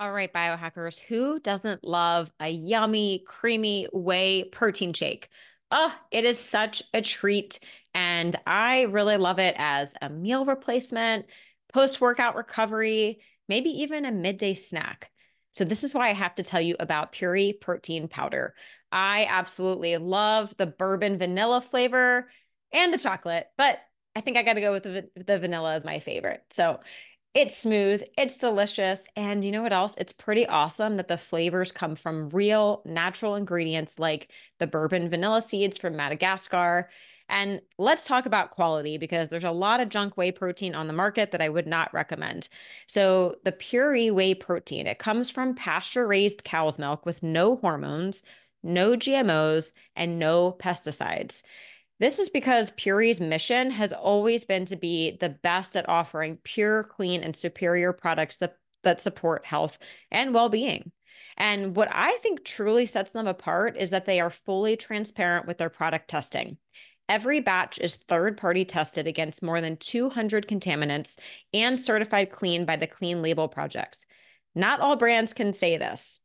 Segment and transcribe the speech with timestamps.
[0.00, 5.28] All right, biohackers, who doesn't love a yummy, creamy whey protein shake?
[5.70, 7.58] Oh, it is such a treat.
[7.92, 11.26] And I really love it as a meal replacement,
[11.70, 15.10] post workout recovery, maybe even a midday snack.
[15.52, 18.54] So, this is why I have to tell you about Puori protein powder.
[18.90, 22.30] I absolutely love the bourbon vanilla flavor
[22.72, 23.78] and the chocolate, but
[24.16, 26.42] I think I got to go with the, the vanilla as my favorite.
[26.50, 26.80] So,
[27.34, 29.94] it's smooth, it's delicious, and you know what else?
[29.98, 35.40] It's pretty awesome that the flavors come from real natural ingredients like the bourbon vanilla
[35.40, 36.90] seeds from Madagascar.
[37.28, 40.92] And let's talk about quality because there's a lot of junk whey protein on the
[40.92, 42.48] market that I would not recommend.
[42.88, 48.24] So, the Puori whey protein, it comes from pasture raised cow's milk with no hormones,
[48.64, 51.42] no GMOs, and no pesticides.
[52.00, 56.82] This is because Puori's mission has always been to be the best at offering pure,
[56.82, 59.78] clean, and superior products that, that support health
[60.10, 60.92] and well being.
[61.36, 65.58] And what I think truly sets them apart is that they are fully transparent with
[65.58, 66.56] their product testing.
[67.08, 71.18] Every batch is third party tested against more than 200 contaminants
[71.52, 74.06] and certified clean by the Clean Label Project.
[74.54, 76.20] Not all brands can say this.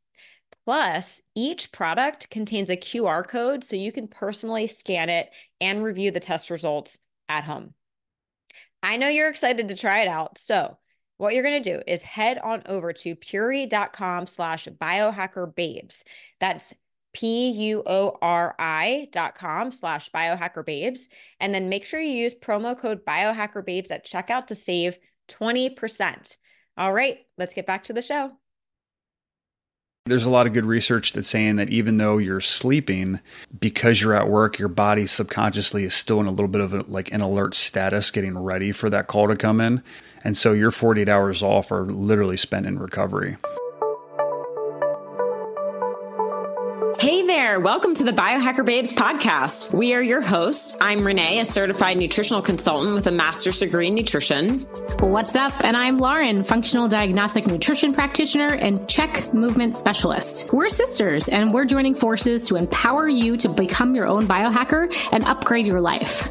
[0.66, 6.10] Plus, each product contains a QR code so you can personally scan it and review
[6.10, 7.72] the test results at home.
[8.82, 10.38] I know you're excited to try it out.
[10.38, 10.76] So,
[11.18, 16.02] what you're going to do is head on over to puori.com slash biohackerbabes.
[16.40, 16.74] That's
[17.14, 21.08] P-U-O-R-I dot com slash biohackerbabes.
[21.40, 26.36] And then make sure you use promo code biohackerbabes at checkout to save 20%.
[26.76, 28.32] All right, let's get back to the show.
[30.06, 33.20] There's a lot of good research that's saying that even though you're sleeping,
[33.58, 36.82] because you're at work, your body subconsciously is still in a little bit of a,
[36.82, 39.82] like an alert status, getting ready for that call to come in.
[40.22, 43.36] And so your 48 hours off are literally spent in recovery.
[47.46, 47.60] There.
[47.60, 49.72] Welcome to the Biohacker Babes podcast.
[49.72, 50.76] We are your hosts.
[50.80, 54.62] I'm Renee, a certified nutritional consultant with a master's degree in nutrition.
[54.98, 55.52] What's up?
[55.62, 60.52] And I'm Lauren, functional diagnostic nutrition practitioner and CHEK movement specialist.
[60.52, 65.22] We're sisters and we're joining forces to empower you to become your own biohacker and
[65.22, 66.28] upgrade your life.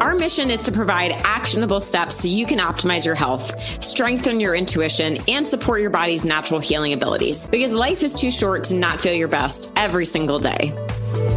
[0.00, 4.54] Our mission is to provide actionable steps so you can optimize your health, strengthen your
[4.54, 9.00] intuition, and support your body's natural healing abilities because life is too short to not
[9.00, 10.72] feel your best every single day.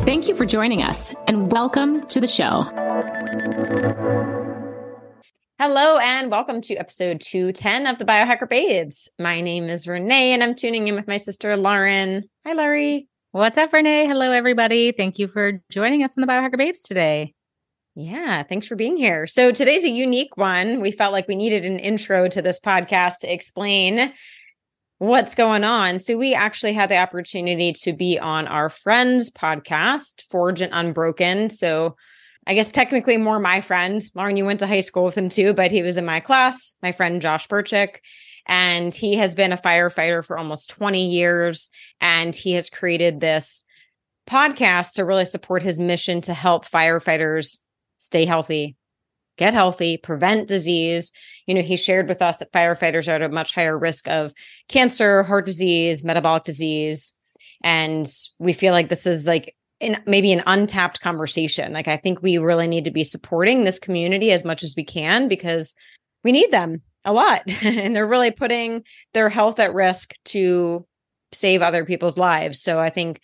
[0.06, 2.64] Thank you for joining us and welcome to the show.
[5.60, 9.10] Hello, and welcome to episode 210 of the Biohacker Babes.
[9.18, 12.30] My name is Renee, and I'm tuning in with my sister Lauren.
[12.46, 13.08] Hi, Laurie.
[13.32, 14.06] What's up, Renee?
[14.06, 14.92] Hello, everybody.
[14.92, 17.34] Thank you for joining us on the Biohacker Babes today.
[17.96, 19.26] Yeah, thanks for being here.
[19.26, 20.82] So today's a unique one.
[20.82, 24.14] We felt like we needed an intro to this podcast to explain
[25.00, 26.00] what's going on.
[26.00, 31.50] So we actually had the opportunity to be on our friend's podcast, Forged and Unbroken.
[31.50, 31.96] So
[32.48, 34.02] I guess technically more my friend.
[34.16, 36.76] Lauren, you went to high school with him too, but he was in my class,
[36.82, 38.02] my friend Josh Burchick.
[38.48, 41.70] And he has been a firefighter for almost 20 years.
[42.00, 43.64] And he has created this
[44.28, 47.60] podcast to really support his mission to help firefighters
[47.98, 48.76] stay healthy,
[49.38, 51.12] get healthy, prevent disease.
[51.46, 54.34] You know, he shared with us that firefighters are at a much higher risk of
[54.68, 57.14] cancer, heart disease, metabolic disease.
[57.64, 58.08] And
[58.40, 61.74] we feel like this is like in maybe an untapped conversation.
[61.74, 64.84] Like I think we really need to be supporting this community as much as we
[64.84, 65.76] can because
[66.24, 67.42] we need them a lot.
[67.62, 68.84] and they're really putting
[69.14, 70.86] their health at risk to
[71.32, 72.62] save other people's lives.
[72.62, 73.22] So I think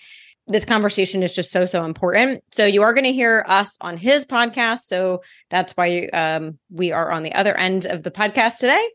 [0.47, 2.43] this conversation is just so so important.
[2.51, 4.79] So you are going to hear us on his podcast.
[4.79, 8.85] So that's why um, we are on the other end of the podcast today.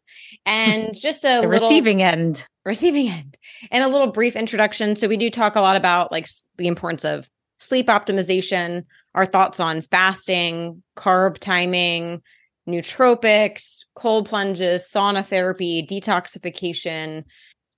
[0.44, 2.46] And just a little, receiving end.
[2.64, 3.38] Receiving end.
[3.70, 4.94] And a little brief introduction.
[4.96, 6.26] So we do talk a lot about like
[6.56, 7.28] the importance of
[7.58, 8.84] sleep optimization
[9.14, 12.22] our thoughts on fasting carb timing
[12.68, 17.24] nootropics cold plunges sauna therapy detoxification.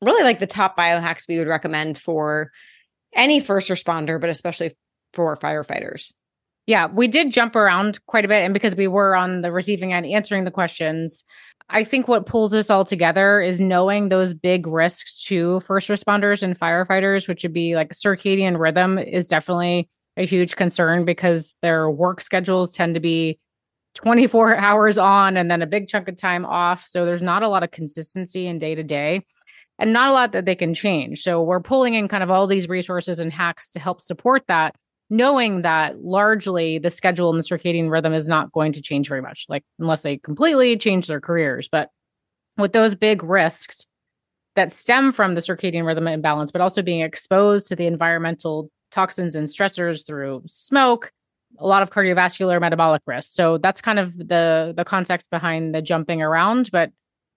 [0.03, 2.51] Really like the top biohacks we would recommend for
[3.15, 4.77] any first responder, but especially
[5.13, 6.13] for firefighters.
[6.67, 8.45] Yeah, we did jump around quite a bit.
[8.45, 11.25] And because we were on the receiving end answering the questions,
[11.69, 16.43] I think what pulls us all together is knowing those big risks to first responders
[16.43, 21.91] and firefighters, which would be like circadian rhythm is definitely a huge concern because their
[21.91, 23.39] work schedules tend to be
[23.95, 26.87] 24 hours on and then a big chunk of time off.
[26.87, 29.25] So there's not a lot of consistency in day to day
[29.81, 31.23] and not a lot that they can change.
[31.23, 34.77] So we're pulling in kind of all these resources and hacks to help support that,
[35.09, 39.23] knowing that largely the schedule and the circadian rhythm is not going to change very
[39.23, 41.69] much, like unless they completely change their careers.
[41.73, 41.89] But
[42.59, 43.87] with those big risks
[44.55, 49.35] that stem from the circadian rhythm imbalance, but also being exposed to the environmental toxins
[49.35, 51.11] and stressors through smoke,
[51.59, 53.33] a lot of cardiovascular metabolic risk.
[53.33, 56.91] So that's kind of the the context behind the jumping around, but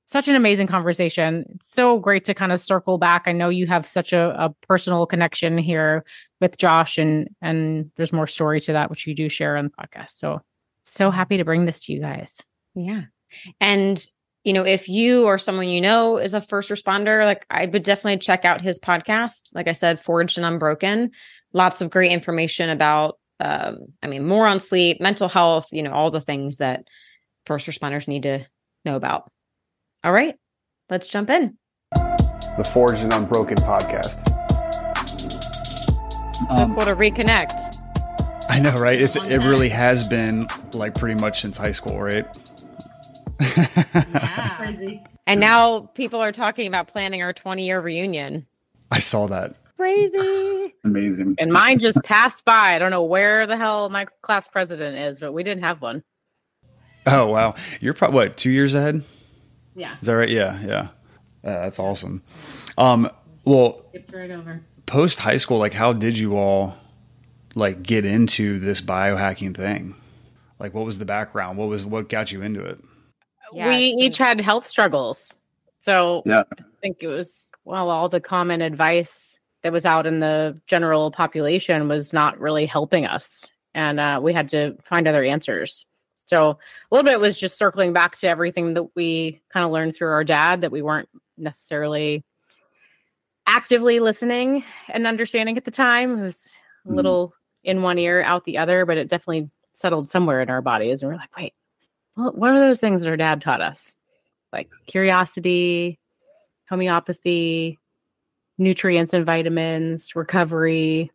[0.05, 1.45] such an amazing conversation.
[1.55, 3.23] It's so great to kind of circle back.
[3.25, 6.03] I know you have such a, a personal connection here
[6.41, 9.71] with Josh and and there's more story to that which you do share on the
[9.71, 10.11] podcast.
[10.11, 10.41] So
[10.83, 12.41] so happy to bring this to you guys.
[12.75, 13.03] Yeah.
[13.59, 14.05] And
[14.43, 17.83] you know, if you or someone you know is a first responder, like I would
[17.83, 19.49] definitely check out his podcast.
[19.53, 21.11] Like I said, Forged and Unbroken.
[21.53, 25.91] Lots of great information about um, I mean, more on sleep, mental health, you know,
[25.91, 26.85] all the things that
[27.45, 28.45] first responders need to
[28.85, 29.31] know about.
[30.05, 30.35] All right,
[30.89, 31.57] let's jump in.
[31.93, 34.27] The Forged and Unbroken podcast.
[36.49, 37.77] So um, cool to reconnect.
[38.49, 39.01] I know, right?
[39.01, 42.25] It's it really has been like pretty much since high school, right?
[43.39, 44.55] yeah.
[44.57, 45.01] Crazy.
[45.25, 48.45] And now people are talking about planning our 20 year reunion.
[48.91, 49.53] I saw that.
[49.77, 50.73] Crazy.
[50.83, 51.35] Amazing.
[51.39, 52.75] And mine just passed by.
[52.75, 56.03] I don't know where the hell my class president is, but we didn't have one.
[57.05, 57.55] Oh wow.
[57.79, 59.01] You're probably what, two years ahead?
[59.75, 59.95] Yeah.
[60.01, 60.29] Is that right?
[60.29, 60.87] Yeah, yeah.
[61.43, 62.23] Uh, that's awesome.
[62.77, 63.09] Um
[63.45, 64.61] well right over.
[64.85, 66.75] Post high school, like how did you all
[67.55, 69.95] like get into this biohacking thing?
[70.59, 71.57] Like what was the background?
[71.57, 72.79] What was what got you into it?
[73.51, 75.33] Yeah, we each had health struggles.
[75.81, 76.43] So yeah.
[76.51, 81.11] I think it was well all the common advice that was out in the general
[81.11, 85.85] population was not really helping us and uh, we had to find other answers
[86.33, 89.95] so a little bit was just circling back to everything that we kind of learned
[89.95, 92.23] through our dad that we weren't necessarily
[93.47, 96.95] actively listening and understanding at the time it was a mm-hmm.
[96.95, 97.71] little mm-hmm.
[97.71, 101.11] in one ear out the other but it definitely settled somewhere in our bodies and
[101.11, 101.53] we're like wait
[102.15, 103.95] what are those things that our dad taught us
[104.51, 105.99] like curiosity
[106.69, 107.79] homeopathy
[108.57, 111.11] nutrients and vitamins, recovery.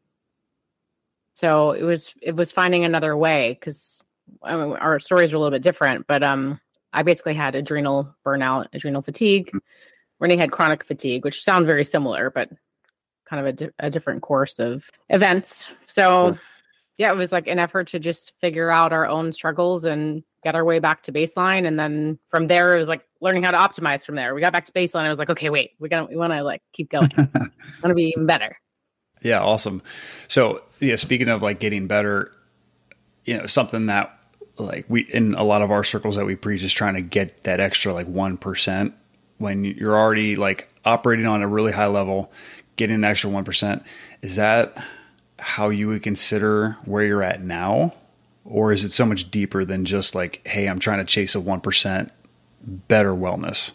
[1.35, 4.01] So it was it was finding another way because
[4.43, 6.07] our stories are a little bit different.
[6.07, 6.61] But um,
[6.93, 9.51] I basically had adrenal burnout, adrenal fatigue.
[10.21, 12.51] Renee had chronic fatigue, which sound very similar, but
[13.29, 15.71] kind of a, di- a different course of events.
[15.87, 16.37] So
[16.97, 20.57] yeah, it was like an effort to just figure out our own struggles and get
[20.57, 21.67] our way back to baseline.
[21.67, 24.35] And then from there, it was like learning how to optimize from there.
[24.35, 25.05] We got back to baseline.
[25.05, 27.11] I was like, okay, wait, we got we want to like keep going.
[27.17, 27.53] want
[27.85, 28.57] to be even better.
[29.23, 29.83] Yeah, awesome.
[30.27, 32.33] So yeah, speaking of like getting better,
[33.25, 34.18] you know, something that
[34.59, 37.45] like we in a lot of our circles that we preach is trying to get
[37.45, 38.95] that extra like one percent
[39.39, 42.33] when you're already like operating on a really high level,
[42.77, 43.83] getting an extra one percent.
[44.23, 44.77] Is that
[45.39, 47.95] how you would consider where you're at now?
[48.45, 51.39] Or is it so much deeper than just like, hey, I'm trying to chase a
[51.39, 52.11] 1%
[52.67, 53.73] better wellness?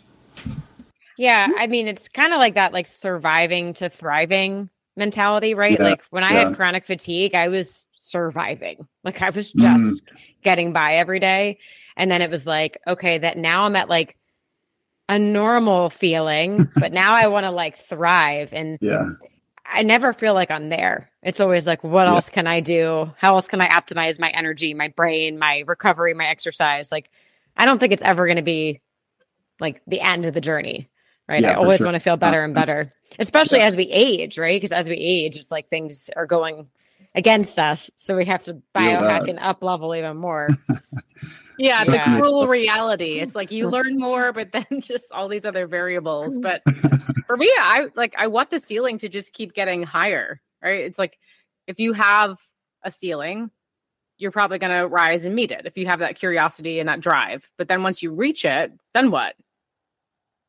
[1.16, 1.48] Yeah.
[1.58, 5.78] I mean, it's kind of like that, like surviving to thriving mentality, right?
[5.80, 6.48] Yeah, like when I yeah.
[6.48, 8.88] had chronic fatigue, I was surviving.
[9.04, 10.18] Like I was just mm.
[10.44, 11.60] getting by every day.
[11.96, 14.18] And then it was like, okay, that now I'm at like
[15.10, 18.54] a normal feeling, but now I want to like thrive.
[18.54, 19.12] And yeah.
[19.66, 21.10] I never feel like I'm there.
[21.22, 22.14] It's always like, what yeah.
[22.14, 23.14] else can I do?
[23.18, 26.92] How else can I optimize my energy, my brain, my recovery, my exercise?
[26.92, 27.10] Like,
[27.56, 28.82] I don't think it's ever going to be
[29.60, 30.90] like the end of the journey,
[31.30, 31.42] right?
[31.42, 31.88] Yeah, I always sure.
[31.88, 34.60] want to feel better and better, especially as we age, right?
[34.60, 36.68] Because as we age, it's like things are going
[37.16, 37.92] against us.
[37.96, 40.50] So we have to biohack and up level even more.
[41.60, 43.20] yeah, the cruel reality.
[43.20, 46.38] It's like you learn more, but then just all these other variables.
[46.38, 46.62] But
[47.28, 50.42] for me, I like I want the ceiling to just keep getting higher.
[50.64, 50.86] Right?
[50.86, 51.18] It's like
[51.68, 52.40] if you have
[52.84, 53.52] a ceiling,
[54.18, 57.02] you're probably going to rise and meet it if you have that curiosity and that
[57.02, 57.50] drive.
[57.58, 59.36] But then once you reach it, then what?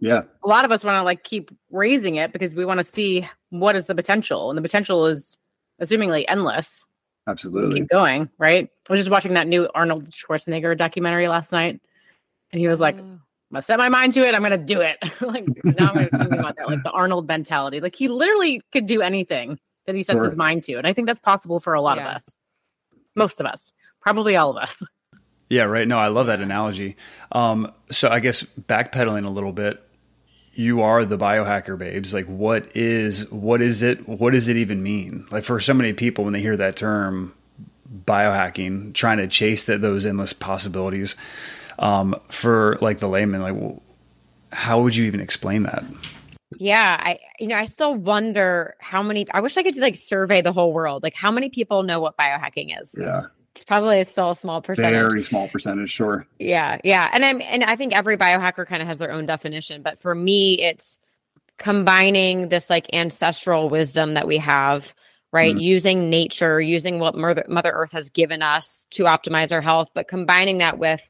[0.01, 0.23] Yeah.
[0.45, 3.29] A lot of us want to like keep raising it because we want to see
[3.51, 5.37] what is the potential, and the potential is
[5.81, 6.85] assumingly endless.
[7.27, 7.81] Absolutely.
[7.81, 8.69] Keep going, right?
[8.89, 11.81] I was just watching that new Arnold Schwarzenegger documentary last night,
[12.53, 14.35] and he was like, "I'm set my mind to it.
[14.35, 17.81] I'm gonna do it." like now I'm gonna think about that, like the Arnold mentality.
[17.81, 20.25] Like he literally could do anything that he sets sure.
[20.25, 22.11] his mind to, and I think that's possible for a lot yeah.
[22.11, 22.37] of us,
[23.15, 24.83] most of us, probably all of us.
[25.51, 25.87] Yeah, right.
[25.87, 26.97] No, I love that analogy.
[27.33, 29.84] Um, so I guess backpedaling a little bit,
[30.55, 32.15] you are the biohacker babes.
[32.15, 35.27] Like what is what is it what does it even mean?
[35.31, 37.35] Like for so many people when they hear that term
[38.05, 41.17] biohacking trying to chase that those endless possibilities
[41.79, 43.83] um, for like the layman like well,
[44.53, 45.85] how would you even explain that?
[46.57, 50.41] Yeah i you know i still wonder how many i wish i could like survey
[50.41, 51.03] the whole world.
[51.03, 52.95] Like how many people know what biohacking is?
[52.97, 53.23] Yeah
[53.55, 54.95] it's probably still a small percentage.
[54.95, 56.27] Very small percentage, sure.
[56.39, 59.83] Yeah, yeah, and I'm and I think every biohacker kind of has their own definition,
[59.83, 60.99] but for me, it's
[61.57, 64.93] combining this like ancestral wisdom that we have,
[65.33, 65.55] right?
[65.55, 65.61] Mm.
[65.61, 70.09] Using nature, using what Mother, Mother Earth has given us to optimize our health, but
[70.09, 71.09] combining that with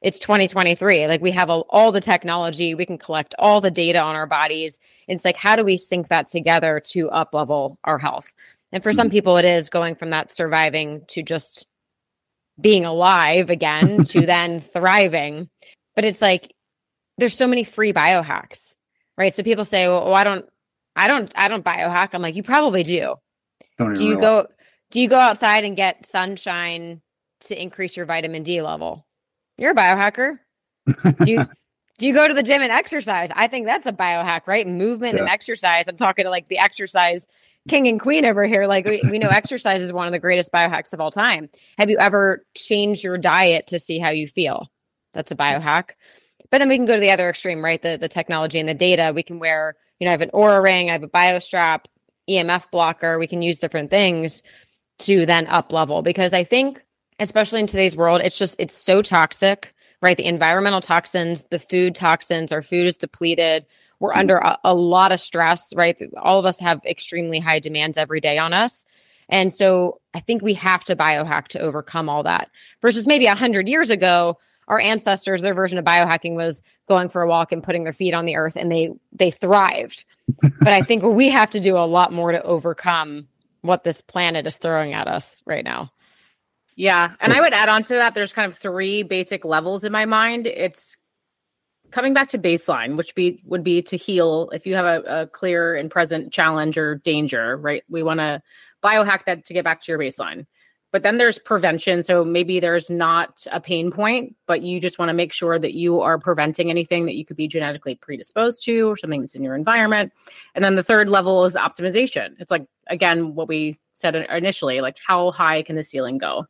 [0.00, 1.06] it's 2023.
[1.06, 4.26] Like we have a, all the technology, we can collect all the data on our
[4.26, 4.80] bodies.
[5.06, 8.34] It's like, how do we sync that together to up level our health?
[8.72, 9.12] And for some mm.
[9.12, 11.66] people, it is going from that surviving to just
[12.62, 15.48] being alive again to then thriving.
[15.94, 16.54] But it's like,
[17.18, 18.76] there's so many free biohacks,
[19.18, 19.34] right?
[19.34, 20.46] So people say, well, I don't,
[20.96, 22.10] I don't, I don't biohack.
[22.12, 23.16] I'm like, you probably do.
[23.78, 24.46] Do you go,
[24.90, 27.02] do you go outside and get sunshine
[27.40, 29.06] to increase your vitamin D level?
[29.58, 30.38] You're a biohacker.
[30.86, 31.46] do you
[31.98, 33.30] do you go to the gym and exercise?
[33.34, 34.66] I think that's a biohack, right?
[34.66, 35.20] Movement yeah.
[35.20, 35.88] and exercise.
[35.88, 37.26] I'm talking to like the exercise
[37.68, 38.66] king and queen over here.
[38.66, 41.48] Like we, we know exercise is one of the greatest biohacks of all time.
[41.78, 44.70] Have you ever changed your diet to see how you feel?
[45.14, 45.42] That's a hmm.
[45.42, 45.90] biohack.
[46.50, 47.80] But then we can go to the other extreme, right?
[47.80, 49.12] The the technology and the data.
[49.14, 51.86] We can wear, you know, I have an Oura ring, I have a BioStrap,
[52.28, 53.18] EMF blocker.
[53.18, 54.42] We can use different things
[55.00, 56.82] to then up level because I think
[57.18, 60.16] especially in today's world, it's just it's so toxic, right?
[60.16, 63.64] The environmental toxins, the food toxins, our food is depleted.
[64.02, 64.18] We're mm-hmm.
[64.18, 65.96] under a, a lot of stress, right?
[66.20, 68.84] All of us have extremely high demands every day on us.
[69.28, 72.50] And so I think we have to biohack to overcome all that.
[72.82, 77.22] Versus maybe a hundred years ago, our ancestors, their version of biohacking was going for
[77.22, 80.04] a walk and putting their feet on the earth and they they thrived.
[80.42, 83.28] but I think we have to do a lot more to overcome
[83.60, 85.92] what this planet is throwing at us right now.
[86.74, 87.12] Yeah.
[87.20, 90.06] And I would add on to that, there's kind of three basic levels in my
[90.06, 90.48] mind.
[90.48, 90.96] It's
[91.92, 95.26] coming back to baseline, which be would be to heal if you have a, a
[95.28, 97.84] clear and present challenge or danger, right?
[97.88, 98.42] We want to
[98.82, 100.46] biohack that to get back to your baseline.
[100.90, 102.02] But then there's prevention.
[102.02, 105.72] So maybe there's not a pain point, but you just want to make sure that
[105.72, 109.42] you are preventing anything that you could be genetically predisposed to or something that's in
[109.42, 110.12] your environment.
[110.54, 112.34] And then the third level is optimization.
[112.40, 116.46] It's like, again, what we said initially, like how high can the ceiling go?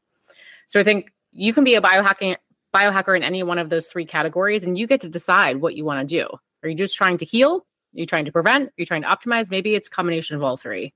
[0.66, 2.37] So I think you can be a biohacking
[2.75, 5.85] biohacker in any one of those three categories and you get to decide what you
[5.85, 6.26] want to do.
[6.62, 7.67] Are you just trying to heal?
[7.95, 8.69] Are you trying to prevent?
[8.69, 9.50] Are you trying to optimize?
[9.50, 10.95] Maybe it's a combination of all three.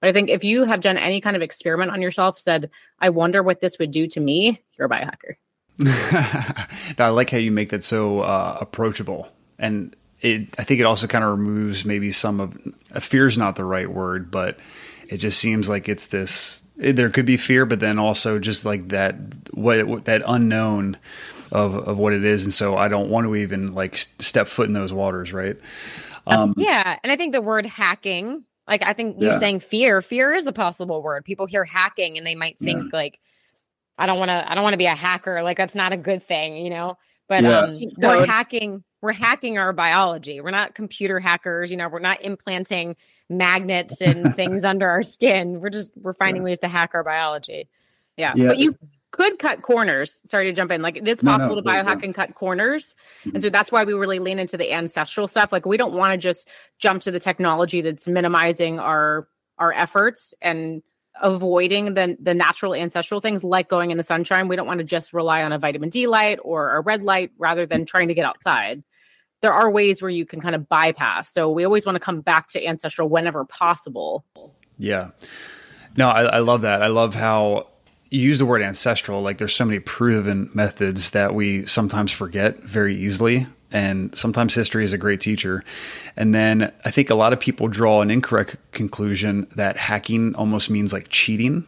[0.00, 3.10] But I think if you have done any kind of experiment on yourself, said, I
[3.10, 5.36] wonder what this would do to me, you're a biohacker.
[6.98, 9.28] I like how you make that so uh, approachable.
[9.58, 13.56] And it, I think it also kind of removes maybe some of fear is not
[13.56, 14.58] the right word, but
[15.08, 18.88] it just seems like it's this there could be fear, but then also just like
[18.88, 19.16] that
[19.52, 20.96] what that unknown
[21.52, 24.66] of of what it is, and so I don't want to even like step foot
[24.66, 25.56] in those waters, right?
[26.26, 29.38] Um, yeah, and I think the word hacking, like I think you're yeah.
[29.38, 30.00] saying fear.
[30.02, 31.24] Fear is a possible word.
[31.24, 32.98] People hear hacking and they might think yeah.
[32.98, 33.20] like,
[33.98, 34.50] I don't want to.
[34.50, 35.42] I don't want to be a hacker.
[35.42, 36.96] Like that's not a good thing, you know.
[37.28, 37.60] But yeah.
[37.60, 40.40] um, we're hacking we're hacking our biology.
[40.40, 42.96] We're not computer hackers, you know, we're not implanting
[43.28, 45.60] magnets and things under our skin.
[45.60, 46.46] We're just we're finding yeah.
[46.46, 47.68] ways to hack our biology.
[48.16, 48.32] Yeah.
[48.36, 48.48] yeah.
[48.48, 48.76] But you
[49.10, 50.20] could cut corners.
[50.26, 50.82] Sorry to jump in.
[50.82, 52.94] Like it is possible no, no, to biohack and cut corners.
[53.20, 53.36] Mm-hmm.
[53.36, 55.50] And so that's why we really lean into the ancestral stuff.
[55.50, 59.28] Like we don't want to just jump to the technology that's minimizing our
[59.58, 60.82] our efforts and
[61.22, 64.46] avoiding the the natural ancestral things like going in the sunshine.
[64.46, 67.32] We don't want to just rely on a vitamin D light or a red light
[67.38, 68.82] rather than trying to get outside
[69.40, 71.32] there are ways where you can kind of bypass.
[71.32, 74.24] So we always want to come back to ancestral whenever possible.
[74.78, 75.10] Yeah.
[75.96, 76.82] No, I, I love that.
[76.82, 77.68] I love how
[78.10, 79.22] you use the word ancestral.
[79.22, 83.46] Like there's so many proven methods that we sometimes forget very easily.
[83.72, 85.62] And sometimes history is a great teacher.
[86.16, 90.70] And then I think a lot of people draw an incorrect conclusion that hacking almost
[90.70, 91.66] means like cheating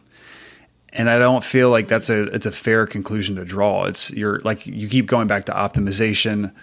[0.93, 3.85] and I don't feel like that's a it's a fair conclusion to draw.
[3.85, 6.53] It's you're like you keep going back to optimization,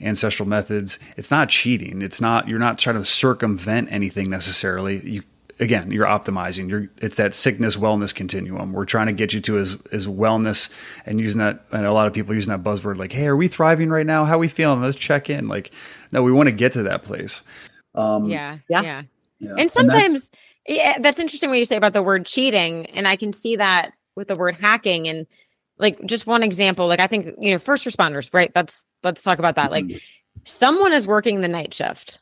[0.00, 0.98] ancestral methods.
[1.16, 2.02] It's not cheating.
[2.02, 5.00] It's not you're not trying to circumvent anything necessarily.
[5.08, 5.22] You
[5.60, 6.68] again, you're optimizing.
[6.68, 8.72] You're it's that sickness wellness continuum.
[8.72, 10.70] We're trying to get you to as as wellness
[11.06, 13.48] and using that and a lot of people using that buzzword like, "Hey, are we
[13.48, 14.24] thriving right now?
[14.24, 14.80] How are we feeling?
[14.80, 15.70] Let's check in." Like,
[16.12, 17.42] no, we want to get to that place.
[17.94, 19.02] Um, yeah, yeah, yeah.
[19.40, 19.54] yeah.
[19.58, 20.30] And sometimes and that's,
[20.66, 23.92] yeah, that's interesting what you say about the word cheating, and I can see that
[24.14, 25.26] with the word hacking and
[25.78, 29.38] like just one example like i think you know first responders right that's let's talk
[29.38, 29.98] about that like mm-hmm.
[30.44, 32.20] someone is working the night shift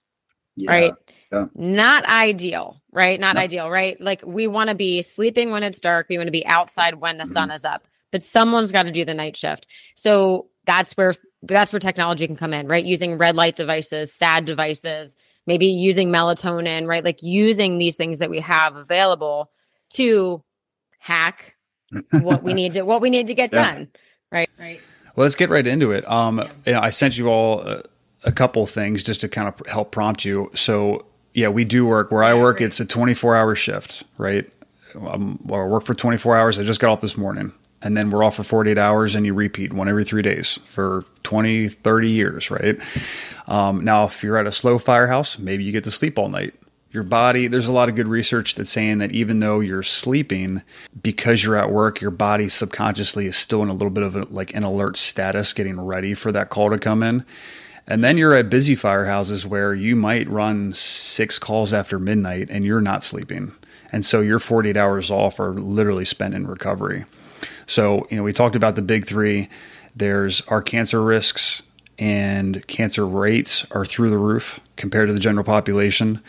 [0.56, 0.70] yeah.
[0.70, 0.92] right
[1.32, 1.44] yeah.
[1.54, 3.40] not ideal right not no.
[3.40, 6.46] ideal right like we want to be sleeping when it's dark we want to be
[6.46, 7.32] outside when the mm-hmm.
[7.32, 11.72] sun is up but someone's got to do the night shift so that's where that's
[11.72, 16.86] where technology can come in right using red light devices sad devices maybe using melatonin
[16.86, 19.50] right like using these things that we have available
[19.92, 20.42] to
[20.98, 21.55] hack
[22.10, 23.74] what we need to what we need to get yeah.
[23.74, 23.88] done.
[24.30, 24.50] Right.
[24.58, 24.80] Right.
[25.14, 26.08] Well, let's get right into it.
[26.10, 26.50] Um, yeah.
[26.66, 27.82] you know, I sent you all a,
[28.24, 30.50] a couple things just to kind of help prompt you.
[30.54, 32.60] So, yeah, we do work where I work.
[32.60, 34.50] It's a 24 hour shift, right?
[34.94, 36.58] Um, I work for 24 hours.
[36.58, 37.52] I just got off this morning
[37.82, 41.04] and then we're off for 48 hours and you repeat one every three days for
[41.22, 42.78] 20 30 years right
[43.48, 46.54] um, now if you're at a slow firehouse maybe you get to sleep all night
[46.96, 50.62] your body there's a lot of good research that's saying that even though you're sleeping
[51.02, 54.24] because you're at work your body subconsciously is still in a little bit of a,
[54.30, 57.24] like an alert status getting ready for that call to come in
[57.86, 62.64] and then you're at busy firehouses where you might run six calls after midnight and
[62.64, 63.52] you're not sleeping
[63.92, 67.04] and so your 48 hours off are literally spent in recovery
[67.66, 69.48] so, you know, we talked about the big three.
[69.94, 71.62] There's our cancer risks
[71.98, 76.22] and cancer rates are through the roof compared to the general population.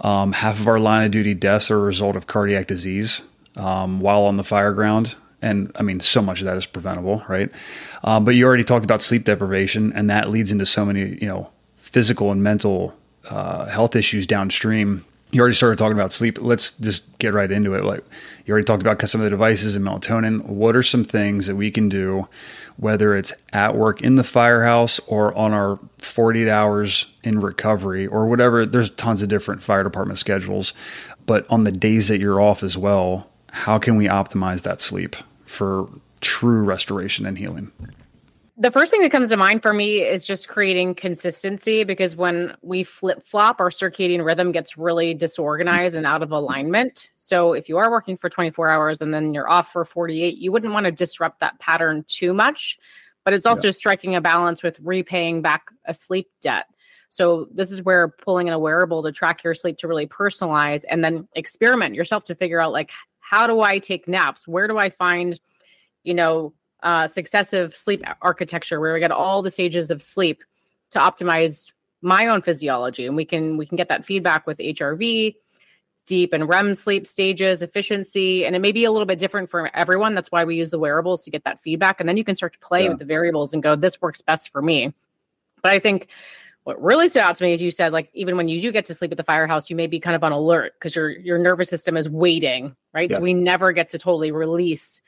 [0.00, 3.22] Um, half of our line of duty deaths are a result of cardiac disease
[3.56, 5.16] um, while on the fire ground.
[5.42, 7.50] And I mean, so much of that is preventable, right?
[8.04, 11.28] Um, but you already talked about sleep deprivation, and that leads into so many, you
[11.28, 12.94] know, physical and mental
[13.28, 16.38] uh, health issues downstream you already started talking about sleep.
[16.40, 17.84] Let's just get right into it.
[17.84, 18.04] Like
[18.44, 20.46] you already talked about some of the devices and melatonin.
[20.46, 22.28] What are some things that we can do,
[22.76, 28.26] whether it's at work in the firehouse or on our 48 hours in recovery or
[28.26, 28.66] whatever?
[28.66, 30.72] There's tons of different fire department schedules,
[31.24, 35.16] but on the days that you're off as well, how can we optimize that sleep
[35.44, 35.88] for
[36.20, 37.72] true restoration and healing?
[38.58, 42.56] The first thing that comes to mind for me is just creating consistency because when
[42.62, 47.10] we flip flop, our circadian rhythm gets really disorganized and out of alignment.
[47.16, 50.52] So if you are working for 24 hours and then you're off for 48, you
[50.52, 52.78] wouldn't want to disrupt that pattern too much.
[53.24, 53.72] But it's also yeah.
[53.72, 56.66] striking a balance with repaying back a sleep debt.
[57.10, 60.84] So this is where pulling in a wearable to track your sleep to really personalize
[60.88, 64.46] and then experiment yourself to figure out like how do I take naps?
[64.46, 65.38] Where do I find,
[66.04, 70.42] you know, uh, successive sleep architecture where we get all the stages of sleep
[70.90, 73.06] to optimize my own physiology.
[73.06, 75.34] And we can we can get that feedback with hrv
[76.06, 79.74] deep and rem sleep stages efficiency and it may be a little bit different for
[79.74, 80.14] everyone.
[80.14, 81.98] That's why we use the wearables to get that feedback.
[81.98, 82.90] And then you can start to play yeah.
[82.90, 84.94] with the variables and go this works best for me.
[85.62, 86.08] But i think
[86.62, 88.86] what really stood out to me is you said like even when you do get
[88.86, 91.38] to sleep at the firehouse you may be kind of on alert because your your
[91.38, 93.10] nervous system is waiting right?
[93.10, 93.18] Yes.
[93.18, 95.00] so we never get to totally release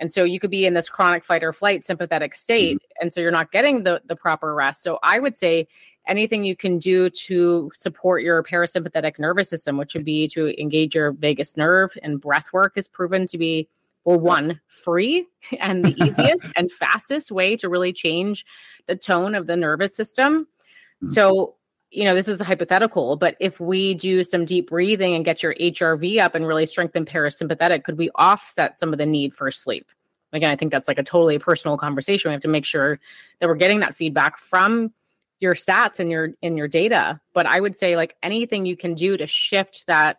[0.00, 2.78] and so you could be in this chronic fight or flight sympathetic state.
[2.78, 3.02] Mm-hmm.
[3.02, 4.82] And so you're not getting the, the proper rest.
[4.82, 5.68] So I would say
[6.08, 10.94] anything you can do to support your parasympathetic nervous system, which would be to engage
[10.94, 13.68] your vagus nerve and breath work is proven to be
[14.06, 15.26] well, one, free
[15.60, 18.46] and the easiest and fastest way to really change
[18.86, 20.48] the tone of the nervous system.
[21.02, 21.10] Mm-hmm.
[21.10, 21.56] So
[21.90, 25.42] you know, this is a hypothetical, but if we do some deep breathing and get
[25.42, 29.50] your HRV up and really strengthen parasympathetic, could we offset some of the need for
[29.50, 29.90] sleep?
[30.32, 32.28] Again, I think that's like a totally personal conversation.
[32.30, 33.00] We have to make sure
[33.40, 34.92] that we're getting that feedback from
[35.40, 37.20] your stats and your in your data.
[37.32, 40.18] But I would say like anything you can do to shift that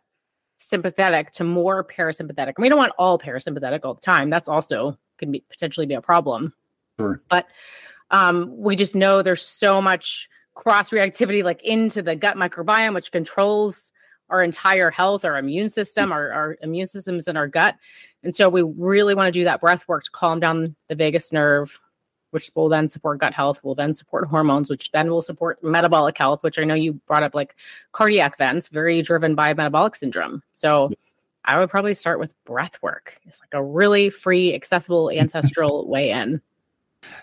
[0.58, 2.54] sympathetic to more parasympathetic.
[2.58, 4.30] And we don't want all parasympathetic all the time.
[4.30, 6.54] That's also can be potentially be a problem.
[7.00, 7.22] Sure.
[7.30, 7.48] But
[8.10, 13.12] um, we just know there's so much cross reactivity like into the gut microbiome, which
[13.12, 13.92] controls
[14.30, 17.76] our entire health, our immune system, our, our immune systems in our gut.
[18.24, 21.32] And so we really want to do that breath work to calm down the vagus
[21.32, 21.80] nerve,
[22.32, 26.18] which will then support gut health, will then support hormones, which then will support metabolic
[26.18, 27.56] health, which I know you brought up like
[27.92, 30.42] cardiac vents, very driven by metabolic syndrome.
[30.54, 30.92] So
[31.44, 33.20] I would probably start with breath work.
[33.26, 36.42] It's like a really free, accessible, ancestral way in.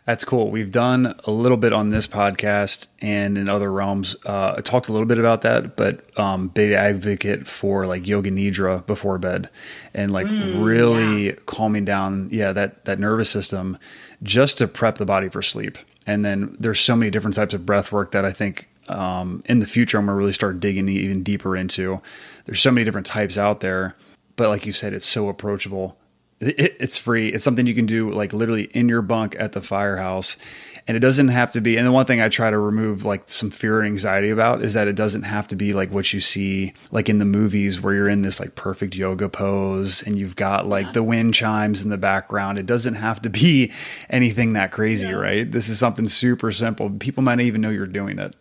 [0.09, 0.51] That's cool.
[0.51, 4.17] We've done a little bit on this podcast and in other realms.
[4.25, 8.31] Uh, I talked a little bit about that, but um, big advocate for like yoga
[8.31, 9.51] nidra before bed
[9.93, 11.33] and like mm, really yeah.
[11.45, 13.77] calming down, yeah, that that nervous system,
[14.23, 15.77] just to prep the body for sleep.
[16.07, 19.59] And then there's so many different types of breath work that I think um, in
[19.59, 22.01] the future I'm gonna really start digging even deeper into.
[22.47, 23.95] There's so many different types out there,
[24.37, 25.98] but like you said, it's so approachable
[26.41, 27.29] it, it's free.
[27.29, 30.37] It's something you can do like literally in your bunk at the firehouse.
[30.87, 31.77] And it doesn't have to be.
[31.77, 34.73] And the one thing I try to remove like some fear and anxiety about is
[34.73, 37.93] that it doesn't have to be like what you see like in the movies where
[37.93, 40.93] you're in this like perfect yoga pose and you've got like yeah.
[40.93, 42.59] the wind chimes in the background.
[42.59, 43.71] It doesn't have to be
[44.11, 45.13] anything that crazy, yeah.
[45.13, 45.51] right?
[45.51, 46.89] This is something super simple.
[46.89, 48.35] People might not even know you're doing it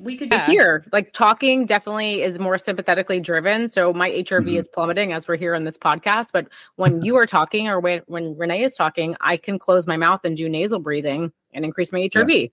[0.00, 0.46] we could yeah.
[0.46, 4.48] hear like talking definitely is more sympathetically driven so my hrv mm-hmm.
[4.56, 8.00] is plummeting as we're here on this podcast but when you are talking or when,
[8.06, 11.92] when renee is talking i can close my mouth and do nasal breathing and increase
[11.92, 12.50] my hrv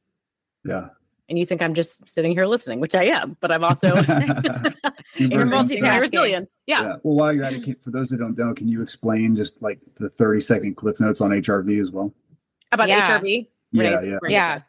[0.64, 0.88] yeah, yeah.
[1.30, 4.04] and you think i'm just sitting here listening which i am but i'm also you're
[5.46, 6.82] multitasking resilience yeah.
[6.82, 6.96] yeah.
[7.04, 9.80] well while you're at it for those that don't know can you explain just like
[10.00, 12.14] the 30 second cliff notes on hrv as well
[12.72, 14.18] about hrv yeah, yeah.
[14.28, 14.60] yeah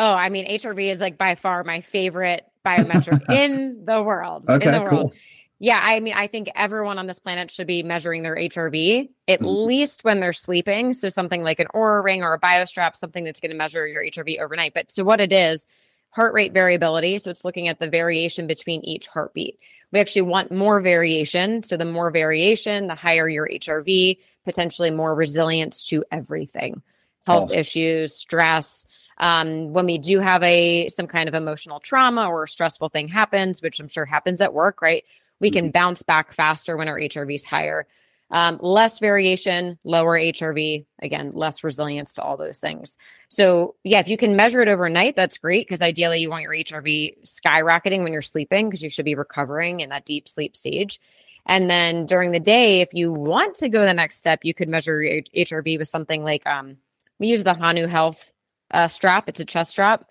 [0.00, 4.46] Oh, I mean, HRV is like by far my favorite biometric in the world.
[4.48, 4.90] Okay, in the world.
[4.90, 5.12] cool.
[5.58, 9.40] Yeah, I mean, I think everyone on this planet should be measuring their HRV at
[9.40, 9.66] Mhm.
[9.66, 10.94] least when they're sleeping.
[10.94, 14.02] So something like an Oura ring or a BioStrap, something that's going to measure your
[14.02, 14.72] HRV overnight.
[14.72, 15.66] But so what it is,
[16.12, 17.18] heart rate variability.
[17.18, 19.58] So it's looking at the variation between each heartbeat.
[19.92, 21.62] We actually want more variation.
[21.62, 26.80] So the more variation, the higher your HRV, potentially more resilience to everything,
[27.26, 27.58] health Awesome.
[27.58, 28.86] issues, stress.
[29.20, 33.06] Um, when we do have a some kind of emotional trauma or a stressful thing
[33.06, 35.04] happens, which I'm sure happens at work, right?
[35.40, 37.86] We can bounce back faster when our HRV is higher.
[38.32, 42.96] Um, less variation, lower HRV, again, less resilience to all those things.
[43.28, 46.52] So, yeah, if you can measure it overnight, that's great because ideally you want your
[46.52, 51.00] HRV skyrocketing when you're sleeping because you should be recovering in that deep sleep stage.
[51.44, 54.68] And then during the day, if you want to go the next step, you could
[54.68, 56.76] measure your HRV with something like um,
[57.18, 58.32] we use the Hanu Health
[58.70, 59.28] uh, strap.
[59.28, 60.10] It's a chest strap.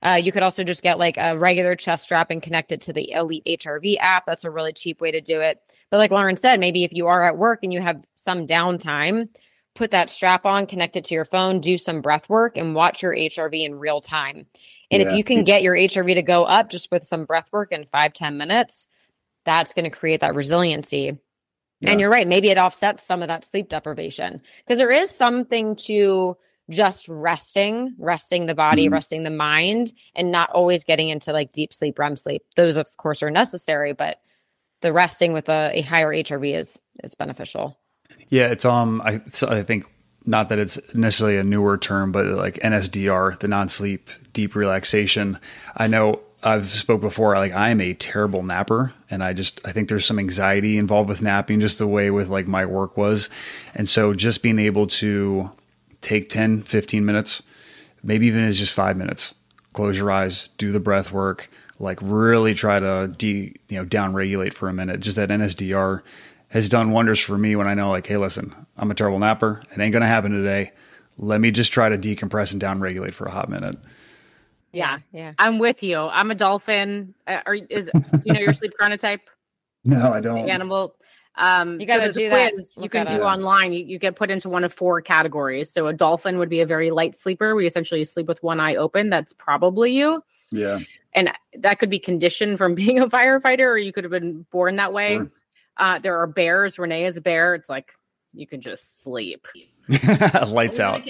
[0.00, 2.92] Uh, you could also just get like a regular chest strap and connect it to
[2.92, 4.26] the Elite HRV app.
[4.26, 5.60] That's a really cheap way to do it.
[5.90, 9.28] But like Lauren said, maybe if you are at work and you have some downtime,
[9.74, 13.02] put that strap on, connect it to your phone, do some breath work, and watch
[13.02, 14.46] your HRV in real time.
[14.90, 17.72] And if you can get your HRV to go up just with some breath work
[17.72, 18.88] in five ten minutes,
[19.44, 21.18] that's going to create that resiliency.
[21.80, 21.90] Yeah.
[21.90, 25.76] And you're right, maybe it offsets some of that sleep deprivation because there is something
[25.76, 26.36] to
[26.70, 28.92] just resting, resting the body, Mhm.
[28.92, 32.42] resting the mind, and not always getting into like deep sleep, REM sleep.
[32.56, 34.20] Those, of course, are necessary, but
[34.80, 37.78] the resting with a, a higher HRV is is beneficial.
[38.28, 39.86] Yeah, it's um I so I think
[40.26, 45.38] not that it's necessarily a newer term, but like NSDR, the non-sleep deep relaxation.
[45.76, 49.72] I know I've spoke before, like I am a terrible napper and I just I
[49.72, 53.30] think there's some anxiety involved with napping just the way with like my work was.
[53.74, 55.50] And so just being able to
[56.00, 57.42] take 10, 15 minutes,
[58.02, 59.34] maybe even as just 5 minutes.
[59.72, 64.12] Close your eyes, do the breath work, like really try to de, you know, down
[64.14, 65.00] regulate for a minute.
[65.00, 66.02] Just that NSDR
[66.48, 69.62] has done wonders for me when I know, like, hey, listen, I'm a terrible napper.
[69.70, 70.72] It ain't going to happen today.
[71.18, 73.76] Let me just try to decompress and down regulate for a hot minute.
[74.72, 74.98] Yeah.
[75.12, 75.32] Yeah.
[75.38, 75.98] I'm with you.
[75.98, 77.14] I'm a dolphin.
[77.26, 77.90] Uh, Are is
[78.24, 79.20] you know your sleep chronotype?
[79.84, 80.48] No, I don't.
[80.48, 80.94] animal.
[81.40, 82.52] Um, You gotta there's a do that.
[82.80, 83.32] You can do up.
[83.32, 83.72] online.
[83.72, 85.70] You, you get put into one of four categories.
[85.70, 87.54] So a dolphin would be a very light sleeper.
[87.54, 89.08] We essentially sleep with one eye open.
[89.08, 90.80] That's probably you, Yeah.
[91.14, 94.76] and that could be conditioned from being a firefighter, or you could have been born
[94.76, 95.16] that way.
[95.16, 95.30] Sure.
[95.76, 96.76] Uh, there are bears.
[96.78, 97.54] Renee is a bear.
[97.54, 97.92] It's like
[98.34, 99.46] you can just sleep.
[100.48, 101.02] Lights out.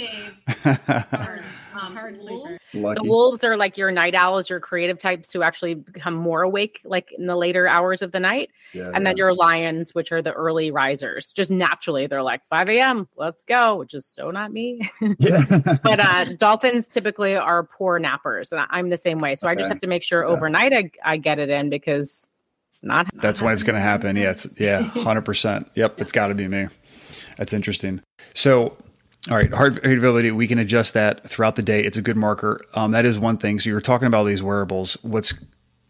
[1.81, 2.99] Um, wolves- Lucky.
[3.01, 6.81] The wolves are like your night owls, your creative types who actually become more awake,
[6.85, 8.51] like in the later hours of the night.
[8.75, 12.69] yeah, and then your lions, which are the early risers, just naturally they're like 5
[12.69, 13.09] a.m.
[13.17, 14.91] Let's go, which is so not me.
[15.19, 15.45] yeah.
[15.83, 19.37] but uh, dolphins typically are poor nappers, and I- I'm the same way.
[19.37, 20.29] So I just have to make sure Yeah.
[20.29, 22.29] overnight I, I get it in because
[22.69, 23.07] it's not.
[23.15, 24.17] That's when it's going to happen.
[24.17, 25.69] Yeah, it's yeah, hundred percent.
[25.75, 26.67] Yep, it's got to be me.
[27.37, 28.03] That's interesting.
[28.35, 28.77] So,
[29.31, 30.31] all right, heart rate variability.
[30.31, 31.83] We can adjust that throughout the day.
[31.83, 32.61] It's a good marker.
[32.75, 33.59] Um, that is one thing.
[33.59, 34.97] So you were talking about these wearables.
[35.03, 35.35] What's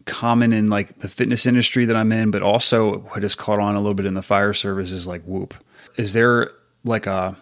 [0.05, 3.75] common in like the fitness industry that I'm in, but also what has caught on
[3.75, 5.53] a little bit in the fire service is like Whoop.
[5.97, 6.49] Is there
[6.83, 7.35] like a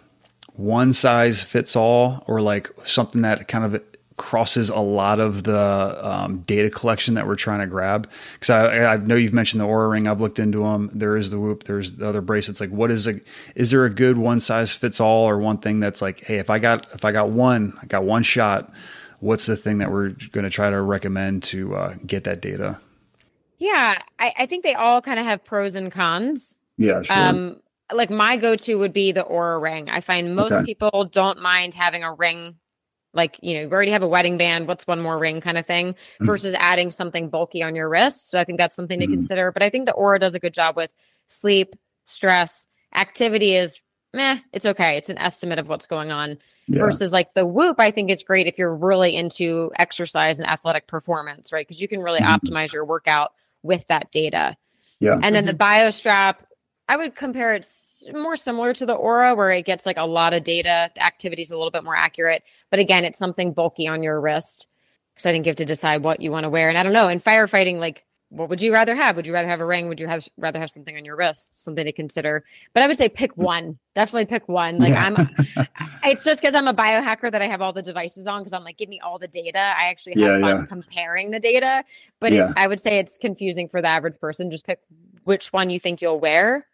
[0.54, 3.82] one size fits all, or like something that kind of
[4.18, 8.10] crosses a lot of the um, data collection that we're trying to grab?
[8.34, 10.08] Because I, I know you've mentioned the Oura Ring.
[10.08, 10.90] I've looked into them.
[10.94, 11.64] There is the Whoop.
[11.64, 12.60] There's the other bracelets.
[12.60, 13.20] Like, what is a?
[13.56, 16.50] Is there a good one size fits all, or one thing that's like, hey, if
[16.50, 18.74] I got if I got one, I got one shot.
[19.20, 22.80] What's the thing that we're going to try to recommend to uh, get that data?
[23.58, 24.00] Yeah.
[24.20, 26.60] I, I think they all kind of have pros and cons.
[26.78, 27.18] yeah, sure.
[27.18, 27.60] Um,
[27.92, 29.90] like my go-to would be the Oura ring.
[29.90, 30.66] I find most Okay.
[30.66, 32.58] people don't mind having a ring,
[33.14, 34.68] like you know, you already have a wedding band.
[34.68, 36.26] What's one more ring kind of thing Mhm.
[36.26, 38.30] versus adding something bulky on your wrist.
[38.30, 39.12] So I think that's something to Mhm.
[39.14, 39.52] consider.
[39.52, 40.94] But I think the Oura does a good job with
[41.28, 43.80] sleep, stress, activity is
[44.14, 44.40] meh.
[44.54, 44.98] It's okay.
[44.98, 46.80] It's an estimate of what's going on yeah.
[46.80, 50.86] versus like the whoop i think is great if you're really into exercise and athletic
[50.88, 52.40] performance right because you can really Mhm.
[52.40, 53.32] optimize your workout
[53.64, 54.58] with that data
[55.00, 55.20] Yeah.
[55.24, 56.36] and then the biostrap
[56.88, 57.68] i would compare it
[58.14, 61.42] more similar to the Oura where it gets like a lot of data the activity
[61.42, 64.68] is a little bit more accurate but again it's something bulky on your wrist
[65.18, 66.94] so i think you have to decide what you want to wear and i don't
[66.94, 69.16] know in firefighting like what would you rather have?
[69.16, 69.88] Would you rather have a ring?
[69.88, 71.64] Would you have rather have something on your wrist?
[71.64, 72.44] Something to consider.
[72.74, 73.80] But I would say pick one.
[73.96, 74.80] Definitely pick one.
[74.80, 75.06] Like Yeah.
[75.06, 75.30] I'm
[76.04, 78.66] it's just because I'm a biohacker that I have all the devices on because I'm
[78.66, 79.60] like, give me all the data.
[79.60, 80.66] I actually have Yeah, fun yeah.
[80.66, 81.86] comparing the data.
[82.20, 84.52] But it, I would say it's confusing for the average person.
[84.52, 84.80] Just pick
[85.24, 86.68] which one you think you'll wear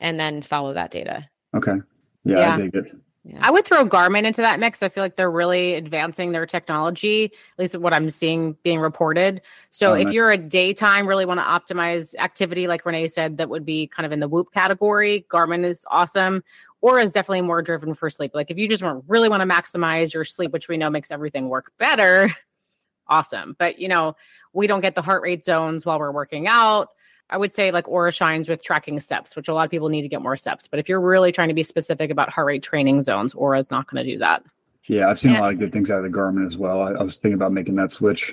[0.00, 1.28] and then follow that data.
[1.54, 1.76] Okay.
[2.24, 2.54] Yeah, Yeah.
[2.54, 2.84] I dig it.
[3.24, 3.38] Yeah.
[3.40, 4.84] I would throw Garmin into that mix.
[4.84, 9.42] I feel like they're really advancing their technology, at least what I'm seeing being reported.
[9.70, 13.48] So oh, if you're a daytime, really want to optimize activity, like Renee said, that
[13.48, 15.26] would be kind of in the Whoop category.
[15.28, 16.44] Garmin is awesome.
[16.84, 18.30] Oura is definitely more driven for sleep.
[18.32, 21.10] Like if you just want really want to maximize your sleep, which we know makes
[21.10, 22.30] everything work better,
[23.08, 23.56] awesome.
[23.58, 24.14] But you know,
[24.52, 26.90] we don't get the heart rate zones while we're working out.
[27.28, 30.02] I would say like Oura shines with tracking steps, which a lot of people need
[30.02, 30.68] to get more steps.
[30.68, 33.70] But if you're really trying to be specific about heart rate training zones, Oura is
[33.70, 34.44] not going to do that.
[34.84, 35.40] Yeah, I've seen yeah.
[35.40, 36.80] a lot of good things out of the Garmin as well.
[36.80, 38.32] I, I was thinking about making that switch.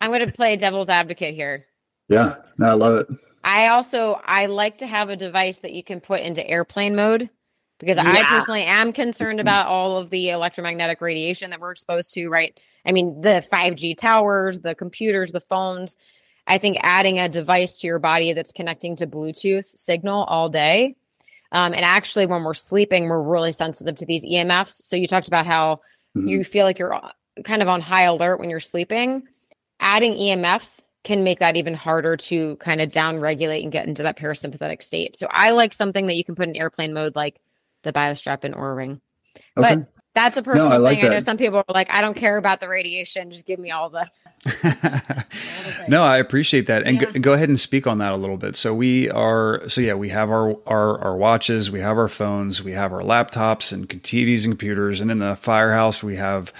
[0.00, 1.66] I'm going to play devil's advocate here.
[2.08, 3.06] Yeah, no, I love it.
[3.44, 7.30] I also I like to have a device that you can put into airplane mode
[7.78, 8.10] because yeah.
[8.10, 12.58] I personally am concerned about all of the electromagnetic radiation that we're exposed to, right?
[12.86, 15.96] I mean, the 5G towers, the computers, the phones.
[16.46, 20.96] I think adding a device to your body that's connecting to Bluetooth signal all day.
[21.52, 24.82] Um, and actually, when we're sleeping, we're really sensitive to these EMFs.
[24.84, 25.80] So you talked about how
[26.16, 26.26] mm-hmm.
[26.26, 27.10] you feel like you're uh,
[27.44, 29.22] kind of on high alert when you're sleeping.
[29.80, 34.02] Adding EMFs can make that even harder to kind of down regulate and get into
[34.02, 35.18] that parasympathetic state.
[35.18, 37.40] So I like something that you can put in airplane mode, like
[37.82, 39.00] the BioStrap and Oura Ring.
[39.56, 39.76] Okay.
[39.76, 41.04] But that's a personal no, I like thing.
[41.04, 41.10] That.
[41.10, 43.30] I know some people are like, I don't care about the radiation.
[43.30, 44.08] Just give me all the.
[45.88, 47.10] no, I appreciate that, and yeah.
[47.12, 48.56] go, go, ahead and speak on that a little bit.
[48.56, 52.62] So we are, so yeah, we have our, our our watches, we have our phones,
[52.62, 56.52] we have our laptops and TVs and computers, and in the firehouse we have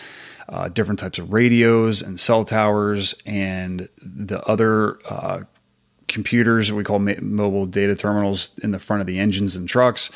[0.49, 5.43] uh, different types of radios and cell towers and the other uh,
[6.09, 10.11] computers we call mobile data terminals in the front of the engines and trucks.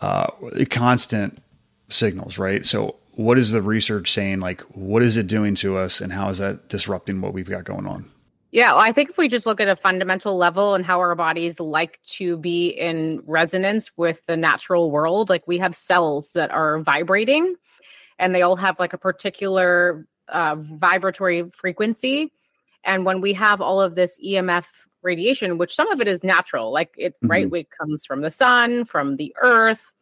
[0.00, 0.26] Uh,
[0.70, 1.42] constant
[1.88, 2.64] signals, right?
[2.64, 4.40] So what is the research saying?
[4.40, 7.64] Like, what is it doing to us, and how is that disrupting what we've got
[7.64, 8.04] going on?
[8.50, 11.14] Yeah, well, I think if we just look at a fundamental level and how our
[11.14, 16.50] bodies like to be in resonance with the natural world, like we have cells that
[16.50, 17.56] are vibrating
[18.18, 22.32] and they all have like a particular uh, vibratory frequency.
[22.84, 24.64] And when we have all of this EMF
[25.02, 27.26] radiation, which some of it is natural, like it, mm-hmm.
[27.26, 29.92] right, it comes from the sun, from the earth,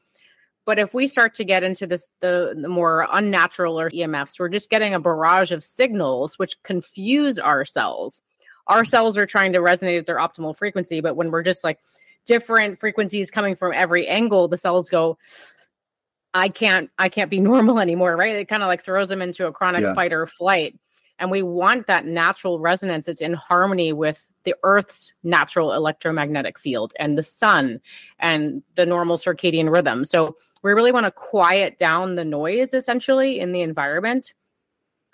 [0.66, 4.48] but if we start to get into this, the, the more unnatural or EMFs, we're
[4.48, 8.20] just getting a barrage of signals which confuse our cells.
[8.66, 11.78] Our cells are trying to resonate at their optimal frequency, but when we're just like
[12.26, 15.18] different frequencies coming from every angle, the cells go,
[16.34, 18.34] I can't, I can't be normal anymore, right?
[18.34, 19.94] It kind of like throws them into a chronic yeah.
[19.94, 20.76] fight or flight.
[21.20, 26.92] And we want that natural resonance that's in harmony with the Earth's natural electromagnetic field
[26.98, 27.80] and the sun
[28.18, 30.04] and the normal circadian rhythm.
[30.04, 34.34] So we really want to quiet down the noise essentially in the environment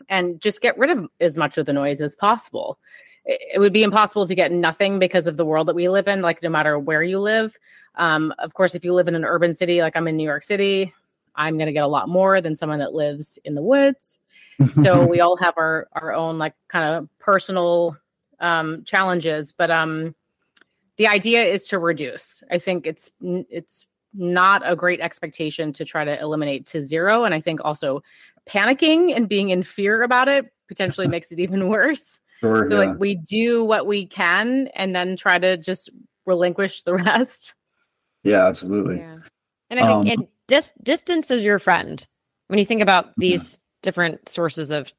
[0.08, 2.78] and just get rid of as much of the noise as possible.
[3.26, 6.22] It, would be impossible to get nothing because of the world that we live in,
[6.22, 7.56] like no matter where you live.
[7.96, 10.42] Um, of course, if you live in an urban city, like I'm in New York
[10.42, 10.94] City,
[11.36, 14.20] I'm going to get a lot more than someone that lives in the woods.
[14.82, 17.96] so we all have our our own like kind of personal
[18.40, 20.14] um, challenges, but um,
[20.96, 22.42] the idea is to reduce.
[22.50, 27.24] I think it's it's not a great expectation to try to eliminate to zero.
[27.24, 28.02] And I think also
[28.48, 32.20] panicking and being in fear about it potentially makes it even worse.
[32.40, 32.88] Sure, so, yeah.
[32.90, 35.90] like, we do what we can and then try to just
[36.26, 37.54] relinquish the rest.
[38.24, 38.98] Yeah, absolutely.
[38.98, 39.18] Yeah.
[39.70, 42.04] And I think um, it dis- distance is your friend
[42.48, 43.58] when you think about these yeah.
[43.82, 44.92] different sources of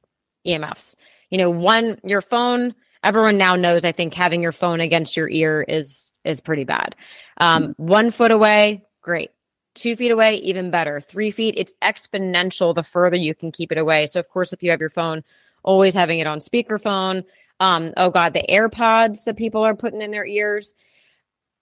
[0.47, 0.95] EMFs.
[1.30, 2.73] You know, one, your phone,
[3.04, 6.95] everyone now knows, I think having your phone against your ear is is pretty bad.
[7.38, 7.86] Um, mm-hmm.
[7.86, 9.30] One foot away, great.
[9.76, 11.00] Two feet away, even better.
[11.00, 14.08] Three feet, it's exponential the further you can keep it away.
[14.08, 15.24] So, of course, if you have your phone,
[15.63, 17.24] always having it on speakerphone.
[17.60, 20.74] Um, oh God, the AirPods that people are putting in their ears.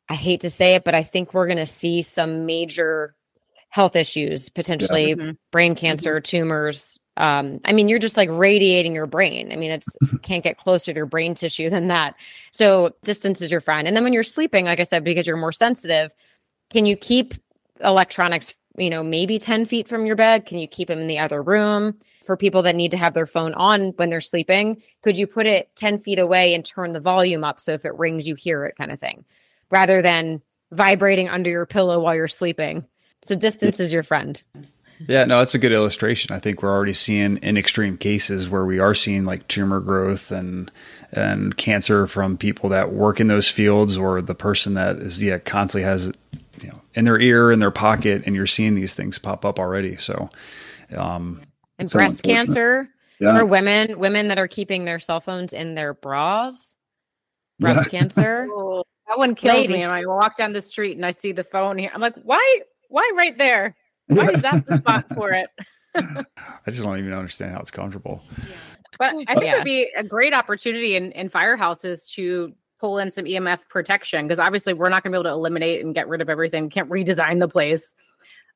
[0.09, 3.15] I hate to say it, but I think we're going to see some major
[3.69, 5.15] health issues, potentially yeah.
[5.15, 5.31] mm-hmm.
[5.51, 6.23] brain cancer, mm-hmm.
[6.23, 6.99] tumors.
[7.15, 9.51] Um, I mean, you're just like radiating your brain.
[9.51, 12.15] I mean, it's can't get closer to your brain tissue than that.
[12.51, 13.87] So distance is your friend.
[13.87, 16.13] And then when you're sleeping, like I said, because you're more sensitive,
[16.71, 17.33] can you keep
[17.83, 20.45] electronics, you know, maybe 10 feet from your bed?
[20.45, 21.97] Can you keep them in the other room?
[22.25, 25.45] For people that need to have their phone on when they're sleeping, could you put
[25.45, 28.65] it 10 feet away and turn the volume up so if it rings, you hear
[28.65, 29.25] it kind of thing,
[29.69, 32.85] rather than vibrating under your pillow while you're sleeping?
[33.23, 34.41] So distance is your friend.
[35.07, 36.33] Yeah, no, that's a good illustration.
[36.35, 40.31] I think we're already seeing in extreme cases where we are seeing like tumor growth
[40.31, 40.71] and
[41.11, 45.39] and cancer from people that work in those fields or the person that is yeah
[45.39, 46.11] constantly has
[46.61, 49.59] you know in their ear in their pocket and you're seeing these things pop up
[49.59, 49.97] already.
[49.97, 50.29] So
[50.95, 51.41] um
[51.77, 52.89] and so breast cancer
[53.21, 53.37] yeah.
[53.37, 56.75] for women, women that are keeping their cell phones in their bras.
[57.59, 57.99] Breast yeah.
[57.99, 58.47] cancer.
[58.57, 59.75] Oh, that one kills Ladies.
[59.75, 59.83] me.
[59.83, 61.91] And I walk down the street and I see the phone here.
[61.93, 63.75] I'm like, why why right there?
[64.07, 65.49] Why is that the spot for it?
[65.95, 66.23] I
[66.67, 68.23] just don't even understand how it's comfortable.
[68.97, 73.11] But I think it would be a great opportunity in, in firehouses to pull in
[73.11, 76.07] some EMF protection because obviously we're not going to be able to eliminate and get
[76.07, 76.63] rid of everything.
[76.63, 77.93] We can't redesign the place.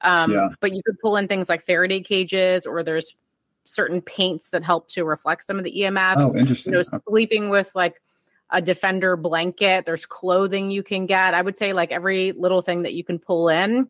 [0.01, 0.49] Um, Yeah.
[0.59, 3.15] But you could pull in things like Faraday cages or there's
[3.63, 6.15] certain paints that help to reflect some of the EMFs.
[6.17, 6.73] Oh, you interesting.
[6.73, 8.01] know, sleeping with like
[8.49, 9.85] a defender blanket.
[9.85, 11.33] There's clothing you can get.
[11.33, 13.89] I would say like every little thing that you can pull in.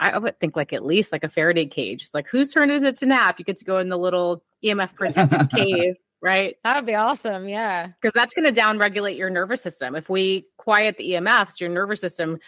[0.00, 2.02] I would think like at least like a Faraday cage.
[2.02, 3.38] It's like whose turn is it to nap?
[3.38, 6.56] You get to go in the little EMF protected cave, right?
[6.64, 7.48] That would be awesome.
[7.48, 7.88] Yeah.
[8.00, 9.94] Because that's going to down regulate your nervous system.
[9.94, 12.38] If we quiet the EMFs, your nervous system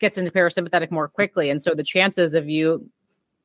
[0.00, 1.50] gets into parasympathetic more quickly.
[1.50, 2.88] And so the chances of you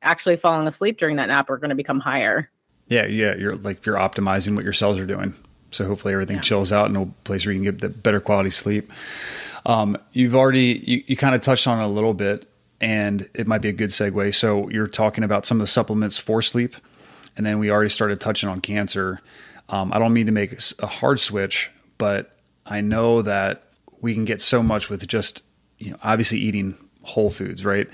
[0.02, 2.50] actually falling asleep during that nap are going to become higher.
[2.88, 3.34] Yeah, yeah.
[3.36, 5.34] You're like you're optimizing what your cells are doing.
[5.70, 6.42] So hopefully everything Yeah.
[6.42, 8.90] chills out in a place where you can get the better quality sleep.
[9.66, 13.46] Um, you've already you, you kind of touched on it a little bit, and it
[13.46, 14.34] might be a good segue.
[14.34, 16.74] So you're talking about some of the supplements for sleep,
[17.36, 19.20] and then we already started touching on cancer.
[19.70, 23.64] Um, I don't mean to make a hard switch, but I know that
[24.00, 25.42] we can get so much with just
[25.78, 27.88] you know obviously eating whole foods, right?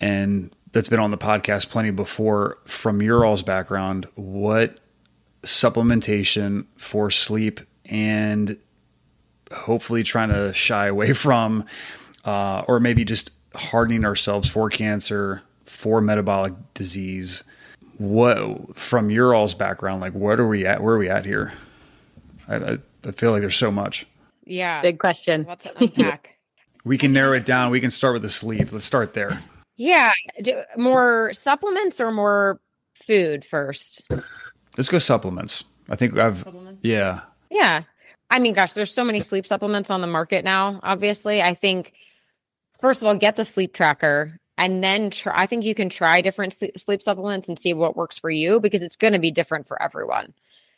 [0.00, 2.58] And that's been on the podcast plenty before.
[2.64, 4.78] From your all's background, what
[5.42, 8.56] supplementation for sleep and
[9.52, 11.64] hopefully trying to shy away from,
[12.24, 17.44] uh, or maybe just hardening ourselves for cancer, for metabolic disease.
[17.98, 20.82] What from your all's background, like what are we at?
[20.82, 21.52] Where are we at here?
[22.48, 24.06] I, I, I feel like there's so much.
[24.44, 24.80] Yeah.
[24.82, 25.44] Big question.
[25.46, 26.34] Lots to unpack.
[26.84, 27.70] We can narrow it down.
[27.70, 28.72] We can start with the sleep.
[28.72, 29.38] Let's start there.
[29.76, 30.12] yeah.
[30.40, 32.60] Do, more supplements or more
[32.94, 34.02] food first?
[34.78, 35.64] Let's go supplements.
[35.90, 36.80] I think I've Supplements?
[36.84, 37.22] yeah.
[37.50, 37.82] Yeah.
[38.30, 40.80] I mean, gosh, there's so many sleep supplements on the market now.
[40.82, 41.92] Obviously, I think
[42.80, 46.20] first of all, get the sleep tracker and then try, I think you can try
[46.20, 49.68] different sleep, supplements and see what works for you because it's going to be different
[49.68, 50.34] for everyone.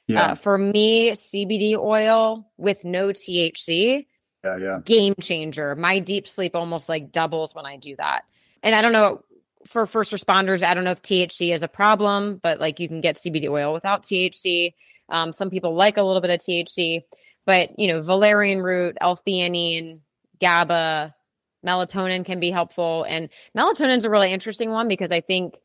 [0.07, 4.07] Yeah, Uh, for me, CBD oil with no THC,
[4.45, 4.81] yeah, yeah.
[4.85, 5.75] game changer.
[5.75, 8.25] My deep sleep almost like doubles when I do that.
[8.63, 9.25] And I don't know
[9.67, 13.01] for first responders, I don't know if THC is a problem, but like you can
[13.01, 14.75] get CBD oil without THC.
[15.09, 17.03] Um, some people like a little bit of THC,
[17.45, 20.01] but you know, valerian root, L-theanine,
[20.41, 21.15] GABA,
[21.67, 23.05] melatonin can be helpful.
[23.09, 25.59] And melatonin is a really interesting one because I think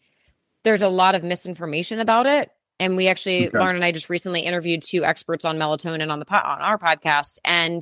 [0.64, 2.50] there's a lot of misinformation about it.
[2.80, 3.58] And we actually, Okay.
[3.58, 6.78] Lauren and I just recently interviewed two experts on melatonin on the po- on our
[6.78, 7.82] podcast, and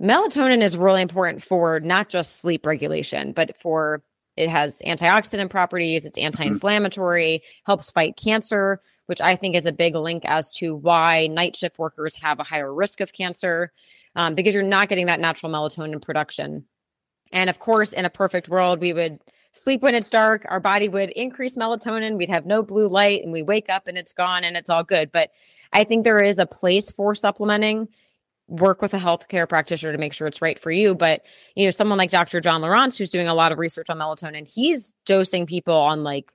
[0.00, 4.02] melatonin is really important for not just sleep regulation, but for
[4.36, 9.94] it has antioxidant properties, it's anti-inflammatory, helps fight cancer, which I think is a big
[9.94, 13.72] link as to why night shift workers have a higher risk of cancer
[14.16, 16.64] um, because you're not getting that natural melatonin production.
[17.32, 19.18] And of course, in a perfect world, we would
[19.52, 23.32] sleep when it's dark, our body would increase melatonin, we'd have no blue light, and
[23.32, 25.12] we wake up and it's gone and it's all good.
[25.12, 25.30] But
[25.72, 27.88] I think there is a place for supplementing.
[28.48, 30.94] Work with a healthcare practitioner to make sure it's right for you.
[30.94, 31.22] But
[31.54, 32.40] you know, someone like Dr.
[32.40, 36.32] John Lieurance, who's doing a lot of research on melatonin, he's dosing people on like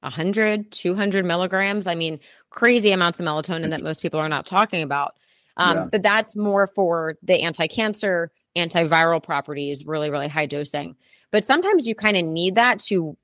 [0.00, 1.86] 100, 200 milligrams.
[1.86, 5.14] I mean, crazy amounts of melatonin that most people are not talking about.
[5.56, 5.84] Um, Yeah.
[5.90, 10.96] But that's more for the anti cancer, antiviral properties, really, really high dosing.
[11.30, 13.16] But sometimes you kind of need that to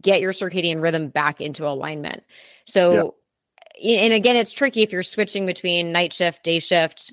[0.00, 2.24] get your circadian rhythm back into alignment.
[2.66, 3.16] So,
[3.82, 7.12] and again, it's tricky if you're switching between night shift, day shift.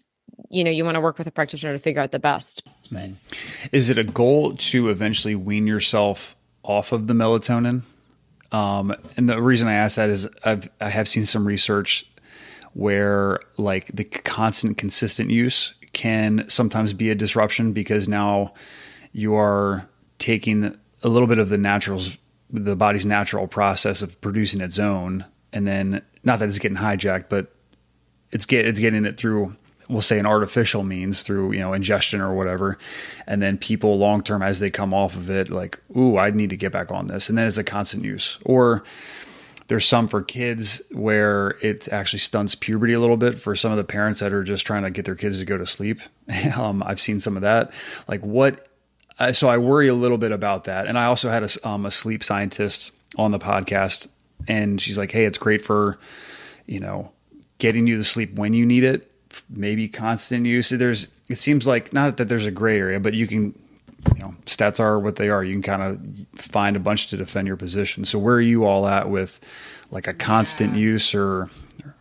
[0.50, 2.64] You know, you want to work with a practitioner to figure out the best.
[3.72, 7.82] Is it a goal to eventually wean yourself off of the melatonin?
[8.52, 12.10] Um, and the reason I ask that is I've I have seen some research
[12.74, 18.54] where like the constant, consistent use can sometimes be a disruption because now
[19.12, 19.86] you are
[20.18, 22.16] taking a little bit of the naturals,
[22.50, 27.26] the body's natural process of producing its own, and then not that it's getting hijacked,
[27.28, 27.54] but
[28.32, 29.58] it's get it's getting it through
[29.90, 32.78] we'll say an artificial means through you know ingestion or whatever.
[33.28, 36.52] And then people long term as they come off of it like ooh i need
[36.52, 37.28] to get back on this.
[37.28, 38.38] And then it's a constant use.
[38.46, 38.86] Or
[39.70, 43.78] there's some for kids where it actually stunts puberty a little bit for some of
[43.78, 46.02] the parents that are just trying to get their kids to go to sleep.
[46.58, 47.72] Um, i've seen some of that.
[48.08, 48.68] Like what
[49.18, 50.88] uh, so i worry a little bit about that.
[50.88, 54.10] And i also had a, um, a sleep scientist on the podcast
[54.48, 56.00] and she's like hey it's great for
[56.66, 57.12] you know
[57.58, 59.12] getting you to sleep when you need it
[59.50, 60.70] maybe constant use.
[60.70, 63.54] There's it seems like not that there's a gray area but you can
[64.16, 67.18] you know stats are what they are you can kind of find a bunch to
[67.18, 69.40] defend your position so where are you all at with
[69.92, 71.50] like a constant use or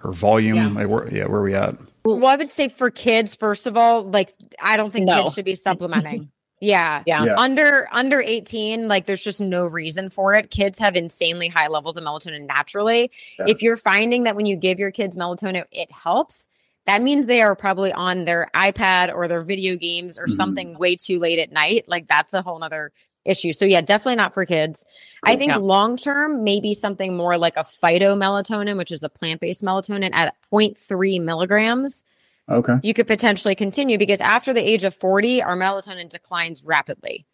[0.05, 0.69] or volume Yeah.
[0.69, 3.77] like where, yeah where are we at Well, I would say for kids, first of
[3.77, 5.23] all, like I don't think No.
[5.23, 6.31] kids should be supplementing.
[6.61, 7.05] Yeah.
[7.07, 7.23] Yeah.
[7.23, 7.37] Yeah.
[7.37, 10.51] Under under 18, like there's just no reason for it.
[10.51, 13.13] Kids have insanely high levels of melatonin naturally.
[13.39, 13.45] Yeah.
[13.47, 16.49] If you're finding that when you give your kids melatonin, it helps,
[16.89, 20.33] that means they are probably on their iPad or their video games or Mhm.
[20.33, 21.85] something way too late at night.
[21.87, 22.93] Like that's a whole nother
[23.27, 23.53] issue.
[23.53, 24.87] So yeah, definitely not for kids.
[25.23, 25.59] I think Yeah.
[25.59, 31.19] long term, maybe something more like a phytomelatonin, which is a plant-based melatonin at 0.3
[31.19, 32.05] milligrams
[32.51, 32.75] Okay.
[32.83, 37.27] you could potentially continue because after the age of 40, our melatonin declines rapidly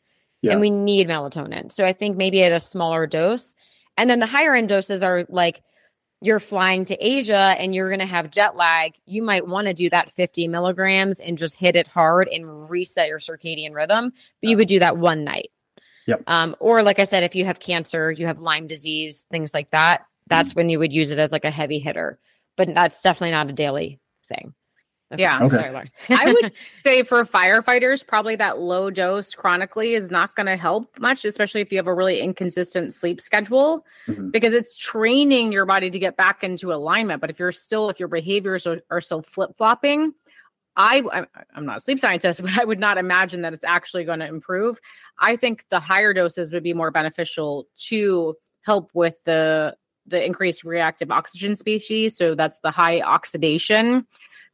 [0.43, 0.51] Yeah.
[0.53, 1.71] and we need melatonin.
[1.71, 3.55] So I think maybe at a smaller dose.
[3.97, 5.63] And then the higher end doses are like
[6.21, 8.95] you're flying to Asia and you're going to have jet lag.
[9.07, 13.09] You might want to do that 50 milligrams and just hit it hard and reset
[13.09, 14.11] your circadian rhythm.
[14.41, 15.51] But you would do that one night.
[16.07, 16.23] Yep.
[16.27, 19.71] Um, or like I said, if you have cancer, you have Lyme disease, things like
[19.71, 22.19] that, that's when you would use it as like a heavy hitter.
[22.57, 24.55] But that's definitely not a daily thing.
[25.19, 25.43] Yeah.
[25.43, 25.57] Okay.
[25.57, 25.91] Sorry, Lauren.
[26.11, 26.55] I would
[26.85, 31.61] say for firefighters, probably that low dose chronically is not going to help much, especially
[31.61, 34.33] if you have a really inconsistent sleep schedule, Mhm.
[34.33, 37.21] because it's training your body to get back into alignment.
[37.21, 40.13] But if you're still, if your behaviors are, are still flip flopping,
[40.77, 44.05] I, I I'm not a sleep scientist, but I would not imagine that it's actually
[44.05, 44.81] going to improve.
[45.19, 50.65] I think the higher doses would be more beneficial to help with the the increased
[50.65, 52.15] reactive oxygen species.
[52.15, 54.07] So that's the high oxidation.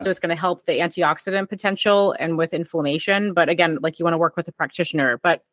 [0.03, 3.35] So it's going to help the antioxidant potential and with inflammation.
[3.35, 5.19] But again, like you want to work with a practitioner.
[5.23, 5.45] But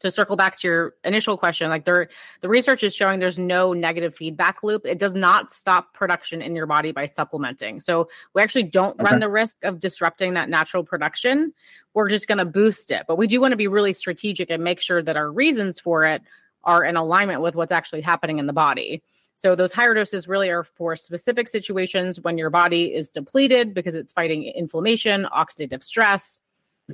[0.00, 2.08] to circle back to your initial question, like there,
[2.42, 4.84] the research is showing there's no negative feedback loop.
[4.84, 7.80] It does not stop production in your body by supplementing.
[7.80, 9.10] So we actually don't Okay.
[9.10, 11.54] run the risk of disrupting that natural production.
[11.94, 13.04] We're just going to boost it.
[13.08, 16.04] But we do want to be really strategic and make sure that our reasons for
[16.04, 16.20] it
[16.64, 19.02] are in alignment with what's actually happening in the body.
[19.34, 23.94] So those higher doses really are for specific situations when your body is depleted because
[23.94, 26.40] it's fighting inflammation, oxidative stress,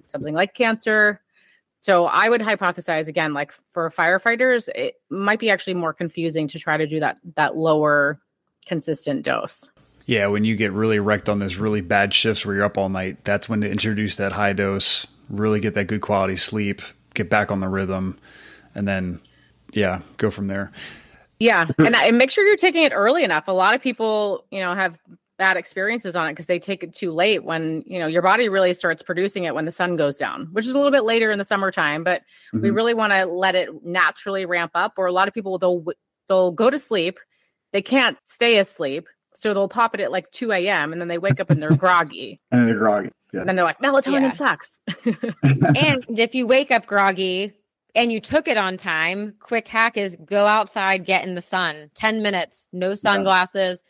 [0.07, 1.21] something like cancer.
[1.83, 6.59] So I would hypothesize again, like for firefighters, it might be actually more confusing to
[6.59, 8.21] try to do that that lower
[8.67, 9.71] consistent dose.
[10.07, 12.89] Yeah, when you get really wrecked on those really bad shifts where you're up all
[12.89, 16.83] night, that's when to introduce that high dose, really get that good quality sleep,
[17.15, 18.19] get back on the rhythm,
[18.75, 19.21] and then
[19.73, 20.73] yeah, go from there.
[21.41, 23.49] Yeah, and, and make sure you're taking it early enough.
[23.49, 24.99] A lot of people, you know, have
[25.39, 28.51] bad experiences on it because they take it too late when you know your body
[28.51, 31.31] really starts producing it when the sun goes down, which is a little bit later
[31.31, 32.05] in the summertime.
[32.05, 32.23] But
[32.53, 32.75] we Mhm.
[32.77, 34.93] really want to let it naturally ramp up.
[34.99, 35.83] Or a lot of people they'll
[36.29, 37.19] they'll go to sleep,
[37.73, 40.93] they can't stay asleep, so they'll pop it at like two a.m.
[40.93, 43.11] and then they wake up and they're groggy, And they're groggy.
[43.33, 43.41] Yeah.
[43.41, 44.35] and then they're like melatonin Yeah.
[44.35, 44.81] sucks.
[45.43, 47.55] and if you wake up groggy
[47.95, 51.91] and you took it on time, quick hack is go outside, get in the sun.
[51.95, 53.83] 10 minutes, no sunglasses.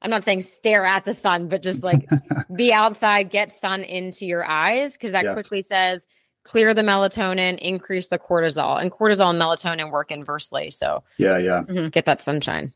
[0.00, 2.08] I'm not saying stare at the sun, but just like
[2.54, 5.34] be outside, get sun into your eyes because that Yes.
[5.34, 6.06] quickly says
[6.44, 8.80] clear the melatonin, increase the cortisol.
[8.80, 10.70] And cortisol and melatonin work inversely.
[10.70, 11.62] So yeah, yeah.
[11.62, 11.88] Mm-hmm.
[11.88, 12.72] get that sunshine.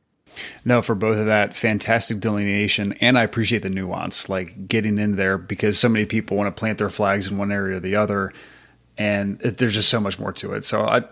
[0.65, 5.17] No, for both of that, fantastic delineation, and I appreciate the nuance, like getting in
[5.17, 7.97] there because so many people want to plant their flags in one area or the
[7.97, 8.33] other,
[9.03, 10.65] and it, there's just so much more to it.
[10.65, 11.03] So I, a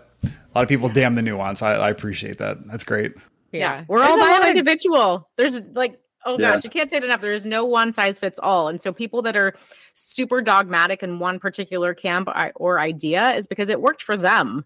[0.55, 1.61] lot of people damn the nuance.
[1.61, 2.65] I, I appreciate that.
[2.67, 3.13] That's great.
[3.51, 5.29] Yeah, we're There's all a lot of- individual.
[5.37, 6.51] There's like, oh Yeah.
[6.51, 7.21] gosh, you can't say it enough.
[7.21, 8.67] There's no one size fits all.
[8.69, 9.53] And so people that are
[9.93, 14.63] super dogmatic in one particular camp or idea is because it worked for them.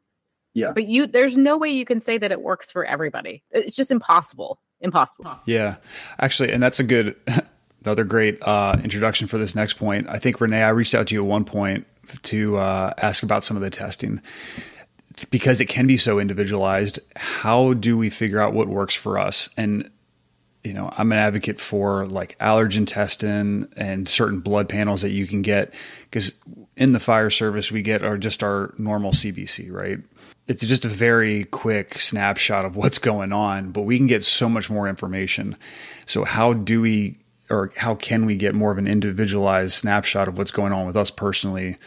[0.54, 0.72] Yeah.
[0.74, 3.44] But you, there's no way you can say that it works for everybody.
[3.52, 4.60] It's just impossible.
[4.82, 5.32] Impossible.
[5.46, 5.78] Yeah,
[6.20, 7.16] actually, and that's a good,
[7.84, 10.08] another great uh, introduction for this next point.
[10.10, 11.88] I think Renee, I reached out to you at one point
[12.24, 14.22] to uh, ask about some of the testing
[15.30, 17.00] because it can be so individualized.
[17.16, 19.50] How do we figure out what works for us?
[19.58, 19.90] And
[20.66, 25.28] you know, I'm an advocate for like allergen testing and certain blood panels that you
[25.28, 25.74] can get
[26.06, 26.34] because
[26.76, 30.00] in the fire service we get our just our normal CBC, right?
[30.48, 34.50] It's just a very quick snapshot of what's going on, but we can get so
[34.50, 35.56] much more information.
[36.08, 37.20] So how do we
[37.50, 40.98] or how can we get more of an individualized snapshot of what's going on with
[40.98, 41.78] us personally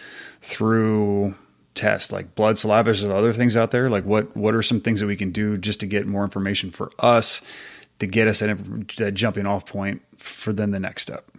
[0.40, 1.34] through
[1.74, 4.98] tests like blood saliva there other things out there like what what are some things
[4.98, 7.40] that we can do just to get more information for us
[7.98, 8.56] to get us at
[8.96, 11.30] that jumping off point for then the next step.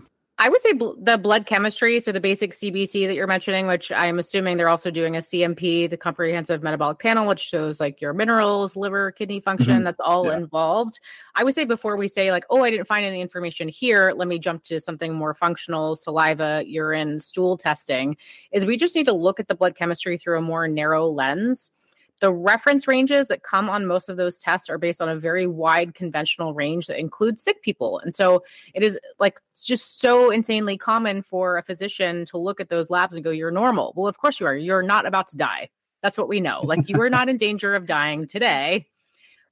[0.41, 3.91] I would say bl- the blood chemistry, so the basic CBC that you're mentioning, which
[3.91, 8.13] I'm assuming they're also doing a CMP, the comprehensive metabolic panel, which shows like your
[8.13, 9.81] minerals, liver, kidney function.
[9.81, 9.83] Mhm.
[9.83, 10.37] That's all Yeah.
[10.37, 11.01] involved.
[11.35, 14.29] I would say before we say like, oh, I didn't find any information here, let
[14.29, 18.15] me jump to something more functional, saliva, urine, stool testing.
[18.53, 21.71] Is we just need to look at the blood chemistry through a more narrow lens
[22.19, 25.47] the reference ranges that come on most of those tests are based on a very
[25.47, 27.99] wide conventional range that includes sick people.
[27.99, 28.43] And so
[28.73, 33.15] it is like just so insanely common for a physician to look at those labs
[33.15, 33.93] and go, You're normal.
[33.95, 34.55] Well, of course you are.
[34.55, 35.69] You're not about to die.
[36.01, 36.61] That's what we know.
[36.63, 38.85] Like you are not in danger of dying today.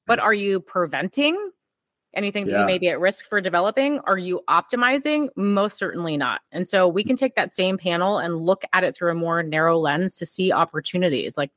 [0.05, 1.51] But are you preventing
[2.13, 2.61] anything that yeah.
[2.61, 3.99] you may be at risk for developing?
[4.05, 5.27] Are you optimizing?
[5.35, 6.41] Most certainly not.
[6.51, 9.43] And so we can take that same panel and look at it through a more
[9.43, 11.37] narrow lens to see opportunities.
[11.37, 11.51] Like,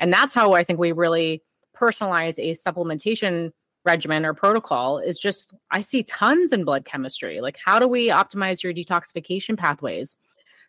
[0.00, 1.42] and that's how I think we really
[1.78, 3.52] personalize a supplementation
[3.84, 7.40] regimen or protocol is just I see tons in blood chemistry.
[7.40, 10.16] Like, how do we optimize your detoxification pathways?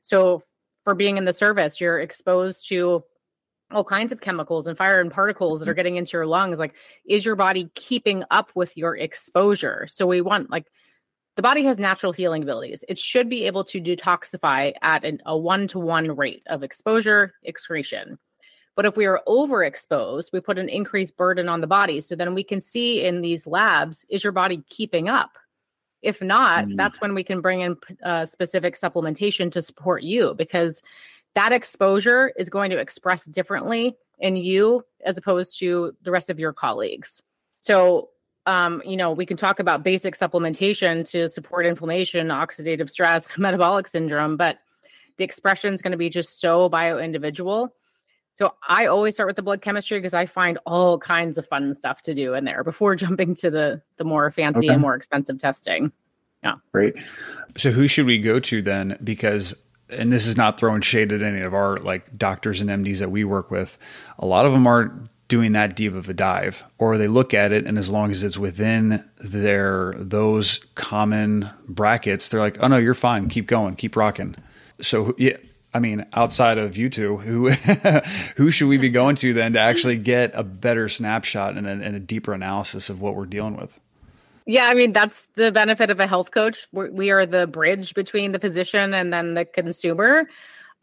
[0.02, 0.44] So,
[0.84, 3.04] for being in the service, you're exposed to
[3.72, 5.78] all kinds of chemicals and fire and particles that are mm-hmm.
[5.78, 6.74] getting into your lungs like
[7.08, 10.68] is your body keeping up with your exposure so we want like
[11.38, 15.38] the body has natural healing abilities it should be able to detoxify at an, a
[15.38, 18.18] one-to-one rate of exposure excretion
[18.76, 22.34] but if we are overexposed we put an increased burden on the body so then
[22.34, 25.38] we can see in these labs is your body keeping up
[26.02, 26.78] if not mm.
[26.78, 30.82] that's when we can bring in uh, specific supplementation to support you because
[31.36, 36.40] that exposure is going to express differently in you as opposed to the rest of
[36.40, 37.22] your colleagues.
[37.62, 38.10] So,
[38.46, 43.88] um, you know, we can talk about basic supplementation to support inflammation, oxidative stress, metabolic
[43.88, 44.60] syndrome, but
[45.18, 47.74] the expression is going to be just so bio individual.
[48.36, 51.74] So I always start with the blood chemistry because I find all kinds of fun
[51.74, 54.74] stuff to do in there before jumping to the the more fancy okay.
[54.74, 55.92] and more expensive testing.
[56.44, 56.56] Yeah.
[56.72, 56.96] Great.
[57.58, 58.98] So who should we go to then?
[59.04, 59.56] Because
[59.90, 63.12] and this is not throwing shade at any of our like doctors and MDs that
[63.12, 63.78] we work with.
[64.18, 67.54] A lot of them aren't doing that deep of a dive or they look at
[67.54, 72.76] it and as long as it's within their those common brackets they're like oh no
[72.76, 74.36] you're fine keep going keep rocking
[74.82, 75.38] so yeah
[75.74, 77.50] i mean outside of you two who
[78.36, 81.72] who should we be going to then to actually get a better snapshot and a,
[81.72, 83.80] and a deeper analysis of what we're dealing with
[84.46, 86.68] yeah, I mean that's the benefit of a health coach.
[86.72, 90.28] We're, we are the bridge between the physician and then the consumer.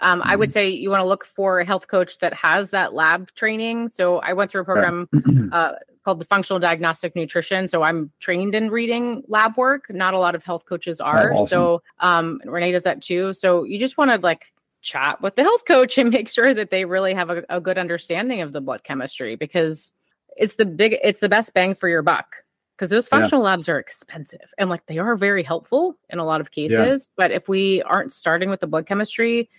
[0.00, 0.30] Um, mm-hmm.
[0.30, 0.52] I would mm-hmm.
[0.52, 3.88] say you want to look for a health coach that has that lab training.
[3.88, 5.08] So I went through a program
[5.52, 5.72] uh,
[6.04, 7.68] called the Functional Diagnostic Nutrition.
[7.68, 9.90] So I'm trained in reading lab work.
[9.90, 11.32] Not a lot of health coaches are.
[11.32, 11.48] Oh, awesome.
[11.48, 13.32] So um, Renee does that too.
[13.32, 16.70] So you just want to like chat with the health coach and make sure that
[16.70, 19.92] they really have a, a good understanding of the blood chemistry because
[20.36, 22.36] it's the big, it's the best bang for your buck
[22.76, 23.50] because those functional yeah.
[23.50, 27.08] labs are expensive and like they are very helpful in a lot of cases.
[27.08, 27.14] Yeah.
[27.16, 29.50] But if we aren't starting with the blood chemistry,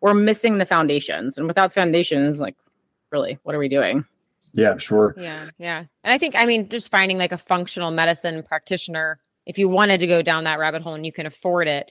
[0.00, 1.36] we're missing the foundations.
[1.36, 2.56] And without foundations, like
[3.10, 4.04] really, what are we doing?
[4.54, 5.14] Yeah, sure.
[5.18, 5.84] Yeah, yeah.
[6.04, 9.98] And I think, I mean, just finding like a functional medicine practitioner, if you wanted
[9.98, 11.90] to go down that rabbit hole and you can afford it.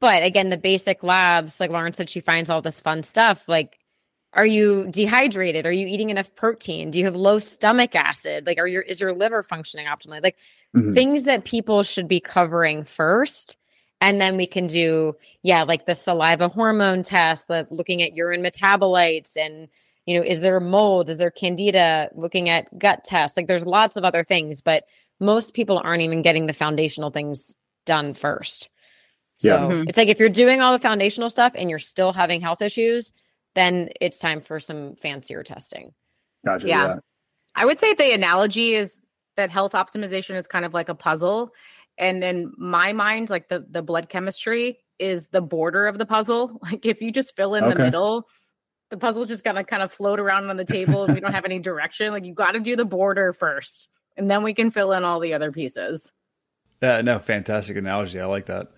[0.00, 3.48] But again, the basic labs, like Lauren said, she finds all this fun stuff.
[3.48, 3.78] Like
[4.32, 5.66] are you dehydrated?
[5.66, 6.90] Are you eating enough protein?
[6.90, 8.46] Do you have low stomach acid?
[8.46, 10.22] Like, are your is your liver functioning optimally?
[10.22, 10.36] Like
[10.76, 10.94] mm-hmm.
[10.94, 13.56] things that people should be covering first.
[14.00, 18.42] And then we can do, yeah, like the saliva hormone test, like looking at urine
[18.42, 19.68] metabolites and
[20.06, 21.10] you know, is there mold?
[21.10, 22.08] Is there candida?
[22.14, 23.36] Looking at gut tests.
[23.36, 24.84] Like there's lots of other things, but
[25.20, 28.70] most people aren't even getting the foundational things done first.
[29.38, 29.60] So yeah.
[29.60, 29.88] mm-hmm.
[29.88, 33.12] it's like if you're doing all the foundational stuff and you're still having health issues,
[33.54, 35.92] then it's time for some fancier testing.
[36.44, 36.68] Gotcha.
[36.68, 36.86] Yeah.
[36.86, 36.96] yeah.
[37.54, 39.00] I would say the analogy is
[39.36, 41.52] that health optimization is kind of like a puzzle.
[41.96, 46.60] And in my mind, like the, the blood chemistry is the border of the puzzle.
[46.62, 47.74] Like if you just fill in okay.
[47.74, 48.28] the middle,
[48.90, 51.44] the puzzle's just gonna kind of float around on the table if we don't have
[51.44, 52.12] any direction.
[52.12, 55.20] Like you got to do the border first, and then we can fill in all
[55.20, 56.12] the other pieces.
[56.80, 58.20] Uh, no, fantastic analogy.
[58.20, 58.68] I like that.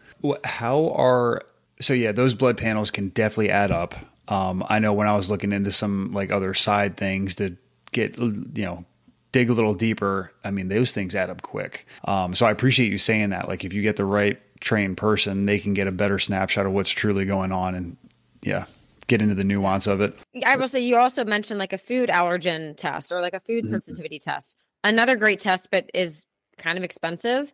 [0.44, 1.42] How are
[1.80, 1.92] so?
[1.92, 3.94] Yeah, those blood panels can definitely add up.
[4.28, 7.56] Um, I know when I was looking into some like other side things to
[7.92, 8.84] get you know
[9.32, 10.32] dig a little deeper.
[10.44, 11.86] I mean, those things add up quick.
[12.04, 13.48] Um, so I appreciate you saying that.
[13.48, 16.72] Like if you get the right trained person, they can get a better snapshot of
[16.72, 17.96] what's truly going on, and
[18.42, 18.66] yeah,
[19.06, 20.18] get into the nuance of it.
[20.44, 23.64] I will say you also mentioned like a food allergen test or like a food
[23.64, 23.72] mm-hmm.
[23.72, 24.56] sensitivity test.
[24.84, 26.26] Another great test, but is
[26.58, 27.52] kind of expensive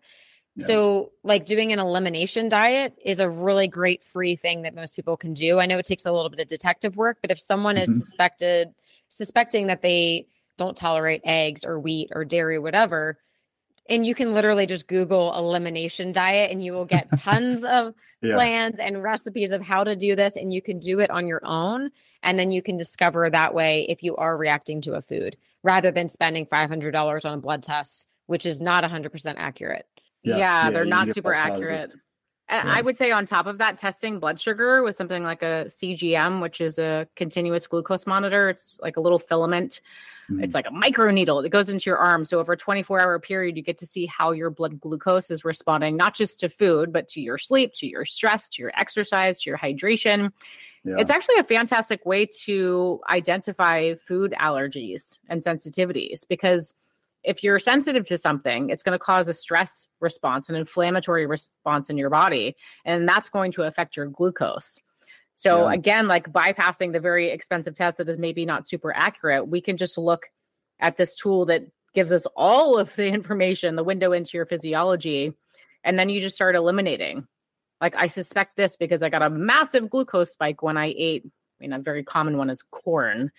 [0.58, 5.16] so, like doing an elimination diet is a really great free thing that most people
[5.16, 5.60] can do.
[5.60, 7.90] I know it takes a little bit of detective work, but if someone mm-hmm.
[7.90, 8.74] is suspected
[9.08, 10.26] suspecting that they
[10.58, 13.18] don't tolerate eggs or wheat or dairy whatever,
[13.88, 18.34] and you can literally just Google elimination diet and you will get tons of yeah.
[18.34, 20.36] plans and recipes of how to do this.
[20.36, 21.90] And you can do it on your own.
[22.22, 25.90] And then you can discover that way if you are reacting to a food rather
[25.90, 29.86] than spending $500 on a blood test, which is not 100% accurate.
[30.26, 31.92] Yeah, yeah they're not super accurate.
[32.48, 32.70] And.
[32.70, 36.40] I would say on top of that, testing blood sugar with something like a CGM,
[36.40, 38.48] which is a continuous glucose monitor.
[38.48, 39.80] It's like a little filament.
[40.30, 40.44] Mm.
[40.44, 42.24] It's like a micro needle that goes into your arm.
[42.24, 45.44] So over a 24 hour period, you get to see how your blood glucose is
[45.44, 49.40] responding, not just to food, but to your sleep, to your stress, to your exercise,
[49.42, 50.32] to your hydration.
[50.84, 50.96] Yeah.
[50.98, 56.74] It's actually a fantastic way to identify food allergies and sensitivities because
[57.26, 61.90] if you're sensitive to something, it's going to cause a stress response, an inflammatory response
[61.90, 64.78] in your body, and that's going to affect your glucose.
[65.34, 65.74] So yeah.
[65.74, 69.76] again, like bypassing the very expensive test that is maybe not super accurate, we can
[69.76, 70.30] just look
[70.78, 71.64] at this tool that
[71.94, 75.34] gives us all of the information, the window into your physiology,
[75.82, 77.26] and then you just start eliminating.
[77.80, 81.30] Like I suspect this because I got a massive glucose spike when I ate, I
[81.60, 83.32] mean, a very common one is corn,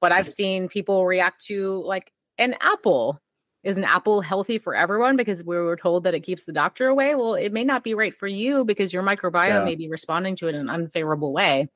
[0.00, 3.20] but I've seen people react to like an apple
[3.64, 6.88] is an apple healthy for everyone because we were told that it keeps the doctor
[6.88, 7.14] away?
[7.14, 9.64] Well it may not be right for you because your microbiome yeah.
[9.64, 11.68] may be responding to it in an unfavorable way.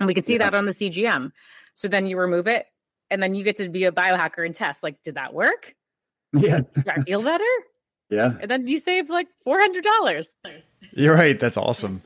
[0.00, 0.50] And we could see yeah.
[0.50, 1.30] that on the cgm
[1.74, 2.66] so then you remove it
[3.10, 4.82] and then you get to be a biohacker and test.
[4.82, 5.74] Like did that work?
[6.32, 6.62] Yeah.
[6.74, 7.44] Did i feel better?
[8.10, 8.34] Yeah.
[8.38, 10.26] And then you save like $400
[10.92, 11.40] you're right.
[11.40, 12.02] That's awesome.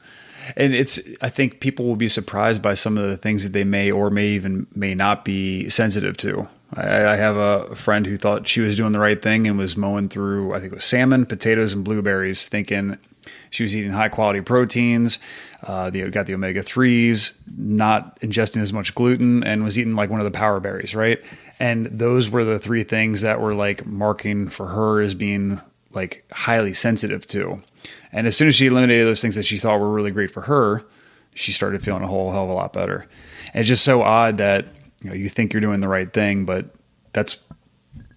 [0.57, 3.65] And it's i think people will be surprised by some of the things that they
[3.65, 8.17] may or may even may not be sensitive to I, I have a friend who
[8.17, 10.85] thought she was doing the right thing and was mowing through, I think it was
[10.85, 12.99] salmon, potatoes, and blueberries, thinking
[13.51, 15.19] she was eating high quality proteins.
[15.63, 20.11] Uh, the, got the omega 3s, not ingesting as much gluten, and was eating like
[20.11, 21.21] one of the power berries, right?
[21.59, 25.61] And those were the three things that were like marking for her as being
[25.93, 27.63] like highly sensitive to.
[28.13, 30.43] And as soon as she eliminated those things that she thought were really great for
[30.43, 30.85] her,
[31.35, 33.07] she started feeling a whole hell of a lot better.
[33.53, 34.67] And it's just so odd that
[35.03, 36.75] you know you think you're doing the right thing, but
[37.13, 37.39] that's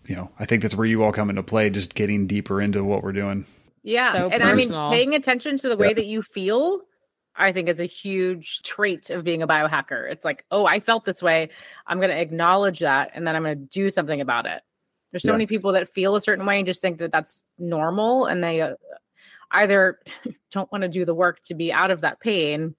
[0.07, 2.84] you know I think that's where you all come into play, just getting deeper into
[2.84, 3.45] what we're doing.
[3.84, 4.79] Yeah, so and personal.
[4.79, 5.95] I mean paying attention to the way yep.
[5.97, 6.82] that you feel.
[7.34, 10.11] I think is a huge trait of being a biohacker.
[10.11, 11.49] It's like, oh, I felt this way.
[11.88, 14.61] I'm going to acknowledge that, and then I'm going to do something about it.
[15.11, 15.36] There's so yeah.
[15.36, 18.61] many people that feel a certain way and just think that that's normal, and they
[18.61, 18.75] uh,
[19.51, 19.99] either
[20.51, 22.75] don't want to do the work to be out of that pain,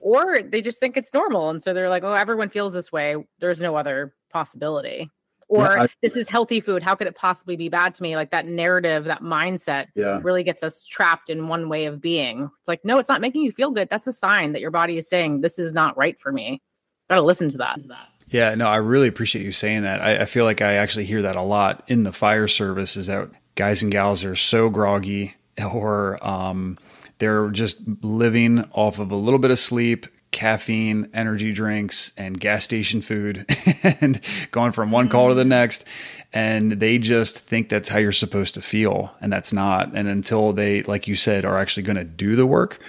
[0.00, 1.50] or they just think it's normal.
[1.50, 3.16] And so they're like, oh, everyone feels this way.
[3.38, 5.10] There's no other possibility.
[5.48, 6.82] Or yeah, I, this is healthy food.
[6.82, 8.14] How could it possibly be bad to me?
[8.14, 10.20] Like that narrative, that mindset yeah.
[10.22, 12.42] really gets us trapped in one way of being.
[12.42, 13.88] It's like, no, it's not making you feel good.
[13.90, 16.62] That's a sign that your body is saying, this is not right for me.
[17.08, 17.80] Gotta listen to that.
[18.28, 20.00] Yeah, no, I really appreciate you saying that.
[20.00, 23.08] I, I feel like I actually hear that a lot in the fire service is
[23.08, 25.34] that guys and gals are so groggy
[25.72, 26.78] or um,
[27.20, 32.64] they're just living off of a little bit of sleep, caffeine, energy drinks, and gas
[32.64, 33.46] station food,
[34.00, 35.48] and going from one call to the mm.
[35.48, 35.84] next.
[36.32, 39.92] And they just think that's how you're supposed to feel, and that's not.
[39.94, 42.80] And until they, like you said, are actually going to do the work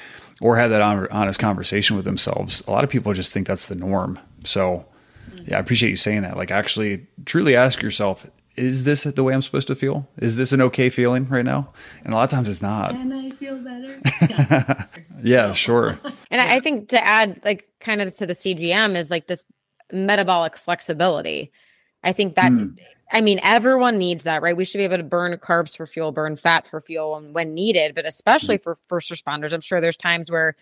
[0.42, 3.76] or have that honest conversation with themselves, a lot of people just think that's the
[3.76, 4.18] norm.
[4.44, 4.86] So,
[5.30, 5.48] mm.
[5.48, 6.38] yeah, I appreciate you saying that.
[6.38, 8.26] Like, actually, truly ask yourself
[8.56, 10.08] is this the way I'm supposed to feel?
[10.18, 11.74] Is this an okay feeling right now?
[12.04, 12.94] And a lot of times it's not.
[12.94, 13.98] And I feel better.
[14.30, 14.86] Yeah,
[15.24, 16.00] yeah sure.
[16.30, 19.44] And I think to add, like, kind of to the CGM is like this
[19.92, 21.52] metabolic flexibility.
[22.04, 22.78] I think that, mm.
[23.12, 24.56] I mean, everyone needs that, right?
[24.56, 27.96] We should be able to burn carbs for fuel, burn fat for fuel when needed,
[27.96, 28.64] but especially mm.
[28.64, 29.54] for first responders.
[29.54, 30.56] I'm sure there's times where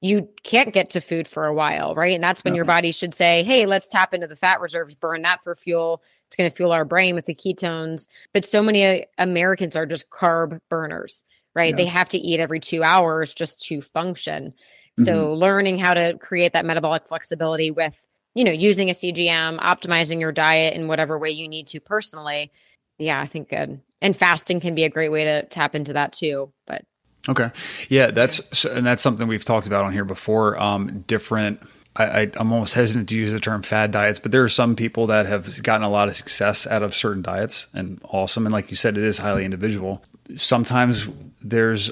[0.00, 2.14] you can't get to food for a while, right?
[2.14, 5.22] And that's when your body should say, hey, let's tap into the fat reserves, burn
[5.22, 6.02] that for fuel.
[6.28, 8.08] It's going to fuel our brain with the ketones.
[8.32, 11.24] But so many uh, Americans are just carb burners,
[11.54, 11.70] right?
[11.70, 11.76] Yeah.
[11.76, 14.52] They have to eat every two hours just to function.
[14.98, 15.04] Mm-hmm.
[15.04, 20.20] So learning how to create that metabolic flexibility with, you know, using a CGM, optimizing
[20.20, 22.50] your diet in whatever way you need to personally.
[22.98, 23.80] Yeah, I think good.
[24.00, 26.52] And fasting can be a great way to tap into that too.
[26.66, 26.84] But
[27.28, 27.50] Okay.
[27.88, 30.60] Yeah, that's and that's something we've talked about on here before.
[30.60, 31.60] Um, different.
[31.98, 35.06] I, am almost hesitant to use the term fad diets, but there are some people
[35.06, 38.46] that have gotten a lot of success out of certain diets and awesome.
[38.46, 40.04] And like you said, it is highly individual.
[40.34, 41.08] Sometimes
[41.40, 41.90] there's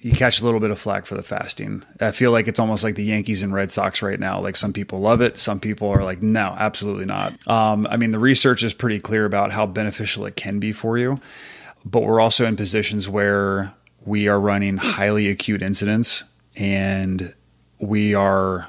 [0.00, 1.84] you catch a little bit of flack for the fasting.
[2.00, 4.40] I feel like it's almost like the Yankees and Red Sox right now.
[4.40, 7.34] Like some people love it, some people are like, no, absolutely not.
[7.48, 10.98] Um, I mean, the research is pretty clear about how beneficial it can be for
[10.98, 11.20] you,
[11.84, 13.74] but we're also in positions where
[14.04, 16.24] we are running highly acute incidents
[16.56, 17.34] and
[17.78, 18.68] we are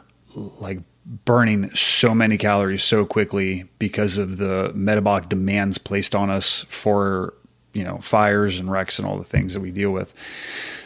[0.59, 6.65] like burning so many calories so quickly because of the metabolic demands placed on us
[6.69, 7.33] for
[7.73, 10.13] you know fires and wrecks and all the things that we deal with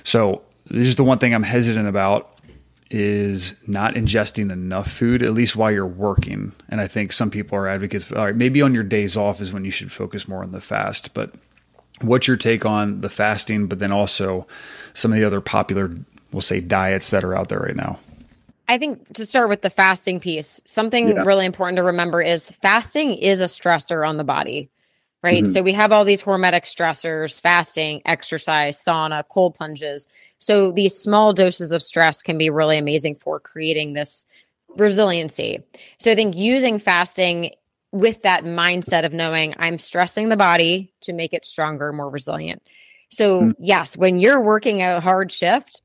[0.04, 2.40] so this is the one thing i'm hesitant about
[2.92, 7.58] is not ingesting enough food at least while you're working and i think some people
[7.58, 10.44] are advocates all right maybe on your days off is when you should focus more
[10.44, 11.34] on the fast but
[12.04, 14.48] what's your take on the fasting, but then also
[14.94, 15.92] some of the other popular
[16.32, 18.00] we'll say diets that are out there right now?
[18.68, 21.24] I think to start with the fasting piece, something Yeah.
[21.24, 24.70] really important to remember is fasting is a stressor on the body,
[25.24, 25.44] right?
[25.44, 25.54] Mhm.
[25.54, 30.08] So we have all these hormetic stressors, fasting, exercise, sauna, cold plunges.
[30.38, 34.26] So these small doses of stress can be really amazing for creating this
[34.78, 35.60] resiliency.
[36.00, 37.52] So I think using fasting
[37.92, 42.62] with that mindset of knowing I'm stressing the body to make it stronger, more resilient.
[43.10, 43.56] So, Mm.
[43.60, 45.82] yes, when you're working a hard shift,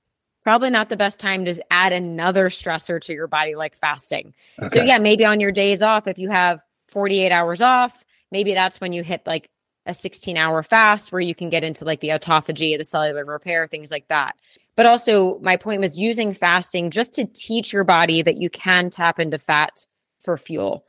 [0.47, 4.33] probably not the best time to add another stressor to your body like fasting.
[4.69, 8.81] So, yeah, maybe on your days off, if you have 48 hours off, maybe that's
[8.81, 9.51] when you hit like
[9.87, 13.67] a 16 hour fast where you can get into like the autophagy, the cellular repair,
[13.67, 14.37] things like that.
[14.77, 18.89] But also, my point was using fasting just to teach your body that you can
[18.89, 19.85] tap into fat
[20.23, 20.87] for fuel.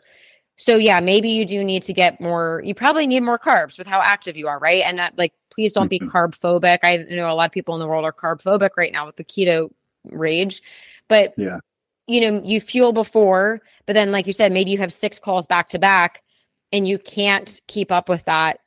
[0.58, 2.62] So yeah, maybe you do need to get more.
[2.66, 4.82] You probably need more carbs with how active you are, right?
[4.84, 6.10] And that, like, please don't be Mhm.
[6.12, 6.80] carb phobic.
[6.84, 9.18] I know a lot of people in the world are carb phobic right now with
[9.18, 9.70] the keto
[10.06, 10.62] rage,
[11.08, 11.60] but Yeah.
[12.08, 15.46] you know, you fuel before, but then, like you said, maybe you have six calls
[15.46, 16.24] back to back,
[16.72, 18.60] and you can't keep up with that.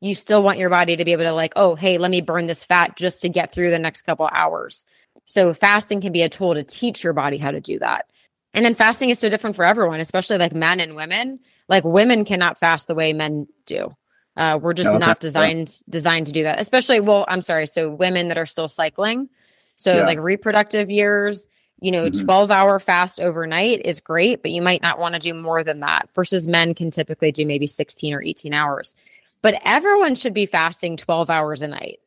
[0.00, 2.46] You still want your body to be able to like, oh, hey, let me burn
[2.46, 4.84] this fat just to get through the next couple hours.
[5.24, 8.06] So fasting can be a tool to teach your body how to do that.
[8.58, 11.38] And then fasting is so different for everyone, especially like men and women.
[11.68, 13.90] Like women cannot fast the way men do.
[14.36, 16.58] Uh, we're just Okay, not designed designed to do that.
[16.60, 17.68] Especially, well, I'm sorry.
[17.68, 19.28] So women that are still cycling,
[19.76, 20.06] so Yeah.
[20.06, 21.46] like reproductive years,
[21.80, 22.24] you know, Mhm.
[22.24, 25.78] 12 hour fast overnight is great, but you might not want to do more than
[25.78, 26.08] that.
[26.16, 28.96] Versus men can typically do maybe 16 or 18 hours.
[29.40, 32.00] But everyone should be fasting 12 hours a night.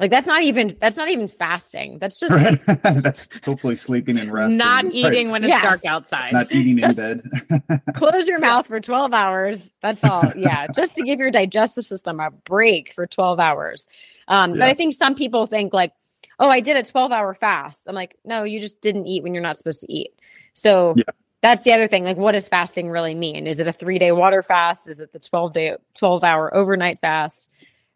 [0.00, 1.98] Like that's not even that's not even fasting.
[1.98, 2.58] That's just Right.
[3.02, 4.56] That's hopefully sleeping and resting.
[4.56, 4.94] Not Right.
[4.94, 5.62] eating when it's Yes.
[5.62, 6.32] dark outside.
[6.32, 7.82] Not eating in bed.
[7.94, 9.74] close your mouth for 12 hours.
[9.82, 10.32] That's all.
[10.36, 10.68] Yeah.
[10.68, 13.86] Just to give your digestive system a break for 12 hours.
[14.26, 15.92] Um, But I think some people think like,
[16.38, 17.86] oh, I did a 12 hour fast.
[17.86, 20.14] I'm like, no, you just didn't eat when you're not supposed to eat.
[20.54, 21.04] So Yeah.
[21.42, 22.04] that's the other thing.
[22.04, 23.46] Like, what does fasting really mean?
[23.46, 24.88] Is it a three day water fast?
[24.88, 27.50] Is it the 12 day, 12 hour overnight fast?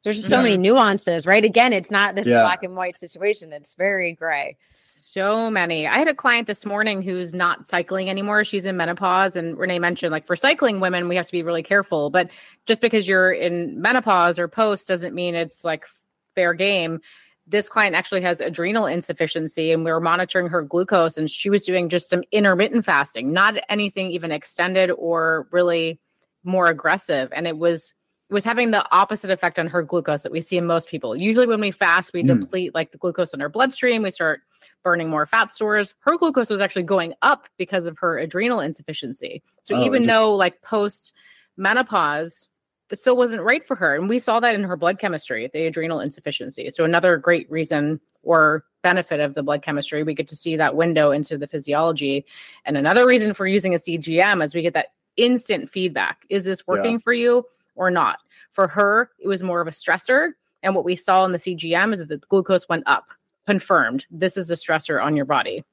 [0.05, 0.63] There's just so many mm-hmm.
[0.63, 1.43] nuances, right?
[1.43, 2.43] Again, it's not this Yeah.
[2.43, 3.55] black and white situation.
[3.55, 4.59] It's very gray.
[4.75, 5.87] So many.
[5.87, 8.45] I had a client this morning who's not cycling anymore.
[8.45, 9.35] She's in menopause.
[9.35, 12.11] And Renee mentioned, like, for cycling women, we have to be really careful.
[12.11, 12.31] But
[12.67, 15.87] just because you're in menopause or post doesn't mean it's like
[16.35, 17.01] fair game.
[17.47, 21.63] This client actually has adrenal insufficiency, and we were monitoring her glucose, and she was
[21.63, 25.99] doing just some intermittent fasting, not anything even extended or really
[26.43, 27.31] more aggressive.
[27.35, 27.95] And it was
[28.31, 31.15] was having the opposite effect on her glucose that we see in most people.
[31.15, 32.41] Usually, when we fast, we Mm.
[32.41, 34.03] deplete like the glucose in our bloodstream.
[34.03, 34.41] We start
[34.83, 35.95] burning more fat stores.
[36.01, 39.43] Her glucose was actually going up because of her adrenal insufficiency.
[39.63, 41.13] So Oh, even though like post
[41.57, 42.49] menopause,
[42.91, 43.95] it still wasn't right for her.
[43.95, 46.71] And we saw that in her blood chemistry, the adrenal insufficiency.
[46.71, 50.77] So another great reason or benefit of the blood chemistry, we get to see that
[50.77, 52.25] window into the physiology.
[52.65, 56.25] And another reason for using a CGM is we get that instant feedback.
[56.29, 57.45] Is this working for you
[57.75, 58.19] or not?
[58.51, 60.31] For her, it was more of a stressor.
[60.63, 63.07] And what we saw in the CGM is that the glucose went up
[63.47, 65.65] confirmed this is a stressor on your body.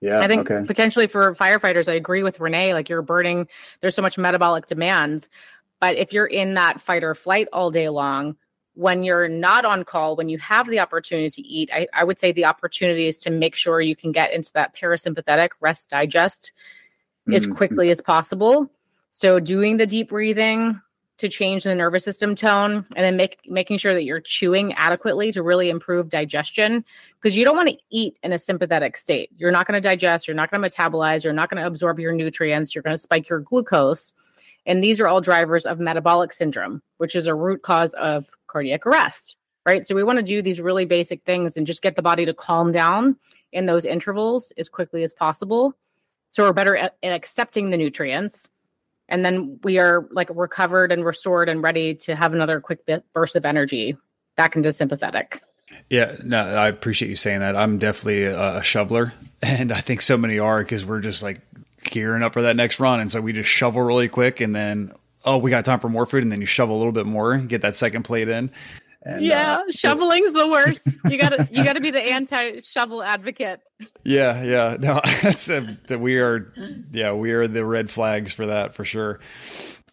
[0.00, 0.20] Yeah.
[0.20, 0.66] I think okay.
[0.66, 2.74] potentially for firefighters, I agree with Renee.
[2.74, 3.48] Like you're burning,
[3.80, 5.30] there's so much metabolic demands.
[5.80, 8.36] But if you're in that fight or flight all day long,
[8.74, 12.20] when you're not on call, when you have the opportunity to eat, I, I would
[12.20, 16.52] say the opportunity is to make sure you can get into that parasympathetic rest digest
[17.32, 17.56] as Mhm.
[17.56, 18.70] quickly as possible.
[19.12, 20.78] So doing the deep breathing
[21.18, 25.32] to change the nervous system tone and then make, making sure that you're chewing adequately
[25.32, 26.84] to really improve digestion
[27.20, 29.30] because you don't want to eat in a sympathetic state.
[29.36, 31.98] You're not going to digest, you're not going to metabolize, you're not going to absorb
[31.98, 34.12] your nutrients, you're going to spike your glucose.
[34.66, 38.86] And these are all drivers of metabolic syndrome, which is a root cause of cardiac
[38.86, 39.86] arrest, right?
[39.86, 42.34] So we want to do these really basic things and just get the body to
[42.34, 43.16] calm down
[43.52, 45.74] in those intervals as quickly as possible.
[46.30, 48.48] So we're better at, at accepting the nutrients.
[49.08, 52.80] And then we are like recovered and restored and ready to have another quick
[53.12, 53.96] burst of energy
[54.36, 55.42] back into sympathetic.
[55.90, 57.56] Yeah, no, I appreciate you saying that.
[57.56, 61.40] I'm definitely a, a shoveler, and I think so many are because we're just like
[61.84, 64.92] gearing up for that next run, and so we just shovel really quick, and then
[65.24, 67.36] oh, we got time for more food, and then you shovel a little bit more,
[67.38, 68.50] get that second plate in.
[69.08, 70.88] And, yeah, uh, shoveling's the worst.
[71.08, 73.60] You gotta you gotta be the anti-shovel advocate.
[74.02, 76.52] Yeah, yeah, no, that's a, that we are,
[76.90, 79.20] yeah, we are the red flags for that for sure.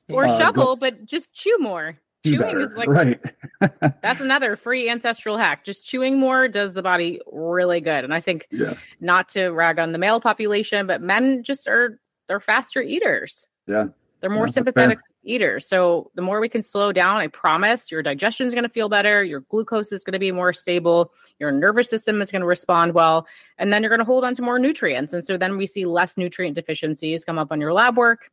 [0.09, 1.99] Or Uh, go- shovel, but just chew more.
[2.26, 2.61] Chewing better.
[2.61, 3.20] is like right.
[4.01, 5.64] that's another free ancestral hack.
[5.66, 8.03] Just chewing more does the body really good.
[8.05, 8.76] And I think Yeah.
[9.01, 13.47] not to rag on the male population, but men just are they're faster eaters.
[13.68, 13.88] Yeah.
[14.22, 15.67] They're more that's sympathetic eaters.
[15.67, 18.89] So the more we can slow down, I promise your digestion is going to feel
[18.89, 19.24] better.
[19.24, 21.11] Your glucose is going to be more stable.
[21.39, 23.28] Your nervous system is going to respond well.
[23.57, 25.13] And then you're going to hold on to more nutrients.
[25.13, 28.32] And so then we see less nutrient deficiencies come up on your lab work,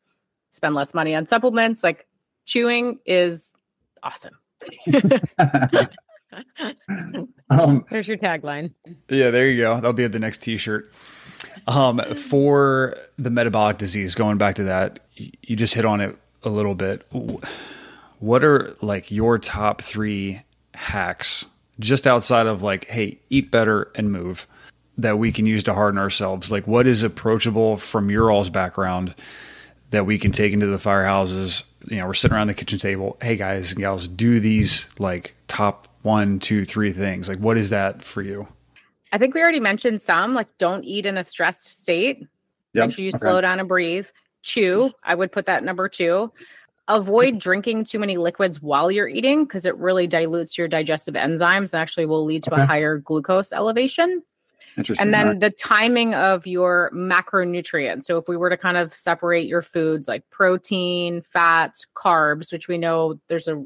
[0.50, 1.82] spend less money on supplements.
[1.82, 2.06] Like
[2.44, 3.54] chewing is
[4.02, 4.34] awesome.
[7.50, 8.72] um, There's your tagline.
[9.08, 9.74] Yeah, there you go.
[9.74, 10.92] That'll be at the next t-shirt.
[11.66, 16.48] Um, for the metabolic disease, going back to that, you just hit on it a
[16.48, 17.06] little bit.
[18.18, 20.42] What are like your top three
[20.74, 21.46] hacks,
[21.78, 24.46] just outside of like, hey, eat better and move,
[24.98, 26.50] that we can use to harden ourselves?
[26.50, 29.14] Like, what is approachable from your all's background
[29.90, 31.62] that we can take into the firehouses?
[31.86, 33.16] You know, we're sitting around the kitchen table.
[33.22, 37.28] Hey, guys and gals, do these like top one, two, three things.
[37.28, 38.48] Like, what is that for you?
[39.12, 42.26] I think we already mentioned some, like don't eat in a stressed state.
[42.74, 42.86] Yep.
[42.86, 43.18] Make sure you okay.
[43.18, 44.06] slow down and breathe.
[44.42, 44.92] Chew.
[45.02, 46.32] I would put that number two.
[46.88, 51.72] Avoid drinking too many liquids while you're eating because it really dilutes your digestive enzymes
[51.72, 52.62] and actually will lead to okay.
[52.62, 54.22] a higher glucose elevation.
[54.98, 58.06] And then the timing of your macronutrients.
[58.06, 62.68] So if we were to kind of separate your foods like protein, fats, carbs, which
[62.68, 63.64] we know there's a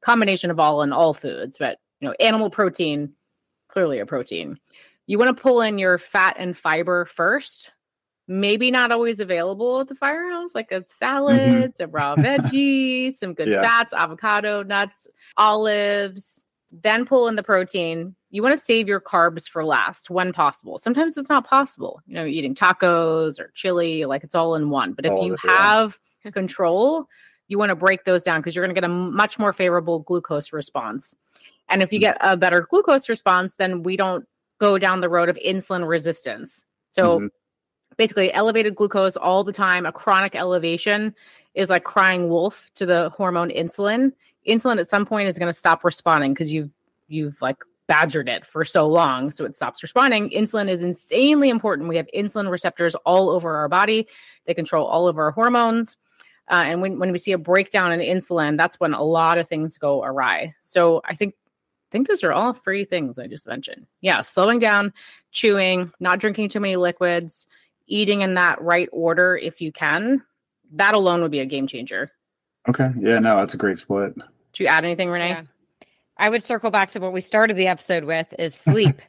[0.00, 3.12] combination of all in all foods, but you know, animal protein,
[3.68, 4.58] clearly a protein.
[5.06, 7.70] You want to pull in your fat and fiber first.
[8.28, 11.70] Maybe not always available at the firehouse, like a salad, mm-hmm.
[11.76, 13.62] some raw veggies, some good yeah.
[13.62, 15.06] fats, avocado, nuts,
[15.36, 16.40] olives.
[16.72, 18.16] Then pull in the protein.
[18.30, 20.78] You want to save your carbs for last when possible.
[20.78, 22.00] Sometimes it's not possible.
[22.06, 24.92] You know, eating tacos or chili, like it's all in one.
[24.92, 25.98] But if all you have
[26.32, 27.06] control,
[27.48, 30.00] you want to break those down because you're going to get a much more favorable
[30.00, 31.14] glucose response.
[31.68, 34.26] And if you get a better glucose response, then we don't
[34.58, 36.64] go down the road of insulin resistance.
[36.90, 37.26] So mm-hmm.
[37.96, 41.14] Basically, elevated glucose all the time, a chronic elevation
[41.54, 44.12] is like crying wolf to the hormone insulin.
[44.46, 46.72] Insulin at some point is going to stop responding because you've
[47.08, 51.88] you've like badgered it for so long so it stops responding insulin is insanely important
[51.88, 54.08] we have insulin receptors all over our body
[54.44, 55.96] they control all of our hormones
[56.48, 59.48] uh, and when, when we see a breakdown in insulin, that's when a lot of
[59.48, 60.54] things go awry.
[60.64, 63.86] So I think I think those are all free things I just mentioned.
[64.00, 64.92] Yeah, slowing down,
[65.30, 67.46] chewing, not drinking too many liquids,
[67.86, 70.22] eating in that right order if you can.
[70.72, 72.10] That alone would be a game changer.
[72.68, 72.90] Okay.
[72.98, 74.14] Yeah, no, that's a great split.
[74.16, 75.28] Do you add anything, Renee?
[75.28, 75.42] Yeah.
[76.16, 79.00] I would circle back to what we started the episode with is sleep.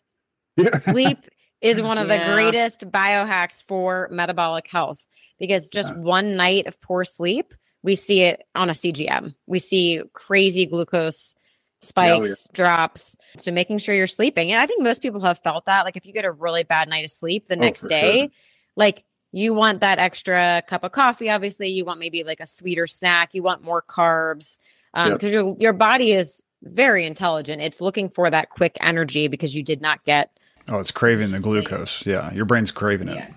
[0.58, 0.80] yeah.
[0.92, 1.20] Sleep
[1.62, 2.28] is one of yeah.
[2.28, 5.06] the greatest biohacks for metabolic health
[5.40, 6.00] because just yeah.
[6.00, 7.54] one night of poor sleep,
[7.84, 9.34] we see it on a CGM.
[9.46, 11.36] We see crazy glucose
[11.82, 13.18] spikes, yeah, drops.
[13.38, 14.52] So making sure you're sleeping.
[14.52, 15.86] And I think most people have felt that.
[15.86, 18.30] Like if you get a really bad night of sleep the oh, next day, sure.
[18.78, 19.04] Like
[19.34, 21.68] you want that extra cup of coffee, obviously.
[21.68, 23.34] You want maybe like a sweeter snack.
[23.34, 24.60] You want more carbs.
[24.94, 27.62] Um, because your your body is very intelligent.
[27.62, 30.32] It's looking for that quick energy because you did not get
[30.70, 32.06] Oh, it's craving the glucose.
[32.06, 33.16] Yeah, your brain's craving it.
[33.16, 33.28] Yeah.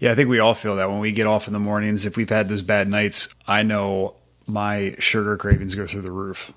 [0.00, 2.04] yeah, I think we all feel that when we get off in the mornings.
[2.04, 4.16] If we've had those bad nights, I know
[4.46, 6.52] my sugar cravings go through the roof.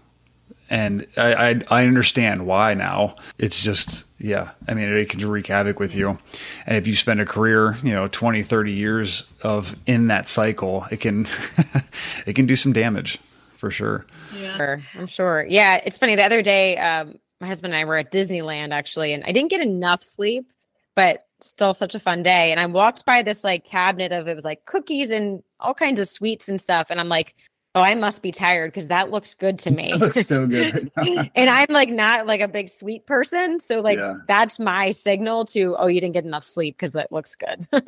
[0.72, 3.18] And I, I, I understand why now.
[3.38, 6.18] It's just, yeah, I mean, it can wreak havoc with you.
[6.66, 10.86] And if you spend a career, you know, 20, 30 years of in that cycle,
[10.90, 11.28] it can,
[12.26, 13.20] it can do some damage
[13.54, 14.06] for sure.
[14.34, 15.46] Yeah, I'm sure.
[15.48, 16.16] Yeah, it's funny.
[16.16, 19.50] The other day, um, my husband and I were at Disneyland actually, and I didn't
[19.50, 20.54] get enough sleep,
[20.96, 22.52] but still such a fun day.
[22.52, 26.00] And I walked by this like cabinet of it was like cookies and all kinds
[26.00, 26.88] of sweets and stuff.
[26.90, 27.36] And I'm like,
[27.76, 29.94] oh, I must be tired because that looks good to me.
[29.94, 30.92] looks so good.
[30.98, 33.60] and I'm like not like a big sweet person.
[33.60, 34.16] So like yeah.
[34.28, 37.66] that's my signal to, oh, you didn't get enough sleep because that looks good.
[37.72, 37.80] yeah,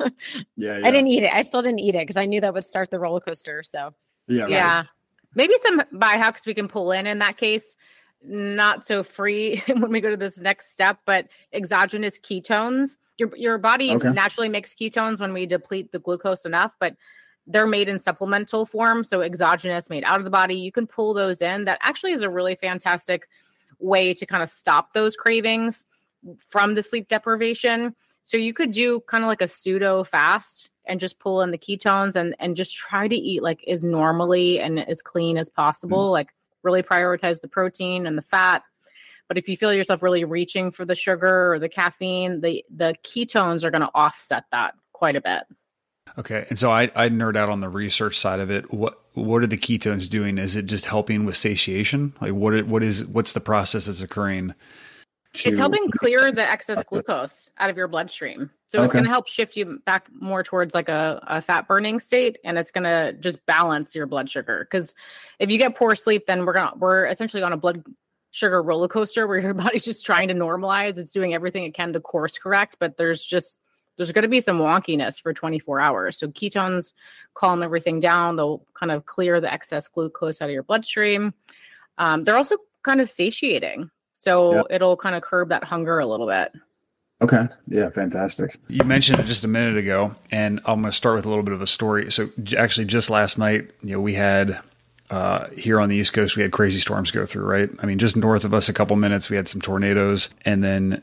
[0.56, 1.30] yeah, I didn't eat it.
[1.32, 3.62] I still didn't eat it because I knew that would start the roller coaster.
[3.62, 3.94] So
[4.26, 4.42] yeah.
[4.42, 4.50] Right.
[4.50, 4.82] Yeah.
[5.34, 7.76] Maybe some biohacks we can pull in in that case
[8.26, 12.96] not so free when we go to this next step, but exogenous ketones.
[13.16, 14.10] Your your body okay.
[14.10, 16.96] naturally makes ketones when we deplete the glucose enough, but
[17.46, 20.54] they're made in supplemental form, so exogenous made out of the body.
[20.54, 21.64] You can pull those in.
[21.64, 23.28] That actually is a really fantastic
[23.78, 25.86] way to kind of stop those cravings
[26.48, 27.94] from the sleep deprivation.
[28.22, 31.58] So you could do kind of like a pseudo fast and just pull in the
[31.58, 36.08] ketones and and just try to eat like as normally and as clean as possible.
[36.08, 36.12] Mm.
[36.12, 38.62] Like really prioritize the protein and the fat.
[39.28, 42.94] But if you feel yourself really reaching for the sugar or the caffeine, the the
[43.02, 45.42] ketones are going to offset that quite a bit.
[46.18, 48.72] Okay, and so I I nerd out on the research side of it.
[48.72, 50.38] What what are the ketones doing?
[50.38, 52.14] Is it just helping with satiation?
[52.20, 54.54] Like what what is what's the process that's occurring?
[55.34, 58.50] to It's helping clear the excess glucose out of your bloodstream.
[58.68, 62.00] So it's going to help shift you back more towards like a, a fat burning
[62.00, 64.94] state and it's going to just balance your blood sugar cuz
[65.38, 67.84] if you get poor sleep then we're going to we're essentially on a blood
[68.30, 70.98] sugar roller coaster where your body's just trying to normalize.
[70.98, 73.60] It's doing everything it can to course correct, but there's just
[73.96, 76.18] there's going to be some wonkiness for 24 hours.
[76.18, 76.92] So ketones
[77.34, 78.36] calm everything down.
[78.36, 81.32] They'll kind of clear the excess glucose out of your bloodstream.
[81.98, 83.90] Um, they're also kind of satiating.
[84.16, 84.62] So Yeah.
[84.70, 86.52] it'll kind of curb that hunger a little bit.
[87.22, 87.46] Okay.
[87.68, 88.58] Yeah, fantastic.
[88.68, 91.44] You mentioned it just a minute ago, and I'm going to start with a little
[91.44, 92.10] bit of a story.
[92.10, 92.28] So,
[92.58, 94.58] actually, just last night, you know, we had
[95.10, 97.44] uh, here on the East Coast, we had crazy storms go through.
[97.44, 97.70] Right?
[97.80, 101.02] I mean, just north of us, a couple minutes, we had some tornadoes, and then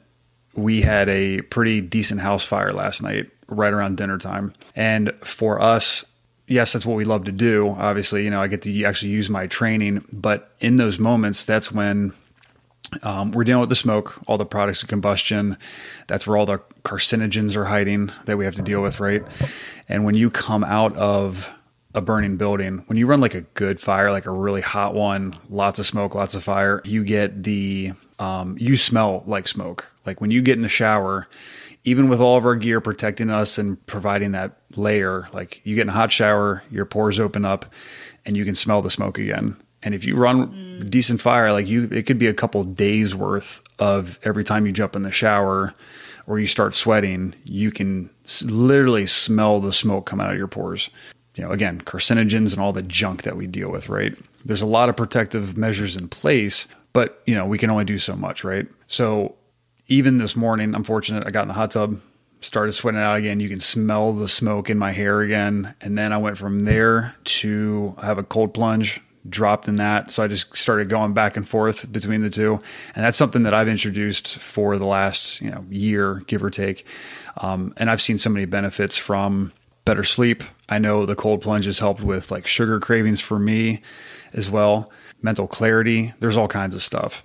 [0.53, 4.53] we had a pretty decent house fire last night, right around dinner time.
[4.75, 6.03] And for us,
[6.47, 7.69] yes, that's what we love to do.
[7.69, 11.71] Obviously, you know, I get to actually use my training, but in those moments, that's
[11.71, 12.13] when
[13.03, 15.57] um, we're dealing with the smoke, all the products of combustion.
[16.07, 19.23] That's where all the carcinogens are hiding that we have to deal with, right?
[19.87, 21.53] And when you come out of
[21.93, 25.37] a burning building, when you run like a good fire, like a really hot one,
[25.49, 29.91] lots of smoke, lots of fire, you get the, um, you smell like smoke.
[30.05, 31.27] Like when you get in the shower,
[31.83, 35.81] even with all of our gear protecting us and providing that layer, like you get
[35.81, 37.65] in a hot shower, your pores open up
[38.23, 39.57] and you can smell the smoke again.
[39.81, 43.63] And if you run decent fire, like you, it could be a couple days worth
[43.79, 45.73] of every time you jump in the shower
[46.27, 50.47] or you start sweating, you can s- literally smell the smoke come out of your
[50.47, 50.91] pores.
[51.33, 54.15] You know, again, carcinogens and all the junk that we deal with, right?
[54.45, 57.97] There's a lot of protective measures in place, but you know, we can only do
[57.97, 58.67] so much, right?
[58.87, 59.35] So
[59.87, 61.99] even this morning, I'm fortunate I got in the hot tub,
[62.39, 63.39] started sweating out again.
[63.39, 65.75] You can smell the smoke in my hair again.
[65.81, 70.11] And then I went from there to have a cold plunge, dropped in that.
[70.11, 72.59] So I just started going back and forth between the two.
[72.95, 76.85] And that's something that I've introduced for the last, you know, year, give or take.
[77.37, 79.53] Um, and I've seen so many benefits from
[79.85, 80.43] better sleep.
[80.69, 83.81] I know the cold plunge has helped with like sugar cravings for me
[84.33, 84.91] as well,
[85.21, 86.13] mental clarity.
[86.19, 87.23] There's all kinds of stuff.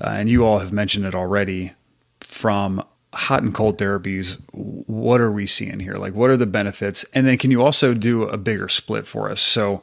[0.00, 1.72] Uh, and you all have mentioned it already.
[2.20, 2.82] From
[3.14, 5.94] hot and cold therapies what are we seeing here?
[5.94, 7.04] Like what are the benefits?
[7.14, 9.40] And then can you also do a bigger split for us?
[9.40, 9.80] So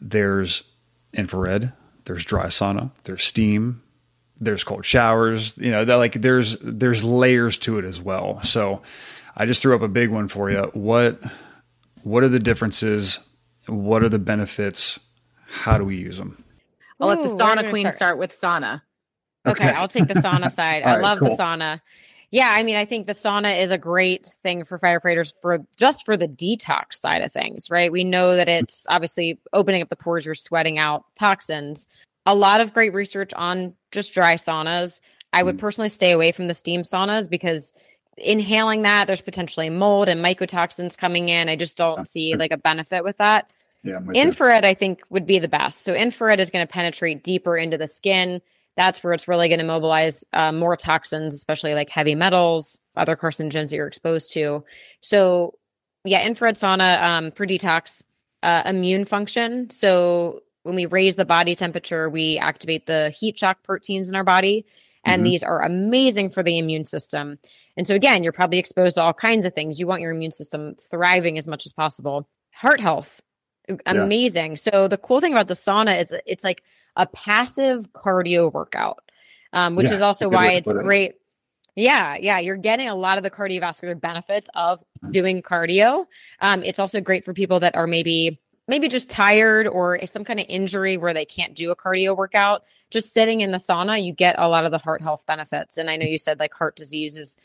[0.00, 0.64] there's
[1.14, 1.72] infrared
[2.06, 3.82] there's dry sauna there's steam
[4.40, 8.42] there's cold showers you know that like there's there's layers to it as well.
[8.42, 8.82] So
[9.36, 10.70] i just threw up a big one for you.
[10.74, 11.20] What
[12.02, 13.20] what are the differences?
[13.66, 14.98] What are the benefits?
[15.46, 16.41] How do we use them
[17.02, 18.16] I'll let the sauna queen start?
[18.18, 18.82] with sauna.
[19.46, 20.84] Okay, I'll take the sauna side.
[20.84, 21.36] I All right, love cool.
[21.36, 21.80] the sauna.
[22.30, 26.06] Yeah, I mean, I think the sauna is a great thing for firefighters for just
[26.06, 27.92] for the detox side of things, right?
[27.92, 31.86] We know that it's obviously opening up the pores, you're sweating out toxins.
[32.24, 35.00] A lot of great research on just dry saunas.
[35.34, 35.60] I would Mm.
[35.60, 37.74] personally stay away from the steam saunas because
[38.16, 41.48] inhaling that, there's potentially mold and mycotoxins coming in.
[41.48, 43.50] I just don't see like a benefit with that.
[43.82, 43.96] Yeah.
[43.96, 44.22] I'm with you.
[44.22, 45.82] Infrared, I think, would be the best.
[45.82, 48.40] So infrared is going to penetrate deeper into the skin.
[48.76, 53.16] That's where it's really going to mobilize uh, more toxins, especially like heavy metals, other
[53.16, 54.64] carcinogens that you're exposed to.
[55.00, 55.58] So,
[56.04, 58.02] yeah, infrared sauna um, for detox,
[58.42, 59.68] uh, immune function.
[59.70, 64.24] So when we raise the body temperature, we activate the heat shock proteins in our
[64.24, 64.64] body,
[65.04, 65.24] and Mhm.
[65.24, 67.38] these are amazing for the immune system.
[67.76, 69.78] And so again, you're probably exposed to all kinds of things.
[69.80, 72.28] You want your immune system thriving as much as possible.
[72.52, 73.20] Heart health,
[73.86, 74.56] amazing.
[74.56, 76.62] So the cool thing about the sauna is it's like
[76.96, 79.10] a passive cardio workout,
[79.52, 80.76] um, which Yeah, is also a good way why it's it.
[80.76, 81.14] great.
[81.74, 86.06] Yeah, yeah, you're getting a lot of the cardiovascular benefits of doing cardio.
[86.40, 88.38] Um, it's also great for people that are maybe
[88.68, 92.64] maybe just tired or some kind of injury where they can't do a cardio workout.
[92.90, 95.78] Just sitting in the sauna, you get a lot of the heart health benefits.
[95.78, 97.36] And I know you said like heart disease is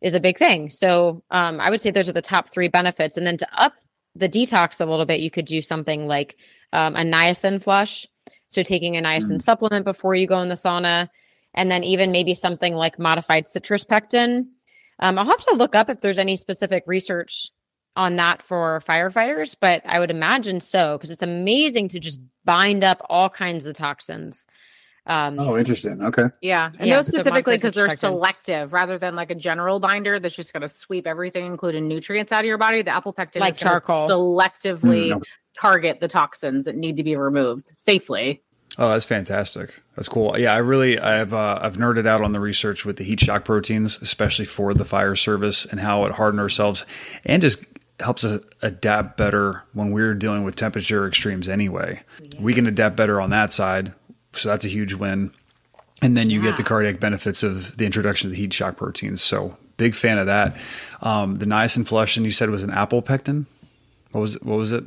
[0.00, 0.70] is a big thing.
[0.70, 3.16] So um, I would say those are the top three benefits.
[3.16, 3.74] And then to up
[4.14, 6.36] the detox a little bit, you could do something like
[6.72, 8.06] um, a niacin flush.
[8.48, 9.42] So taking a niacin Mm.
[9.42, 11.08] supplement before you go in the sauna,
[11.54, 14.48] and then even maybe something like modified citrus pectin.
[14.98, 17.50] Um, I'll have to look up if there's any specific research
[17.96, 22.84] on that for firefighters, but I would imagine so because it's amazing to just bind
[22.84, 24.46] up all kinds of toxins.
[25.06, 26.00] Um, Oh, interesting.
[26.02, 26.24] Okay.
[26.40, 26.70] Yeah.
[26.78, 30.36] And Yeah, those specifically because they're citrus selective rather than like a general binder that's
[30.36, 32.82] just going to sweep everything, including nutrients out of your body.
[32.82, 34.08] The apple pectin Like is charcoal.
[34.08, 35.24] selectively Mm, okay.
[35.54, 38.42] target the toxins that need to be removed safely.
[38.78, 39.82] Oh, that's fantastic.
[39.96, 40.38] That's cool.
[40.38, 43.44] Yeah, I really I've uh, I've nerded out on the research with the heat shock
[43.44, 46.86] proteins, especially for the fire service and how it hardened ourselves
[47.24, 47.64] and just
[48.00, 52.02] helps us adapt better when we're dealing with temperature extremes anyway.
[52.40, 53.92] We can adapt better on that side.
[54.34, 55.32] So that's a huge win.
[56.00, 56.50] And then you Yeah.
[56.50, 59.22] get the cardiac benefits of the introduction of the heat shock proteins.
[59.22, 60.56] So big fan of that.
[61.00, 63.46] Um, the niacin flushing you said was an apple pectin.
[64.10, 64.42] What was it?
[64.44, 64.84] What was it?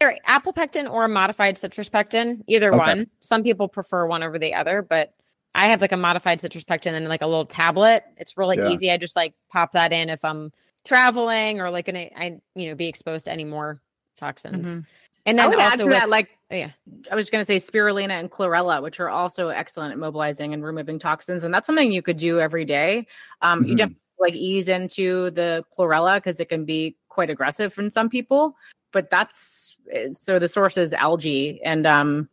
[0.00, 2.78] Either apple pectin or a modified citrus pectin, either Okay.
[2.78, 3.06] one.
[3.20, 5.14] Some people prefer one over the other, but
[5.54, 8.04] I have like a modified citrus pectin and like a little tablet.
[8.18, 8.68] It's really Yeah.
[8.70, 8.90] easy.
[8.90, 10.52] I just like pop that in if I'm
[10.84, 13.80] traveling or like gonna I you know be exposed to any more
[14.16, 14.66] toxins.
[14.66, 14.84] Mhm.
[15.26, 16.70] And I then would add to with, that, like oh, yeah.
[17.10, 20.64] I was going to say spirulina and chlorella, which are also excellent at mobilizing and
[20.64, 23.06] removing toxins, and that's something you could do every day.
[23.42, 23.78] Um, You Mhm.
[23.78, 28.56] definitely like ease into the chlorella because it can be quite aggressive in some people,
[28.92, 32.28] but that's eh, so the source is algae and um,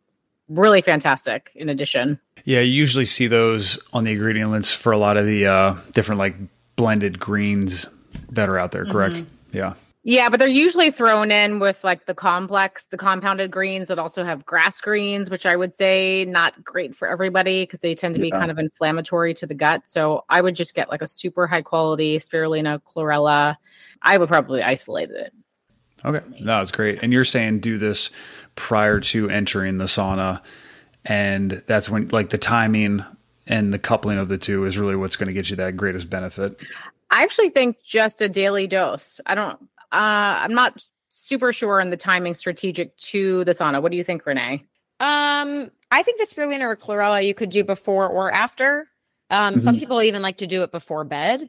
[0.48, 1.50] really fantastic.
[1.54, 5.26] In addition, Yeah, you usually see those on the ingredient lists for a lot of
[5.26, 6.36] the uh, different like
[6.76, 7.86] blended greens
[8.30, 8.84] that are out there.
[8.84, 9.24] Correct?
[9.52, 9.74] Yeah.
[10.04, 14.22] Yeah, but they're usually thrown in with like the complex, the compounded greens that also
[14.22, 18.20] have grass greens, which I would say not great for everybody because they tend to
[18.20, 19.82] be kind of inflammatory to the gut.
[19.86, 23.56] So I would just get like a super high quality spirulina, chlorella.
[24.02, 25.32] I would probably isolate it.
[26.04, 26.24] Okay.
[26.38, 27.02] No, it's great.
[27.02, 28.10] And you're saying do this
[28.56, 30.42] prior to entering the sauna.
[31.06, 33.04] And that's when, like, the timing
[33.46, 36.08] and the coupling of the two is really what's going to get you that greatest
[36.08, 36.56] benefit.
[37.10, 39.20] I actually think just a daily dose.
[39.26, 39.58] I don't.
[39.94, 43.80] Uh, I'm not super sure on the timing strategic to the sauna.
[43.80, 44.64] What do you think, Renee?
[45.00, 48.88] Um, I think the spirulina or chlorella you could do before or after.
[49.30, 49.78] Um, some Mhm.
[49.78, 51.48] people even like to do it before bed.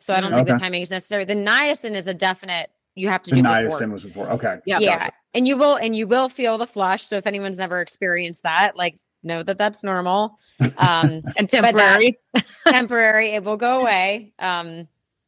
[0.00, 1.24] So I don't think the timing is necessary.
[1.24, 3.88] The niacin is a definite you have to The do niacin before.
[3.88, 4.30] was before.
[4.30, 4.58] Okay.
[4.66, 4.78] Yeah.
[4.80, 5.12] yeah Gotcha.
[5.34, 8.76] and you will and you will feel the flush so if anyone's never experienced that
[8.76, 10.38] like know that that's normal
[10.78, 12.18] um And temporary.
[12.68, 14.86] temporary it will go away um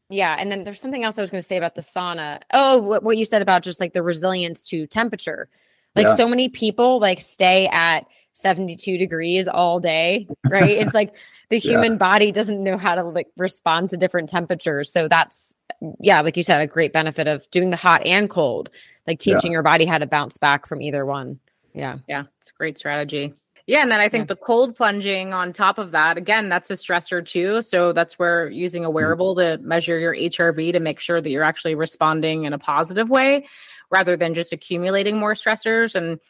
[0.09, 2.79] yeah and then there's something else i was going to say about the sauna oh
[2.79, 5.49] what, what you said about just like the resilience to temperature
[5.95, 6.15] like Yeah.
[6.15, 11.15] so many people like stay at 72 degrees all day right it's like
[11.51, 11.73] the Yeah.
[11.73, 15.55] human body doesn't know how to like respond to different temperatures so that's
[16.01, 18.71] yeah like you said a great benefit of doing the hot and cold
[19.07, 19.37] like Yeah.
[19.37, 21.41] teaching your body how to bounce back from either one
[21.75, 23.35] yeah Yeah, it's a great strategy.
[23.67, 24.35] Yeah, and then I think Yeah.
[24.35, 27.63] the cold plunging on top of that, again, that's a stressor too.
[27.63, 28.87] So that's where using Mm-hmm.
[28.89, 32.59] a wearable to measure your HRV to make sure that you're actually responding in a
[32.59, 33.47] positive way
[33.91, 35.95] rather than just accumulating more stressors.
[35.97, 36.21] And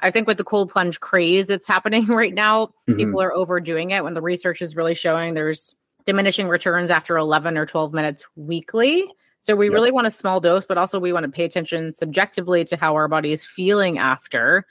[0.00, 2.96] I think with the cold plunge craze that's happening right now, Mhm.
[2.96, 5.74] people are overdoing it when the research is really showing there's
[6.06, 9.04] diminishing returns after 11 or 12 minutes weekly.
[9.40, 9.72] So we Yep.
[9.72, 12.94] really want a small dose, but also we want to pay attention subjectively to how
[12.94, 14.64] our body is feeling after.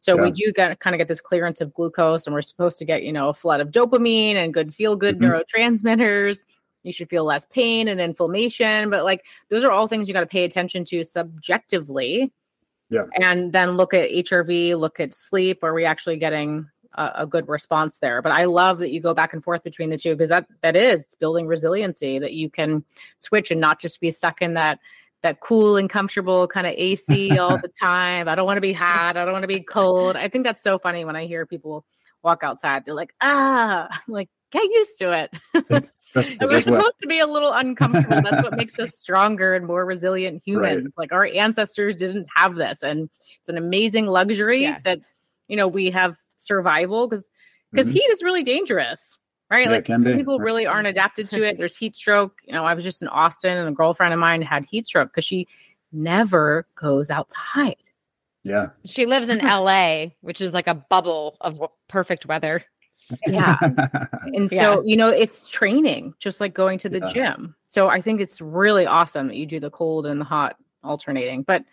[0.00, 2.84] So we do get kind of get this clearance of glucose, and we're supposed to
[2.84, 5.44] get you know a flood of dopamine and good feel good Mhm.
[5.54, 6.42] neurotransmitters.
[6.82, 10.20] You should feel less pain and inflammation, but like those are all things you got
[10.20, 12.32] to pay attention to subjectively.
[12.92, 13.04] Yeah.
[13.22, 15.62] and then look at HRV, look at sleep.
[15.62, 18.20] Are we actually getting a, a good response there?
[18.20, 20.74] But I love that you go back and forth between the two because that that
[20.74, 22.82] is building resiliency that you can
[23.18, 24.80] switch and not just be stuck in that
[25.22, 28.28] that cool and comfortable kind of AC all the time.
[28.28, 29.16] I don't want to be hot.
[29.16, 30.16] I don't want to be cold.
[30.16, 31.84] I think that's so funny when I hear people
[32.22, 32.84] walk outside.
[32.84, 35.30] They're like, ah, I'm like, get used to it.
[36.40, 38.20] We're supposed to be a little uncomfortable.
[38.22, 40.92] That's what makes us stronger and more resilient humans.
[40.96, 42.82] Like our ancestors didn't have this.
[42.82, 43.08] And
[43.38, 44.78] it's an amazing luxury Yeah.
[44.84, 45.00] that,
[45.48, 47.30] you know, we have survival because
[47.72, 47.92] because Mhm.
[47.94, 49.18] heat is really dangerous.
[49.50, 49.64] Right.
[49.66, 50.14] Yeah, like can be.
[50.14, 51.56] people really aren't adapted to it.
[51.58, 52.38] There's heat stroke.
[52.46, 55.08] You know, I was just in Austin and a girlfriend of mine had heat stroke
[55.10, 55.48] because she
[55.92, 57.74] never goes outside.
[58.44, 58.68] yeah.
[58.84, 62.62] she lives in la which is like a bubble of perfect weather
[63.26, 63.56] Yeah.
[64.34, 64.60] And Yeah.
[64.62, 67.12] so, you know, it's training, just like going to the Yeah.
[67.12, 67.56] gym.
[67.70, 71.42] So I think it's really awesome that you do the cold and the hot alternating.
[71.42, 71.64] But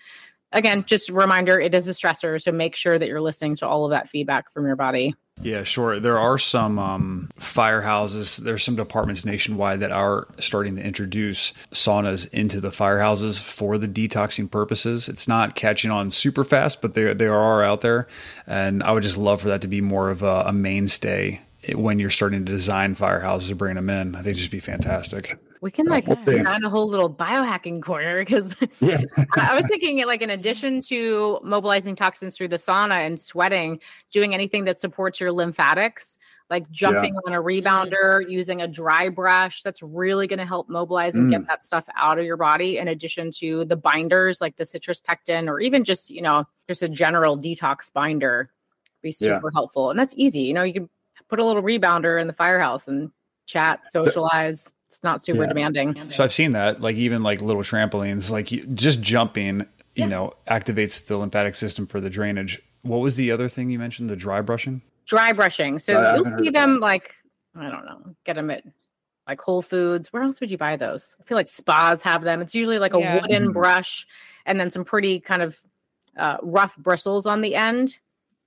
[0.52, 2.42] again, just a reminder, it is a stressor.
[2.42, 5.16] So make sure that you're listening to all of that feedback from your body.
[5.42, 6.00] Yeah, sure.
[6.00, 8.38] There are some um, firehouses.
[8.38, 13.88] There's some departments nationwide that are starting to introduce saunas into the firehouses for the
[13.88, 15.08] detoxing purposes.
[15.08, 18.08] It's not catching on super fast, but they they are out there,
[18.48, 21.42] and I would just love for that to be more of a, a mainstay
[21.76, 24.16] when you're starting to design firehouses or bring them in.
[24.16, 25.38] I think it'd just be fantastic.
[25.62, 26.38] We can like we'll see.
[26.38, 29.02] design a whole little biohacking corner because yeah.
[29.36, 33.20] I I was thinking it like in addition to mobilizing toxins through the sauna and
[33.20, 33.80] sweating,
[34.12, 36.20] doing anything that supports your lymphatics,
[36.50, 41.16] like jumping on a rebounder, using a dry brush, that's really going to help mobilize
[41.16, 41.48] and get mm.
[41.48, 42.78] that stuff out of your body.
[42.78, 46.84] In addition to the binders like the citrus pectin, or even just you know just
[46.84, 48.52] a general detox binder,
[49.02, 49.38] be Yeah.
[49.38, 49.90] super helpful.
[49.90, 50.42] And that's easy.
[50.42, 50.90] You know, you can
[51.30, 53.12] put a little rebounder in the firehouse and
[53.46, 54.74] chat, socialize.
[54.90, 55.48] It's not super Yeah.
[55.50, 56.10] demanding.
[56.12, 59.66] So I've seen that, like even like little trampolines, like you, just jumping,
[59.96, 62.62] you know, activates the lymphatic system for the drainage.
[62.84, 64.10] What was the other thing you mentioned?
[64.10, 64.82] The dry brushing.
[65.06, 65.80] dry brushing.
[65.80, 66.54] So I you'll see of that.
[66.54, 67.14] them like
[67.56, 68.64] I don't know, get them at
[69.28, 70.14] like Whole Foods.
[70.14, 71.16] Where else would you buy those?
[71.20, 72.42] I feel like spas have them.
[72.42, 73.16] It's usually like a Yeah.
[73.22, 73.54] wooden Mhm.
[73.54, 74.06] brush
[74.46, 75.60] and then some pretty kind of
[76.18, 77.98] uh, rough bristles on the end.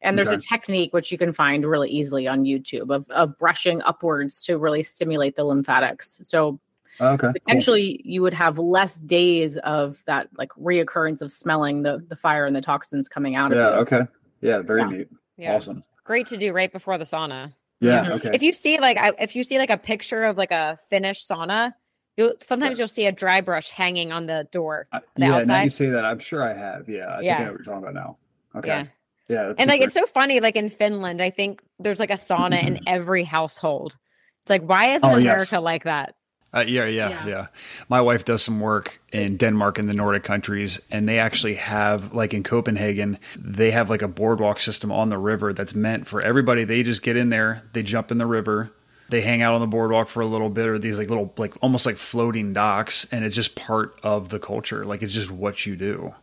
[0.02, 3.82] And there's a technique which you can find really easily on YouTube of, of brushing
[3.82, 6.20] upwards to really stimulate the lymphatics.
[6.22, 6.58] So
[7.00, 7.16] Okay.
[7.18, 7.32] cool.
[7.32, 12.44] potentially you would have less days of that like reoccurrence of smelling the the fire
[12.44, 13.68] and the toxins coming out Yeah.
[13.68, 13.80] of you.
[13.96, 14.00] Okay.
[14.42, 14.58] Yeah.
[14.60, 14.88] Very Yeah.
[14.88, 15.08] neat.
[15.38, 15.54] Yeah.
[15.56, 15.82] Awesome.
[16.04, 17.54] Great to do right before the sauna.
[17.80, 18.04] Yeah.
[18.04, 18.10] Mhm.
[18.16, 18.30] Okay.
[18.34, 21.26] If you see like I, if you see like a picture of like a finished
[21.26, 21.72] sauna,
[22.18, 24.86] you'll sometimes you'll see a dry brush hanging on the door.
[24.92, 25.38] I- the yeah.
[25.44, 26.86] Now you say that, I'm sure I have.
[26.88, 27.08] Yeah.
[27.08, 27.36] I think Yeah.
[27.36, 28.16] I know what you're talking about now.
[28.56, 28.68] Okay.
[28.68, 28.84] Yeah.
[29.30, 29.46] Yeah.
[29.48, 32.62] that's And like it's so funny, like in Finland, I think there's like a sauna
[32.62, 33.96] in every household.
[34.42, 35.32] It's like, why isn't Oh, yes.
[35.32, 36.14] America like that?
[36.52, 37.26] Uh, yeah, yeah, Yeah.
[37.28, 37.46] yeah,
[37.88, 42.12] My wife does some work in Denmark and the Nordic countries, and they actually have,
[42.12, 46.20] like in Copenhagen, they have like a boardwalk system on the river that's meant for
[46.20, 46.64] everybody.
[46.64, 48.72] They just get in there, they jump in the river,
[49.10, 51.54] they hang out on the boardwalk for a little bit, or these like little, like
[51.62, 54.84] almost like floating docks, and it's just part of the culture.
[54.84, 56.14] Like it's just what you do.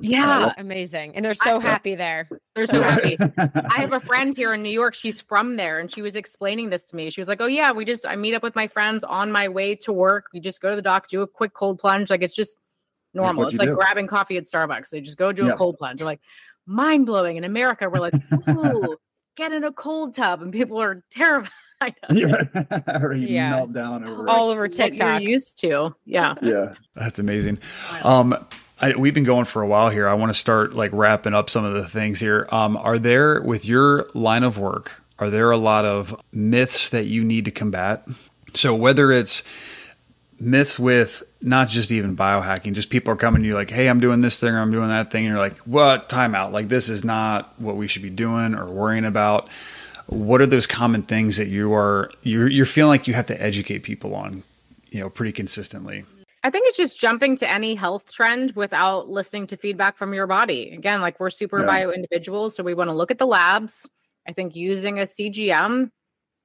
[0.00, 1.16] Yeah, Amazing.
[1.16, 2.28] And they're so I- happy there.
[2.54, 3.16] they're so happy.
[3.36, 4.94] I have a friend here in New York.
[4.94, 7.10] She's from there, and she was explaining this to me.
[7.10, 9.48] She was like, "Oh yeah, we just I meet up with my friends on my
[9.48, 10.26] way to work.
[10.32, 12.10] We just go to the dock, do a quick cold plunge.
[12.10, 12.56] Like it's just
[13.14, 13.46] normal.
[13.46, 13.74] It's like do.
[13.74, 14.90] grabbing coffee at Starbucks.
[14.90, 15.52] They just go do Yeah.
[15.52, 15.98] a cold plunge.
[15.98, 16.20] They're like
[16.66, 17.36] mind blowing.
[17.36, 18.14] In America, we're like,
[18.48, 18.96] ooh,
[19.36, 21.50] get in a cold tub, and people are terrified.
[21.80, 22.48] of it.
[22.54, 22.80] yeah.
[23.02, 23.50] or you Yeah.
[23.50, 24.28] melt down over.
[24.28, 25.22] All over What you're TikTok.
[25.22, 26.34] used to, yeah.
[26.42, 26.74] yeah.
[26.94, 27.58] That's amazing.
[28.02, 28.34] Wild.
[28.34, 28.46] Um,
[28.80, 30.08] I, we've been going for a while here.
[30.08, 32.46] I want to start like wrapping up some of the things here.
[32.50, 35.02] Um, are there with your line of work?
[35.18, 38.06] Are there a lot of myths that you need to combat?
[38.54, 39.42] So whether it's
[40.38, 44.00] myths with not just even biohacking, just people are coming to you like, "Hey, I'm
[44.00, 46.08] doing this thing or I'm doing that thing," and you're like, "What?
[46.08, 46.52] Time out!
[46.52, 49.48] Like this is not what we should be doing or worrying about."
[50.06, 53.42] What are those common things that you are you're you're feeling like you have to
[53.42, 54.42] educate people on,
[54.90, 56.04] you know, pretty consistently?
[56.48, 60.26] I think it's just jumping to any health trend without listening to feedback from your
[60.26, 60.70] body.
[60.70, 63.86] Again, like we're super bio individuals, so we want to look at the labs.
[64.26, 65.90] I think using a CGM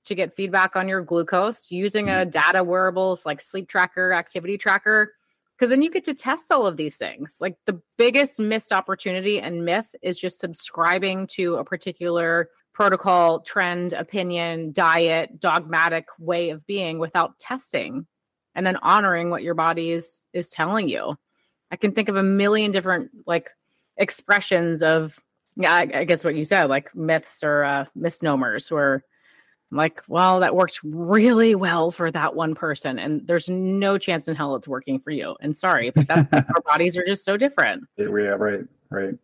[0.04, 2.32] to get feedback on your glucose, using a mm-hmm.
[2.32, 5.14] data wearables like sleep tracker, activity tracker,
[5.58, 7.38] because then you get to test all of these things.
[7.40, 13.94] Like the biggest missed opportunity and myth is just subscribing to a particular protocol, trend,
[13.94, 18.06] opinion, diet, dogmatic way of being without testing
[18.56, 21.18] and then honoring what your body is is telling you.
[21.72, 23.50] I can think of a million different like
[23.98, 25.20] expressions of
[25.56, 29.04] yeah, I, I guess what you said, like myths or uh, misnomers, where
[29.72, 34.28] I'm like, well, that worked really well for that one person, and there's no chance
[34.28, 35.36] in hell it's working for you.
[35.42, 37.84] And sorry, but that's our bodies are just so different.
[37.98, 38.66] Yeah, right.
[38.90, 39.16] Right.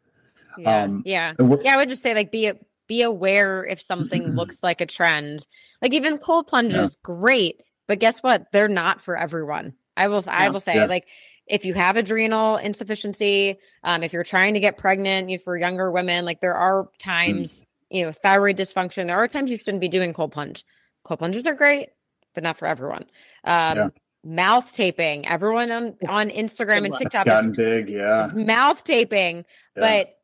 [0.57, 0.83] Yeah.
[0.83, 1.33] Um, yeah.
[1.39, 1.73] Yeah.
[1.73, 2.51] I would just say like be
[2.87, 5.47] be aware if something looks like a trend.
[5.81, 7.61] Like even cold plunges, great.
[7.89, 8.51] But guess what?
[8.51, 9.73] They're not for everyone.
[9.97, 10.85] I will I will say Yeah.
[10.85, 11.07] like
[11.47, 15.89] if you have adrenal insufficiency, um, if you're trying to get pregnant, you for younger
[15.89, 19.07] women, like there are times, you know, thyroid dysfunction.
[19.07, 20.63] There are times you shouldn't be doing cold plunge.
[21.03, 21.89] Cold plunges are great,
[22.35, 23.05] but not for everyone.
[23.43, 23.89] Um, Yeah.
[24.23, 25.27] mouth taping.
[25.27, 26.93] Everyone on on Instagram and.
[26.95, 27.89] TikTok is big.
[27.89, 28.27] Yeah.
[28.27, 29.37] is mouth taping.
[29.75, 29.81] Yeah.
[30.03, 30.15] But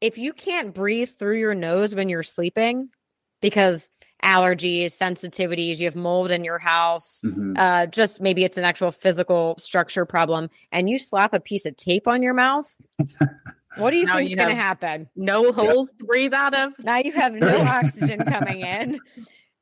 [0.00, 2.88] if you can't breathe through your nose when you're sleeping
[3.40, 3.92] because
[4.22, 7.54] allergies, sensitivities, you have mold in your house, Mhm.
[7.58, 11.76] uh, just maybe it's an actual physical structure problem, and you slap a piece of
[11.76, 12.76] tape on your mouth,
[13.76, 15.08] what do you Now think's you going to happen?
[15.16, 16.72] No holes to breathe out of.
[16.78, 19.00] Now you have no oxygen coming in.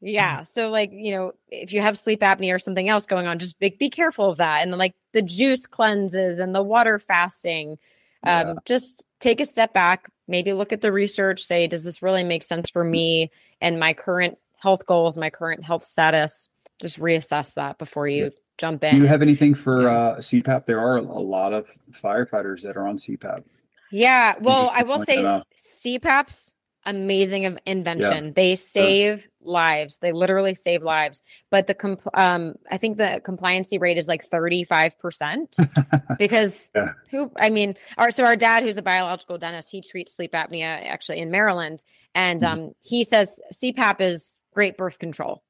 [0.00, 0.44] Yeah.
[0.44, 3.58] So like, you know, if you have sleep apnea or something else going on, just
[3.58, 4.62] be, be careful of that.
[4.62, 7.76] And like the juice cleanses and the water fasting.
[8.22, 8.54] Um, Yeah.
[8.64, 12.42] just take a step back, maybe look at the research, say, does this really make
[12.42, 13.30] sense for me
[13.60, 16.48] and my current health goals, my current health status?
[16.80, 18.30] Just reassess that before you Yeah.
[18.58, 18.94] jump in.
[18.94, 19.88] Do you have anything for Yeah.
[19.98, 20.64] uh, CPAP?
[20.66, 23.44] There are a lot of firefighters that are on CPAP.
[23.92, 24.34] Yeah.
[24.40, 25.16] Well, I will say.
[25.58, 26.54] CPAP's
[26.86, 28.32] amazing of invention.
[28.34, 29.98] They save lives.
[29.98, 31.20] They literally save lives.
[31.50, 35.56] But the comp- um I think the compliancy rate is like 35%
[36.18, 36.92] because Yeah.
[37.10, 40.86] who I mean, our so our dad who's a biological dentist, he treats sleep apnea
[40.86, 41.84] actually in Maryland
[42.14, 42.48] and Mhm.
[42.50, 45.42] um he says CPAP is great birth control.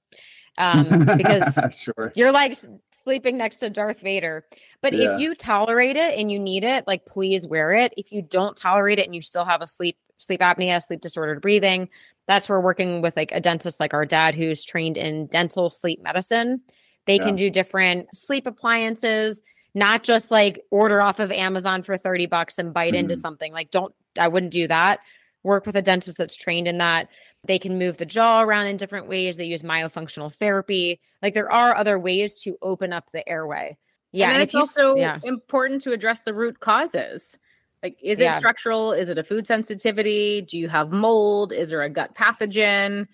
[0.59, 2.13] Um because sure.
[2.17, 2.57] you're like
[3.03, 4.45] sleeping next to Darth Vader.
[4.83, 5.15] But Yeah.
[5.15, 7.95] if you tolerate it and you need it, like please wear it.
[7.97, 11.41] If you don't tolerate it and you still have a sleep sleep apnea, sleep disordered
[11.41, 11.89] breathing,
[12.27, 16.03] that's where working with like a dentist like our dad who's trained in dental sleep
[16.03, 16.61] medicine.
[17.07, 19.41] They can do different sleep appliances,
[19.75, 23.21] not just like order off of Amazon for 30 bucks and bite into Mhm.
[23.21, 23.53] something.
[23.53, 25.01] Like don't I wouldn't do that.
[25.43, 27.09] Work with a dentist that's trained in that.
[27.45, 29.37] They can move the jaw around in different ways.
[29.37, 31.01] They use myofunctional therapy.
[31.23, 33.79] Like there are other ways to open up the airway.
[34.13, 34.29] Yeah.
[34.29, 35.19] And, and it's also yeah.
[35.23, 37.39] important to address the root causes.
[37.83, 38.39] Like, is it yeah.
[38.39, 38.93] structural?
[38.93, 40.43] Is it a food sensitivity?
[40.43, 41.53] Do you have mold?
[41.53, 43.07] Is there a gut pathogen?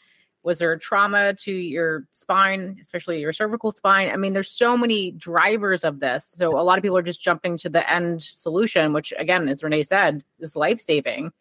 [0.43, 4.11] Was there a trauma to your spine, especially your cervical spine?
[4.11, 6.27] I mean, there's so many drivers of this.
[6.27, 9.63] So a lot of people are just jumping to the end solution, which again, as
[9.63, 11.33] Renee said, is life saving.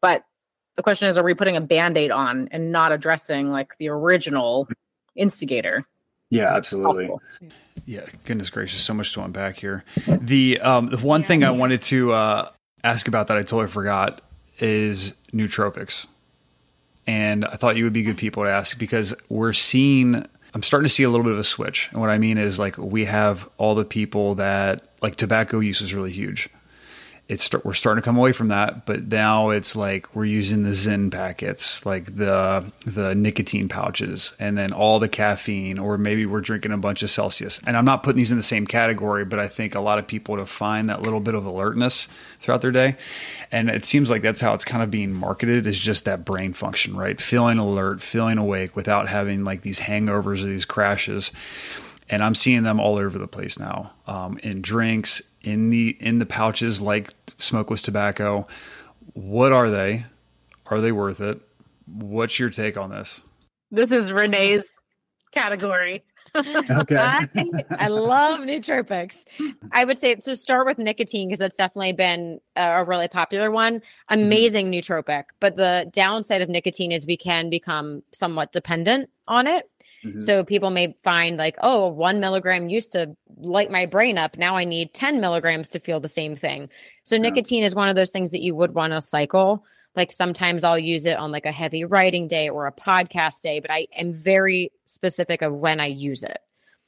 [0.00, 0.24] But
[0.76, 4.68] the question is, are we putting a band-aid on and not addressing like the original
[5.14, 5.86] instigator?
[6.30, 7.08] Yeah, absolutely.
[7.08, 7.22] Possible.
[7.86, 9.84] Yeah, goodness gracious, so much to unpack here.
[10.06, 11.26] The um, the one yeah.
[11.26, 12.50] thing I wanted to uh,
[12.84, 14.20] ask about that I totally forgot
[14.58, 16.06] is nootropics
[17.06, 20.24] and I thought you would be good people to ask because we're seeing
[20.54, 21.88] I'm starting to see a little bit of a switch.
[21.92, 25.80] And what I mean is like we have all the people that like tobacco use
[25.80, 26.48] is really huge
[27.30, 30.70] it's we're starting to come away from that, but now it's like we're using the
[30.70, 36.40] Zyn packets, like the the nicotine pouches, and then all the caffeine, or maybe we're
[36.40, 37.60] drinking a bunch of Celsius.
[37.64, 40.08] And I'm not putting these in the same category, but I think a lot of
[40.08, 42.08] people to find that little bit of alertness
[42.40, 42.96] throughout their day,
[43.52, 46.52] and it seems like that's how it's kind of being marketed is just that brain
[46.52, 47.20] function, right?
[47.20, 51.30] Feeling alert, feeling awake without having like these hangovers or these crashes
[52.10, 56.18] and I'm seeing them all over the place now um, in drinks, in the in
[56.18, 58.46] the pouches like smokeless tobacco.
[59.14, 60.04] What are they?
[60.66, 61.40] Are they worth it?
[61.86, 63.24] What's your take on this?
[63.70, 64.68] This is Renee's
[65.32, 66.04] category.
[66.36, 66.96] okay.
[66.96, 67.26] I,
[67.70, 69.24] I, love nootropics.
[69.72, 73.82] I would say to start with nicotine because that's definitely been a really popular one.
[74.08, 74.92] Amazing mm-hmm.
[74.92, 79.69] nootropic, but the downside of nicotine is we can become somewhat dependent on it.
[80.04, 80.20] Mm-hmm.
[80.20, 84.38] So people may find like, oh, one milligram used to light my brain up.
[84.38, 86.68] Now I need 10 milligrams to feel the same thing.
[87.04, 87.22] So yeah.
[87.22, 89.64] nicotine is one of those things that you would want to cycle.
[89.94, 93.60] Like sometimes I'll use it on like a heavy writing day or a podcast day,
[93.60, 96.38] but I am very specific of when I use it.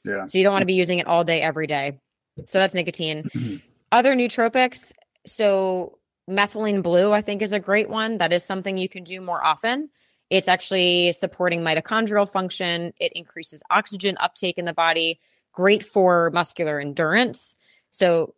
[0.03, 0.25] Yeah.
[0.25, 1.99] So you don't want to be using it all day, every day.
[2.47, 3.23] So that's nicotine.
[3.23, 3.57] Mm-hmm.
[3.91, 4.91] Other nootropics.
[5.27, 5.99] So
[6.29, 8.17] methylene blue, I think, is a great one.
[8.17, 9.89] That is something you can do more often.
[10.29, 12.93] It's actually supporting mitochondrial function.
[12.99, 15.19] It increases oxygen uptake in the body,
[15.51, 17.57] great for muscular endurance.
[17.91, 18.33] So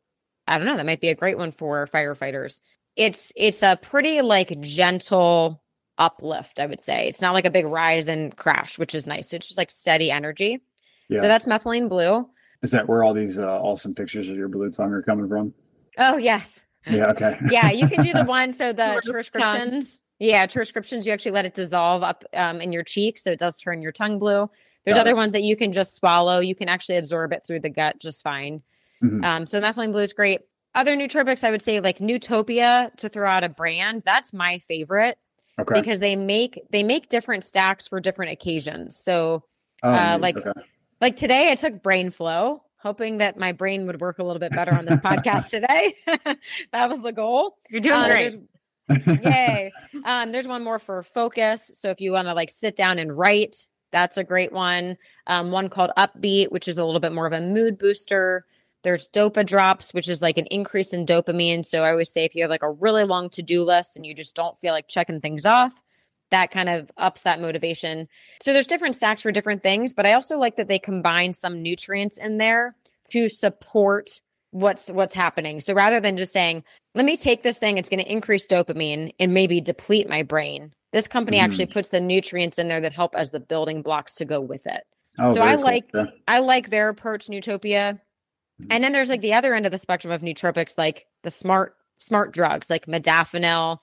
[0.47, 2.59] I don't know, that might be a great one for firefighters.
[2.95, 5.61] It's it's a pretty like gentle
[5.97, 7.07] uplift, I would say.
[7.07, 9.33] It's not like a big rise and crash, which is nice.
[9.33, 10.61] It's just like steady energy.
[11.09, 11.21] Yeah.
[11.21, 12.29] So that's methylene blue.
[12.61, 15.53] Is that where all these uh, awesome pictures of your blue tongue are coming from?
[15.97, 16.61] Oh yes.
[16.87, 17.07] Yeah.
[17.07, 17.37] Okay.
[17.49, 18.53] yeah, you can do the one.
[18.53, 20.01] So the prescriptions.
[20.19, 23.17] Yeah, prescriptions, you actually let it dissolve up um, in your cheek.
[23.17, 24.49] So it does turn your tongue blue.
[24.85, 25.17] There's Got other it.
[25.17, 26.39] ones that you can just swallow.
[26.39, 28.61] You can actually absorb it through the gut just fine.
[29.03, 29.23] Mm-hmm.
[29.23, 30.41] Um, so methylene blue is great.
[30.73, 34.03] Other nootropics, I would say like Nootopia to throw out a brand.
[34.05, 35.17] That's my favorite
[35.59, 35.79] okay.
[35.79, 38.97] because they make they make different stacks for different occasions.
[38.97, 39.43] So
[39.83, 40.51] oh, uh, like okay.
[41.01, 44.51] like today, I took Brain Flow, hoping that my brain would work a little bit
[44.51, 45.95] better on this podcast today.
[46.71, 47.57] that was the goal.
[47.69, 48.37] You're doing uh, great.
[48.89, 49.71] Yay.
[50.03, 51.71] Um, there's one more for focus.
[51.75, 54.97] So if you want to like sit down and write, that's a great one.
[55.27, 58.45] Um, one called Upbeat, which is a little bit more of a mood booster.
[58.83, 61.65] There's Dopa Drops, which is like an increase in dopamine.
[61.65, 64.05] So I always say if you have like a really long to do list and
[64.05, 65.81] you just don't feel like checking things off,
[66.31, 68.07] that kind of ups that motivation.
[68.41, 71.63] So there's different stacks for different things, but I also like that they combine some
[71.63, 72.75] nutrients in there
[73.11, 74.21] to support
[74.55, 75.59] what's what's happening.
[75.59, 76.63] So rather than just saying,
[76.93, 80.73] let me take this thing, it's going to increase dopamine and maybe deplete my brain.
[80.93, 81.43] This company mm.
[81.43, 84.65] actually puts the nutrients in there that help as the building blocks to go with
[84.65, 84.83] it.
[85.19, 85.63] Oh, so I cool.
[85.65, 86.05] like yeah.
[86.27, 87.99] I like their approach, Nootopia.
[88.61, 88.67] Mm.
[88.69, 91.75] And then there's like the other end of the spectrum of nootropics, like the smart
[91.97, 93.79] smart drugs, like modafinil.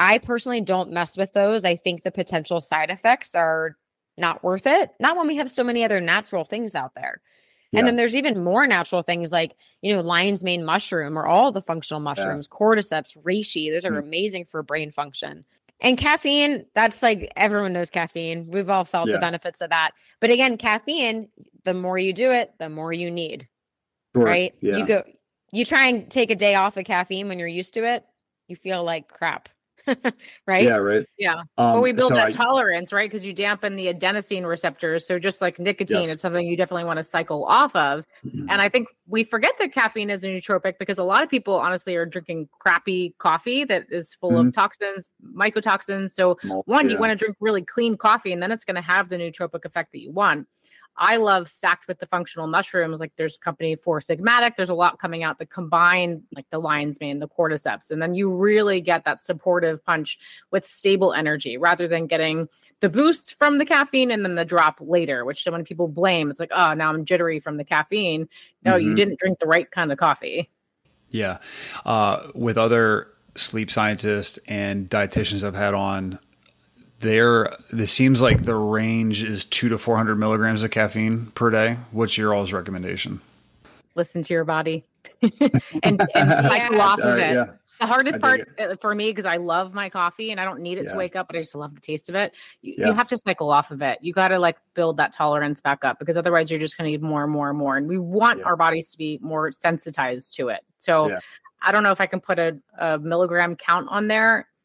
[0.00, 1.64] I personally don't mess with those.
[1.64, 3.76] I think the potential side effects are
[4.16, 4.90] not worth it.
[4.98, 7.20] Not when we have so many other natural things out there.
[7.72, 7.80] Yeah.
[7.80, 11.52] And then there's even more natural things like, you know, lion's mane mushroom or all
[11.52, 12.58] the functional mushrooms, yeah.
[12.58, 13.72] cordyceps, reishi.
[13.72, 14.04] Those are mm.
[14.04, 15.44] amazing for brain function.
[15.80, 18.48] And caffeine, that's like everyone knows caffeine.
[18.50, 19.14] We've all felt yeah.
[19.14, 19.92] the benefits of that.
[20.18, 21.28] But again, caffeine,
[21.64, 23.48] the more you do it, the more you need.
[24.16, 24.24] Sure.
[24.24, 24.54] Right?
[24.60, 25.04] You go
[25.52, 28.04] you try and take a day off of caffeine when you're used to it,
[28.48, 29.48] you feel like crap.
[30.46, 30.62] right?
[30.62, 31.06] Yeah, right.
[31.18, 31.34] Yeah.
[31.56, 33.10] Um, well, we build so that I, tolerance, right?
[33.10, 35.06] Because you dampen the adenosine receptors.
[35.06, 36.10] So just like nicotine, yes.
[36.10, 38.06] it's something you definitely want to cycle off of.
[38.24, 38.46] Mm-hmm.
[38.50, 41.54] And I think we forget that caffeine is a nootropic because a lot of people
[41.54, 44.48] honestly are drinking crappy coffee that is full mm-hmm.
[44.48, 46.12] of toxins, mycotoxins.
[46.12, 46.94] So one, yeah.
[46.94, 49.64] you want to drink really clean coffee, and then it's going to have the nootropic
[49.64, 50.46] effect that you want.
[50.98, 52.98] I love stacked with the functional mushrooms.
[53.00, 54.56] Like there's a company Four Sigmatic.
[54.56, 58.14] There's a lot coming out that combine like the lion's mane, the cordyceps, and then
[58.14, 60.18] you really get that supportive punch
[60.50, 62.48] with stable energy rather than getting
[62.80, 66.30] the boost from the caffeine and then the drop later, which so many people blame.
[66.30, 68.28] It's like, oh, now I'm jittery from the caffeine.
[68.64, 68.88] No, mm-hmm.
[68.88, 70.50] you didn't drink the right kind of coffee.
[71.10, 71.38] Yeah.
[71.84, 76.18] Uh, with other sleep scientists and dietitians I've had on,
[77.00, 81.76] there this seems like the range is two to 400 milligrams of caffeine per day.
[81.92, 83.20] What's your all's recommendation?
[83.94, 84.84] Listen to your body
[85.22, 85.42] and,
[85.82, 87.34] and cycle off of it.
[87.34, 87.46] Yeah.
[87.80, 88.70] The hardest part it.
[88.70, 90.92] Uh, for me, because I love my coffee and I don't need it yeah.
[90.92, 92.34] to wake up, but I just love the taste of it.
[92.60, 92.86] You, yeah.
[92.88, 93.98] you have to cycle off of it.
[94.00, 96.90] You got to like build that tolerance back up because otherwise you're just going to
[96.90, 97.76] need more and more and more.
[97.76, 100.60] And we want our bodies to be more sensitized to it.
[100.80, 101.18] So
[101.62, 104.57] I don't know if I can put a, a milligram count on there, but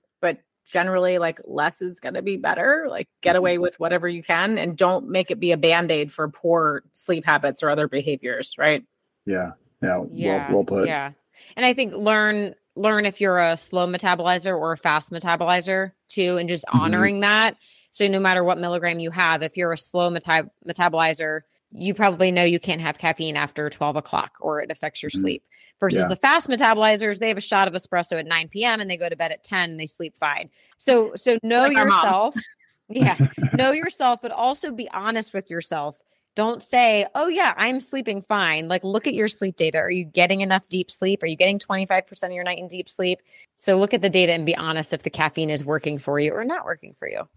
[0.71, 3.37] generally like less is going to be better like get mm-hmm.
[3.37, 7.25] away with whatever you can and don't make it be a band-aid for poor sleep
[7.25, 8.83] habits or other behaviors right
[9.25, 11.11] yeah yeah, yeah well, well put yeah
[11.55, 16.37] and i think learn learn if you're a slow metabolizer or a fast metabolizer too
[16.37, 16.79] and just mm-hmm.
[16.79, 17.21] honoring mm-hmm.
[17.21, 17.57] that
[17.91, 21.41] so no matter what milligram you have if you're a slow meta- metabolizer
[21.71, 25.21] you probably know you can't have caffeine after 12 o'clock or it affects your mm-hmm.
[25.21, 25.43] sleep
[25.79, 26.07] versus yeah.
[26.07, 29.09] the fast metabolizers they have a shot of espresso at 9 p.m and they go
[29.09, 30.49] to bed at 10 and they sleep fine.
[30.77, 32.35] So so know like yourself.
[32.89, 33.17] Yeah.
[33.53, 35.97] Know yourself but also be honest with yourself.
[36.35, 38.67] Don't say oh yeah i'm sleeping fine.
[38.67, 39.79] Like look at your sleep data.
[39.79, 41.23] Are you getting enough deep sleep?
[41.23, 43.19] Are you getting 25% of your night in deep sleep?
[43.57, 46.33] So look at the data and be honest if the caffeine is working for you
[46.33, 47.27] or not working for you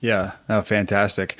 [0.00, 1.38] yeah, oh, fantastic.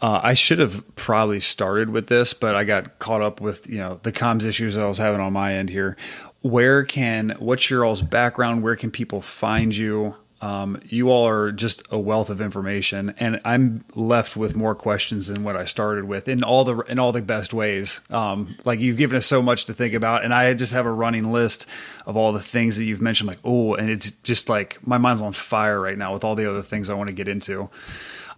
[0.00, 3.78] Uh, I should have probably started with this, but I got caught up with you
[3.78, 5.96] know the comms issues I was having on my end here.
[6.40, 8.62] Where can what's your all's background?
[8.62, 10.16] Where can people find you?
[10.40, 15.26] Um, you all are just a wealth of information, and I'm left with more questions
[15.26, 18.00] than what I started with in all the in all the best ways.
[18.10, 20.92] Um, like you've given us so much to think about, and I just have a
[20.92, 21.66] running list
[22.06, 23.26] of all the things that you've mentioned.
[23.26, 26.48] Like, oh, and it's just like my mind's on fire right now with all the
[26.48, 27.68] other things I want to get into.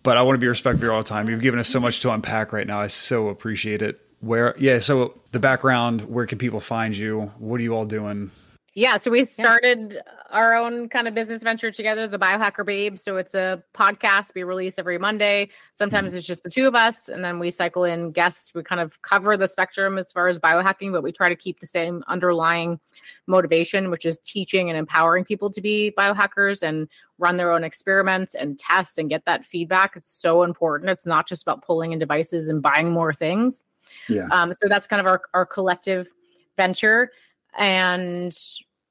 [0.02, 1.28] But I want to be respectful of your all the time.
[1.28, 2.81] You've given us so much to unpack right now.
[2.81, 4.01] I so appreciate it.
[4.20, 4.78] Where, yeah.
[4.78, 6.02] So the background.
[6.02, 7.32] Where can people find you?
[7.39, 8.31] What are you all doing?
[8.74, 10.01] Yeah, so we started
[10.31, 12.98] our own kind of business venture together, the Biohacker Babe.
[12.98, 15.51] So it's a podcast we release every Monday.
[15.74, 16.19] Sometimes mm-hmm.
[16.19, 18.55] it's just the two of us, and then we cycle in guests.
[18.55, 21.61] We kind of cover the spectrum as far as biohacking, but we try to keep
[21.61, 22.81] the same underlying
[23.27, 26.89] motivation, which is teaching and empowering people to be biohackers and
[27.19, 29.97] run their own experiments and test and get that feedback.
[29.97, 30.90] It's so important.
[30.90, 33.65] It's not just about pulling in devices and buying more things.
[34.09, 34.28] Yeah.
[34.31, 36.09] Um, so that's kind of our, our collective
[36.57, 37.11] venture
[37.59, 38.36] and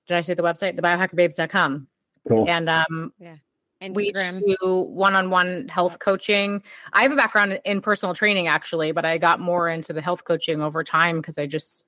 [0.09, 0.75] did I say the website?
[0.77, 1.87] Thebiohackerbabes.com.
[2.27, 2.49] Cool.
[2.49, 3.35] And um, yeah.
[3.81, 4.41] Instagram.
[4.45, 6.61] We do one-on-one health coaching.
[6.91, 10.25] I have a background in personal training actually, but I got more into the health
[10.25, 11.85] coaching over time because I just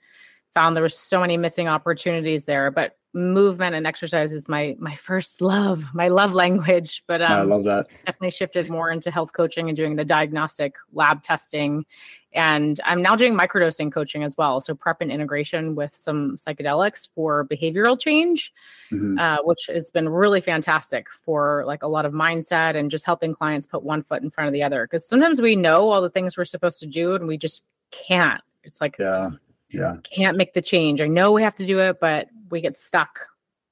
[0.53, 2.71] found there was so many missing opportunities there.
[2.71, 7.03] But movement and exercise is my my first love, my love language.
[7.07, 7.87] But um, I love that.
[8.05, 11.85] Definitely shifted more into health coaching and doing the diagnostic lab testing
[12.33, 14.61] and I'm now doing microdosing coaching as well.
[14.61, 18.53] So prep and integration with some psychedelics for behavioral change,
[18.91, 19.19] mm-hmm.
[19.19, 23.33] uh, which has been really fantastic for like a lot of mindset and just helping
[23.33, 24.85] clients put one foot in front of the other.
[24.85, 28.41] Because sometimes we know all the things we're supposed to do and we just can't.
[28.63, 29.31] It's like, yeah,
[29.71, 31.01] yeah, can't make the change.
[31.01, 33.19] I know we have to do it, but we get stuck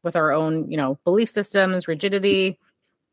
[0.03, 2.57] with our own, you know, belief systems, rigidity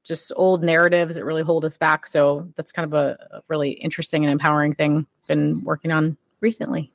[0.07, 2.07] just old narratives that really hold us back.
[2.07, 6.93] So that's kind of a, really interesting and empowering thing been working on recently.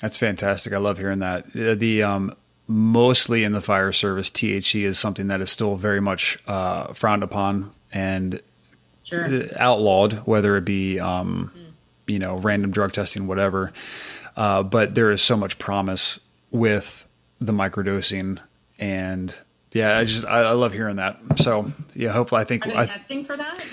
[0.00, 0.72] That's fantastic.
[0.72, 1.52] I love hearing that.
[1.52, 2.34] The um,
[2.68, 7.24] mostly in the fire service, THC is something that is still very much uh, frowned
[7.24, 8.40] upon and
[9.02, 9.44] sure.
[9.58, 12.12] outlawed, whether it be um, mm.
[12.12, 13.72] you know random drug testing, whatever.
[14.36, 17.08] Uh, but there is so much promise with
[17.40, 18.38] the microdosing
[18.78, 19.34] and
[19.72, 21.18] yeah, I just I, I, love hearing that.
[21.38, 23.64] So yeah, hopefully I think I, testing for that.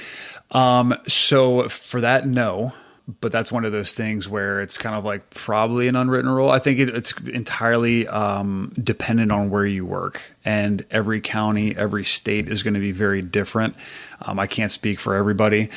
[0.52, 2.74] Um, so for that, no,
[3.22, 6.50] but that's one of those things where it's kind of like probably an unwritten rule.
[6.50, 12.06] I think it, it's entirely um, dependent on where you work, and every county, every
[12.06, 13.76] state is going to be very different.
[14.22, 15.70] Um, I can't speak for everybody,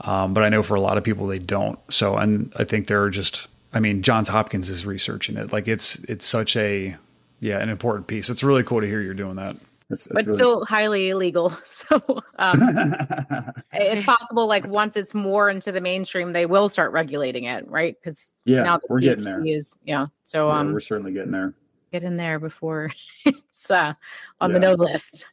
[0.00, 1.78] um, but I know for a lot of people they don't.
[1.88, 5.52] So, and I think there are just, I mean, Johns Hopkins is researching it.
[5.52, 6.96] Like it's it's such a
[7.40, 8.30] yeah an important piece.
[8.30, 9.56] It's really cool to hear you're doing that.
[9.90, 10.36] It's, it's but really...
[10.36, 11.56] still highly illegal.
[11.64, 12.94] So um,
[13.72, 17.96] it's possible, like once it's more into the mainstream, they will start regulating it, right?
[18.00, 19.44] Because yeah, now we're getting there.
[19.44, 21.52] Is, yeah, so yeah, um, we're certainly getting there.
[21.92, 22.90] Get in there before
[23.26, 23.92] it's uh,
[24.40, 24.54] on yeah.
[24.54, 25.26] the no list.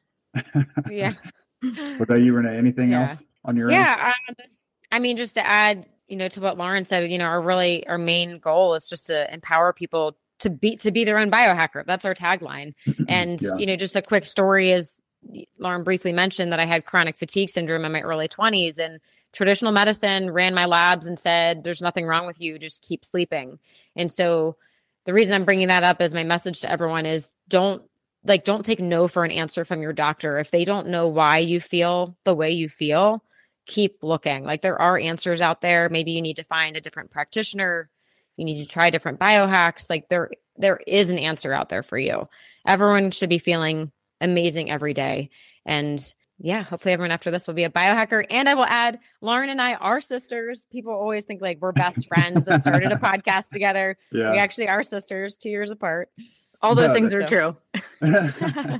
[0.89, 1.13] yeah.
[1.61, 2.57] What about you, Renee?
[2.57, 3.11] Anything yeah.
[3.11, 4.35] else on your yeah, um,
[4.91, 7.87] I mean, just to add, you know, to what Lauren said, you know, our really
[7.87, 11.85] our main goal is just to empower people to be to be their own biohacker.
[11.85, 12.73] That's our tagline.
[13.07, 13.57] And Yeah.
[13.57, 14.99] you know, just a quick story is
[15.59, 18.99] Lauren briefly mentioned that I had chronic fatigue syndrome in my early 20s and
[19.33, 23.59] traditional medicine ran my labs and said there's nothing wrong with you, just keep sleeping.
[23.95, 24.55] And so
[25.05, 27.83] the reason I'm bringing that up as my message to everyone is don't
[28.23, 30.39] like don't take no for an answer from your doctor.
[30.39, 33.23] If they don't know why you feel the way you feel,
[33.69, 34.43] keep looking.
[34.43, 35.89] Like there are answers out there.
[35.89, 37.89] Maybe you need to find a different practitioner.
[38.35, 39.89] You need to try different biohacks.
[39.89, 42.27] Like there there is an answer out there for you.
[42.67, 45.29] Everyone should be feeling amazing every day.
[45.65, 46.01] And
[46.39, 48.25] yeah, hopefully everyone after this will be a biohacker.
[48.29, 50.65] And I will add, Lauren and I are sisters.
[50.71, 53.97] People always think like we're best friends that started a podcast together.
[54.11, 54.31] Yeah.
[54.31, 56.09] We actually are sisters, two years apart.
[56.61, 57.57] All those No, things are true.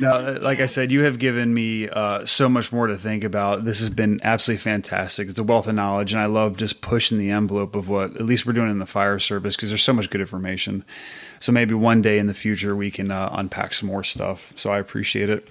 [0.00, 3.22] No, uh, like I said, you have given me uh, so much more to think
[3.22, 3.64] about.
[3.64, 5.28] This has been absolutely fantastic.
[5.28, 8.22] It's a wealth of knowledge, and I love just pushing the envelope of what at
[8.22, 10.84] least we're doing in the fire service because there's so much good information.
[11.38, 14.52] So maybe one day in the future we can uh, unpack some more stuff.
[14.56, 15.48] So I appreciate it.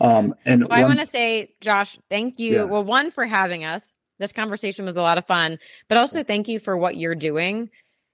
[0.00, 2.54] um, and Well, I want to say, Josh, thank you.
[2.54, 2.64] Yeah.
[2.64, 3.94] Well, one for having us.
[4.20, 7.70] This conversation was a lot of fun, but also thank you for what you're doing.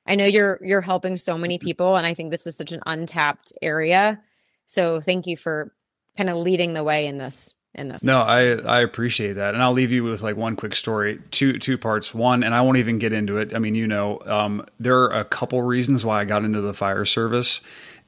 [0.06, 2.80] I know you're you're helping so many people, and I think this is such an
[2.86, 4.20] untapped area.
[4.66, 5.72] So thank you for
[6.16, 7.52] kind of leading the way in this.
[7.74, 8.02] In this.
[8.02, 11.58] No, I I appreciate that, and I'll leave you with like one quick story, two
[11.58, 12.14] two parts.
[12.14, 13.54] One, and I won't even get into it.
[13.54, 16.72] I mean, you know, um, there are a couple reasons why I got into the
[16.72, 17.60] fire service,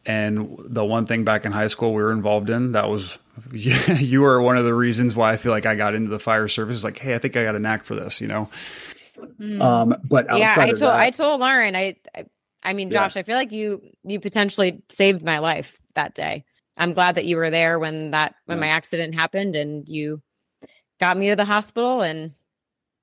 [0.07, 3.19] and the one thing back in high school we were involved in that was
[3.53, 6.49] you were one of the reasons why I feel like I got into the fire
[6.49, 6.83] service.
[6.83, 8.49] Like, hey, I think I got a knack for this, you know.
[9.41, 9.63] Mm.
[9.63, 11.77] um, but yeah, I of told that, I told Lauren.
[11.77, 12.25] I, I
[12.63, 12.95] I mean, Yeah.
[13.05, 16.45] Josh, I feel like you you potentially saved my life that day.
[16.77, 18.63] I'm glad that you were there when that when Yeah.
[18.63, 20.23] my accident happened and you
[21.01, 22.33] got me to the hospital and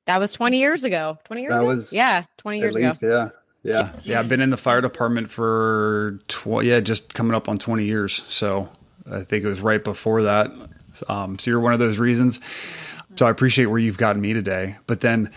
[0.08, 1.18] that was 20 years ago.
[1.26, 1.68] 20 years That ago?
[1.68, 2.88] was yeah, 20 at years ago.
[2.88, 3.30] least, yeah,
[3.64, 3.92] yeah.
[4.04, 7.86] Yeah, I've been in the fire department for tw- yeah, just coming up on twenty
[7.86, 8.24] years.
[8.28, 8.70] So
[9.10, 10.52] I think it was right before that.
[11.10, 12.40] Um, so you're one of those reasons.
[13.16, 14.76] So I appreciate where you've gotten me today.
[14.88, 15.32] But then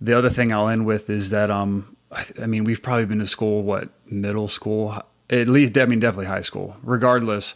[0.00, 3.26] the other thing I'll end with is that um, I, mean we've probably been to
[3.26, 4.96] school what middle school,
[5.30, 6.76] at least I mean definitely high school.
[6.82, 7.54] Regardless,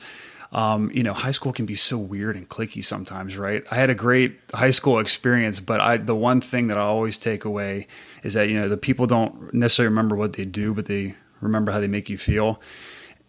[0.53, 3.65] um, you know, high school can be so weird and clicky sometimes, right?
[3.71, 7.19] I had a great high school experience, but I the one thing that I always
[7.19, 7.87] take away
[8.23, 11.73] is that you know the people don't necessarily remember what they do, but they remember
[11.73, 12.61] how they make you feel.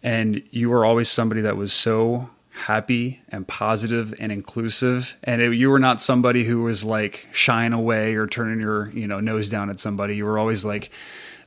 [0.02, 5.16] And you were always somebody that was so happy and positive and inclusive.
[5.24, 9.06] And it, you were not somebody who was like shying away or turning your you
[9.06, 10.16] know nose down at somebody.
[10.16, 10.90] You were always like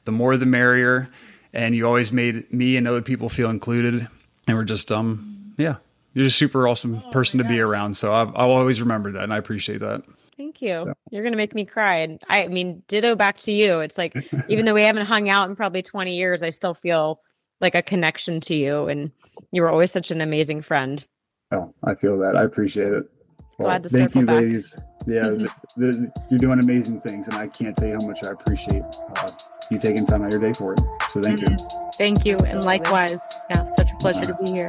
[0.06, 1.10] the more the merrier.
[1.54, 4.08] And you always made me and other people feel included.
[4.48, 5.78] And we're just um yeah
[6.14, 7.96] you're a super awesome person to be around.
[7.96, 10.04] So I'll, I'll always remember that and i appreciate that.
[10.36, 10.94] Thank you.
[11.12, 11.98] You're going to make me cry.
[11.98, 13.82] And I mean, ditto back to you.
[13.82, 14.16] It's like,
[14.50, 17.22] even though we haven't hung out in probably 20 years, I still feel
[17.62, 18.88] like a connection to you.
[18.88, 19.12] And
[19.52, 21.06] you were always such an amazing friend.
[21.52, 22.36] Oh, I feel that.
[22.36, 23.10] I appreciate it.
[23.60, 24.42] Glad to thank circle you, back.
[24.42, 24.80] ladies.
[25.08, 28.32] Yeah, th- th- you're doing amazing things, and I can't tell you how much I
[28.32, 28.84] appreciate
[29.16, 29.32] uh,
[29.72, 30.82] you taking time out of your day for it.
[31.12, 31.58] So thank you.
[31.98, 32.36] Thank you.
[32.46, 33.22] And likewise.
[33.50, 34.68] Yeah, such a pleasure to be here.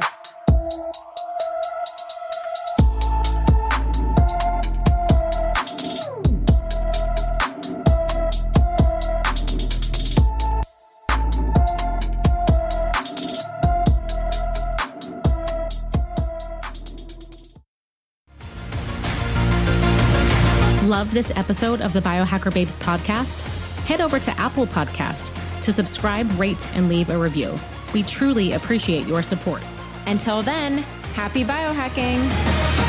[20.99, 23.39] Love this episode of the Biohacker Babes podcast?
[23.85, 25.31] Head over to Apple Podcast
[25.61, 27.57] to subscribe, rate, and leave a review.
[27.93, 29.61] We truly appreciate your support.
[30.07, 30.79] Until then,
[31.13, 32.88] happy biohacking.